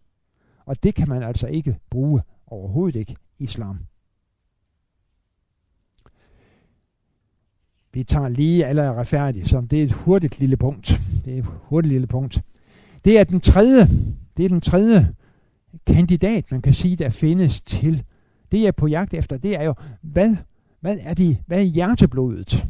Og 0.66 0.84
det 0.84 0.96
kan 0.96 1.10
man 1.10 1.24
altså 1.24 1.48
ikke 1.48 1.78
bruge 1.90 2.22
overhovedet 2.48 3.00
ikke 3.00 3.16
islam. 3.40 3.80
Vi 7.94 8.04
tager 8.04 8.30
lige 8.30 8.66
alle 8.66 8.82
er 8.82 8.94
retfærdige, 8.94 9.46
så 9.46 9.62
det 9.62 9.80
er 9.80 9.84
et 9.84 9.92
hurtigt 9.92 10.40
lille 10.40 10.58
punkt. 10.58 11.00
Det 11.26 11.34
er 11.34 11.38
et 11.38 11.46
hurtigt 11.46 11.92
lille 11.92 12.08
punkt. 12.08 12.42
Det 13.06 13.20
er 13.20 13.24
den 13.24 13.40
tredje, 13.40 13.88
det 14.38 14.46
er 14.46 14.50
den 14.50 14.62
tredje 14.62 15.16
kandidat, 15.88 16.52
man 16.52 16.62
kan 16.62 16.74
sige, 16.74 16.96
der 16.96 17.10
findes 17.10 17.62
til. 17.62 18.04
Det 18.52 18.62
jeg 18.62 18.68
er 18.68 18.72
på 18.72 18.88
jagt 18.88 19.14
efter, 19.14 19.38
det 19.38 19.56
er 19.56 19.64
jo, 19.64 19.74
hvad, 20.02 20.36
hvad, 20.80 20.98
er, 21.02 21.14
de, 21.14 21.38
hvad 21.48 21.60
er 21.60 21.64
hjerteblodet 21.64 22.68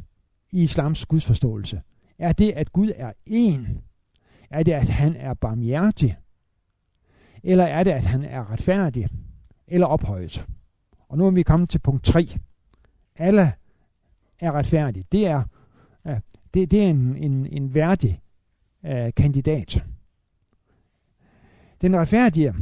i 0.52 0.64
islams 0.64 1.06
gudsforståelse? 1.06 1.82
Er 2.20 2.34
det, 2.34 2.52
at 2.52 2.74
Gud 2.74 2.92
er 2.96 3.12
en? 3.26 3.82
Er 4.50 4.64
det, 4.64 4.72
at 4.72 4.90
han 4.90 5.16
er 5.16 5.34
barmhjertig? 5.34 6.18
Eller 7.44 7.64
er 7.64 7.84
det, 7.84 7.92
at 7.92 8.04
han 8.04 8.24
er 8.24 8.52
retfærdig? 8.52 9.10
Eller 9.68 9.88
ophøjet? 9.88 10.46
Og 11.10 11.18
nu 11.18 11.26
er 11.26 11.32
vi 11.32 11.44
kommet 11.44 11.70
til 11.70 11.80
punkt 11.80 12.06
3. 12.06 12.28
Alle 13.16 13.54
er 14.40 14.52
retfærdige. 14.52 15.06
Det 15.12 15.28
er, 15.28 15.44
det, 16.54 16.72
det 16.72 16.84
er 16.84 16.90
en, 16.90 17.18
en, 17.18 17.46
en 17.46 17.74
værdig 17.74 18.22
uh, 18.84 19.10
kandidat. 19.16 19.86
Den 21.82 22.00
retfærdige 22.00 22.54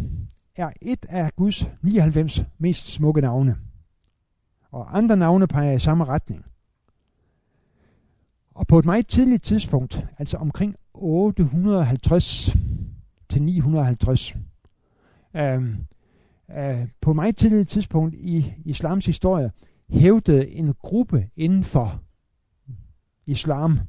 er 0.56 0.72
et 0.82 1.06
af 1.10 1.36
Guds 1.36 1.70
99 1.82 2.44
mest 2.58 2.92
smukke 2.92 3.22
navne. 3.22 3.58
Og 4.72 4.98
andre 4.98 5.18
navne 5.18 5.48
peger 5.48 5.72
i 5.72 5.80
samme 5.80 6.06
retning. 6.06 6.46
Og 8.56 8.68
på 8.68 8.80
et 8.80 8.86
meget 8.86 9.08
tidligt 9.08 9.44
tidspunkt, 9.44 10.06
altså 10.18 10.38
omkring 10.38 10.76
850 10.94 12.56
til 13.30 13.42
950, 13.42 14.36
øh, 15.34 15.76
øh, 16.52 16.88
på 17.02 17.12
et 17.12 17.16
meget 17.16 17.38
tidligt 17.38 17.70
tidspunkt 17.70 18.16
i 18.16 18.54
islams 18.66 19.06
historie, 19.06 19.52
hævdede 19.90 20.50
en 20.50 20.74
gruppe 20.74 21.30
inden 21.36 21.64
for 21.64 22.02
islam, 23.26 23.80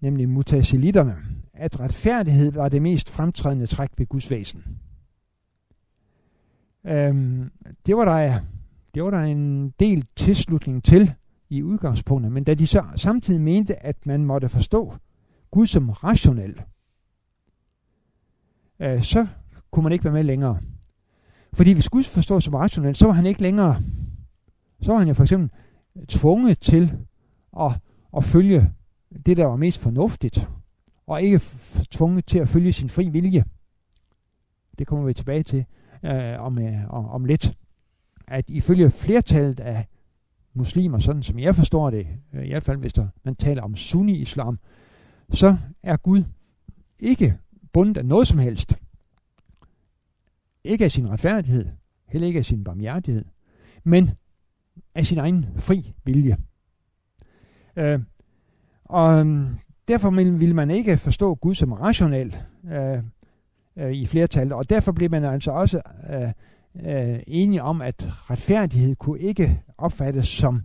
nemlig 0.00 0.28
mutasilitterne, 0.28 1.16
at 1.52 1.80
retfærdighed 1.80 2.52
var 2.52 2.68
det 2.68 2.82
mest 2.82 3.10
fremtrædende 3.10 3.66
træk 3.66 3.90
ved 3.96 4.06
Guds 4.06 4.30
væsen. 4.30 4.64
Øhm, 6.84 7.50
det, 7.86 7.96
var 7.96 8.04
der, 8.04 8.40
det 8.94 9.04
var 9.04 9.10
der 9.10 9.18
en 9.18 9.70
del 9.70 10.06
tilslutning 10.16 10.84
til 10.84 11.14
i 11.50 11.62
udgangspunktet, 11.62 12.32
men 12.32 12.44
da 12.44 12.54
de 12.54 12.66
så 12.66 12.84
samtidig 12.96 13.40
mente, 13.40 13.86
at 13.86 14.06
man 14.06 14.24
måtte 14.24 14.48
forstå 14.48 14.94
Gud 15.50 15.66
som 15.66 15.90
rationel, 15.90 16.62
øh, 18.80 19.02
så 19.02 19.26
kunne 19.70 19.82
man 19.82 19.92
ikke 19.92 20.04
være 20.04 20.12
med 20.12 20.22
længere. 20.22 20.58
Fordi 21.52 21.72
hvis 21.72 21.88
Gud 21.88 22.02
forstår 22.02 22.38
som 22.38 22.54
rationel, 22.54 22.96
så 22.96 23.06
var 23.06 23.12
han 23.12 23.26
ikke 23.26 23.42
længere, 23.42 23.82
så 24.82 24.92
var 24.92 24.98
han 24.98 25.08
jo 25.08 25.14
for 25.14 25.22
eksempel 25.22 25.50
tvunget 26.08 26.58
til 26.58 26.92
at, 27.60 27.72
at 28.16 28.24
følge 28.24 28.72
det, 29.26 29.36
der 29.36 29.44
var 29.44 29.56
mest 29.56 29.80
fornuftigt, 29.80 30.48
og 31.06 31.22
ikke 31.22 31.40
tvunget 31.90 32.26
til 32.26 32.38
at 32.38 32.48
følge 32.48 32.72
sin 32.72 32.88
fri 32.88 33.08
vilje. 33.08 33.44
Det 34.78 34.86
kommer 34.86 35.06
vi 35.06 35.14
tilbage 35.14 35.42
til 35.42 35.64
øh, 36.02 36.40
om, 36.40 36.58
øh, 36.58 36.90
om 36.90 37.24
lidt. 37.24 37.56
At 38.26 38.44
ifølge 38.48 38.90
flertallet 38.90 39.60
af 39.60 39.86
muslimer, 40.54 40.98
sådan 40.98 41.22
som 41.22 41.38
jeg 41.38 41.54
forstår 41.54 41.90
det, 41.90 42.06
øh, 42.32 42.44
i 42.44 42.48
hvert 42.48 42.62
fald 42.62 42.78
hvis 42.78 42.92
der, 42.92 43.08
man 43.24 43.36
taler 43.36 43.62
om 43.62 43.76
sunni-islam, 43.76 44.58
så 45.32 45.56
er 45.82 45.96
Gud 45.96 46.24
ikke 47.00 47.34
bundet 47.72 47.96
af 47.96 48.06
noget 48.06 48.28
som 48.28 48.38
helst. 48.38 48.78
Ikke 50.68 50.84
af 50.84 50.90
sin 50.90 51.10
retfærdighed, 51.10 51.66
heller 52.08 52.26
ikke 52.26 52.38
af 52.38 52.44
sin 52.44 52.64
barmhjertighed, 52.64 53.24
men 53.84 54.10
af 54.94 55.06
sin 55.06 55.18
egen 55.18 55.46
fri 55.56 55.94
vilje. 56.04 56.36
Øh, 57.76 58.00
og 58.84 59.20
øhm, 59.20 59.46
derfor 59.88 60.10
vil 60.10 60.54
man 60.54 60.70
ikke 60.70 60.96
forstå 60.96 61.34
Gud 61.34 61.54
som 61.54 61.72
rationel 61.72 62.36
øh, 62.70 63.02
øh, 63.76 63.92
i 63.92 64.06
flertallet, 64.06 64.52
og 64.52 64.70
derfor 64.70 64.92
bliver 64.92 65.10
man 65.10 65.24
altså 65.24 65.50
også 65.50 65.82
øh, 66.10 66.32
øh, 66.86 67.20
enige 67.26 67.62
om, 67.62 67.82
at 67.82 68.30
retfærdighed 68.30 68.96
kunne 68.96 69.20
ikke 69.20 69.62
opfattes 69.78 70.28
som 70.28 70.62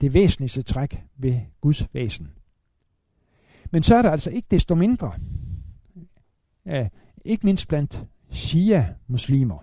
det 0.00 0.14
væsentligste 0.14 0.62
træk 0.62 1.04
ved 1.16 1.40
Guds 1.60 1.94
væsen. 1.94 2.32
Men 3.70 3.82
så 3.82 3.94
er 3.94 4.02
der 4.02 4.10
altså 4.10 4.30
ikke 4.30 4.48
desto 4.50 4.74
mindre, 4.74 5.12
øh, 6.66 6.86
ikke 7.24 7.46
mindst 7.46 7.68
blandt 7.68 8.06
Shia-muslimer, 8.36 9.58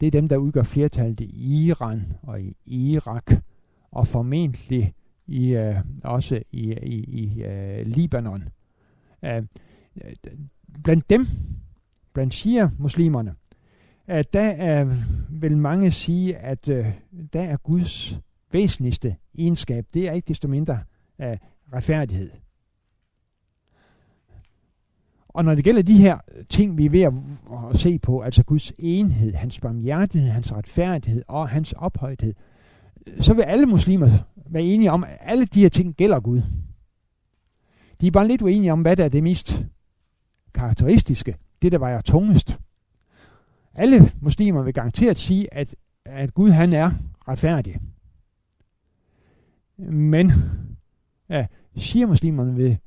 det 0.00 0.06
er 0.06 0.10
dem, 0.10 0.28
der 0.28 0.36
udgør 0.36 0.62
flertallet 0.62 1.20
i 1.20 1.66
Iran 1.66 2.02
og 2.22 2.40
i 2.40 2.56
Irak, 2.66 3.32
og 3.90 4.06
formentlig 4.06 4.94
i, 5.26 5.48
øh, 5.48 5.76
også 6.04 6.42
i, 6.52 6.72
i, 6.72 7.04
i 7.04 7.42
øh, 7.42 7.86
Libanon. 7.86 8.44
Øh, 9.24 9.42
blandt 10.84 11.10
dem, 11.10 11.26
blandt 12.12 12.34
Shia-muslimerne, 12.34 13.34
at 14.06 14.32
der 14.32 14.50
er, 14.50 14.96
vil 15.30 15.56
mange 15.56 15.90
sige, 15.90 16.36
at 16.36 16.68
øh, 16.68 16.86
der 17.32 17.42
er 17.42 17.56
Guds 17.56 18.18
væsentligste 18.52 19.16
egenskab, 19.38 19.86
det 19.94 20.08
er 20.08 20.12
ikke 20.12 20.28
desto 20.28 20.48
mindre 20.48 20.78
øh, 21.20 21.36
retfærdighed. 21.72 22.30
Og 25.32 25.44
når 25.44 25.54
det 25.54 25.64
gælder 25.64 25.82
de 25.82 25.98
her 25.98 26.18
øh, 26.36 26.44
ting, 26.48 26.78
vi 26.78 26.86
er 26.86 26.90
ved 26.90 27.02
at, 27.02 27.12
at 27.70 27.78
se 27.78 27.98
på, 27.98 28.20
altså 28.20 28.44
Guds 28.44 28.72
enhed, 28.78 29.34
hans 29.34 29.60
barmhjertighed, 29.60 30.30
hans 30.30 30.52
retfærdighed 30.52 31.22
og 31.28 31.48
hans 31.48 31.72
ophøjthed, 31.72 32.34
øh, 33.06 33.20
så 33.20 33.34
vil 33.34 33.42
alle 33.42 33.66
muslimer 33.66 34.10
være 34.50 34.62
enige 34.62 34.90
om, 34.90 35.04
at 35.04 35.18
alle 35.20 35.44
de 35.44 35.60
her 35.60 35.68
ting 35.68 35.94
gælder 35.94 36.20
Gud. 36.20 36.42
De 38.00 38.06
er 38.06 38.10
bare 38.10 38.28
lidt 38.28 38.42
uenige 38.42 38.72
om, 38.72 38.82
hvad 38.82 38.96
der 38.96 39.04
er 39.04 39.08
det 39.08 39.22
mest 39.22 39.64
karakteristiske, 40.54 41.36
det 41.62 41.72
der 41.72 41.78
vejer 41.78 42.00
tungest. 42.00 42.58
Alle 43.74 44.12
muslimer 44.20 44.62
vil 44.62 44.74
garanteret 44.74 45.18
sige, 45.18 45.54
at, 45.54 45.74
at 46.04 46.34
Gud 46.34 46.50
han 46.50 46.72
er 46.72 46.90
retfærdig. 47.28 47.80
Men 49.92 50.32
ja, 51.28 51.46
shia-muslimerne 51.76 52.54
vil 52.54 52.78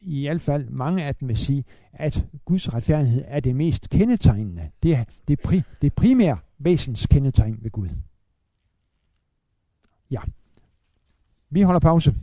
i 0.00 0.26
hvert 0.26 0.40
fald 0.40 0.68
mange 0.68 1.04
af 1.04 1.14
dem 1.14 1.28
vil 1.28 1.36
sige, 1.36 1.64
at 1.92 2.26
Guds 2.44 2.74
retfærdighed 2.74 3.24
er 3.26 3.40
det 3.40 3.56
mest 3.56 3.90
kendetegnende. 3.90 4.70
Det 4.82 4.94
er 4.94 5.04
det, 5.28 5.40
pri, 5.40 5.62
det 5.82 5.94
primære 5.94 6.38
væsens 6.58 7.06
kendetegn 7.06 7.58
ved 7.62 7.70
Gud. 7.70 7.88
Ja. 10.10 10.20
Vi 11.50 11.62
holder 11.62 11.80
pause. 11.80 12.14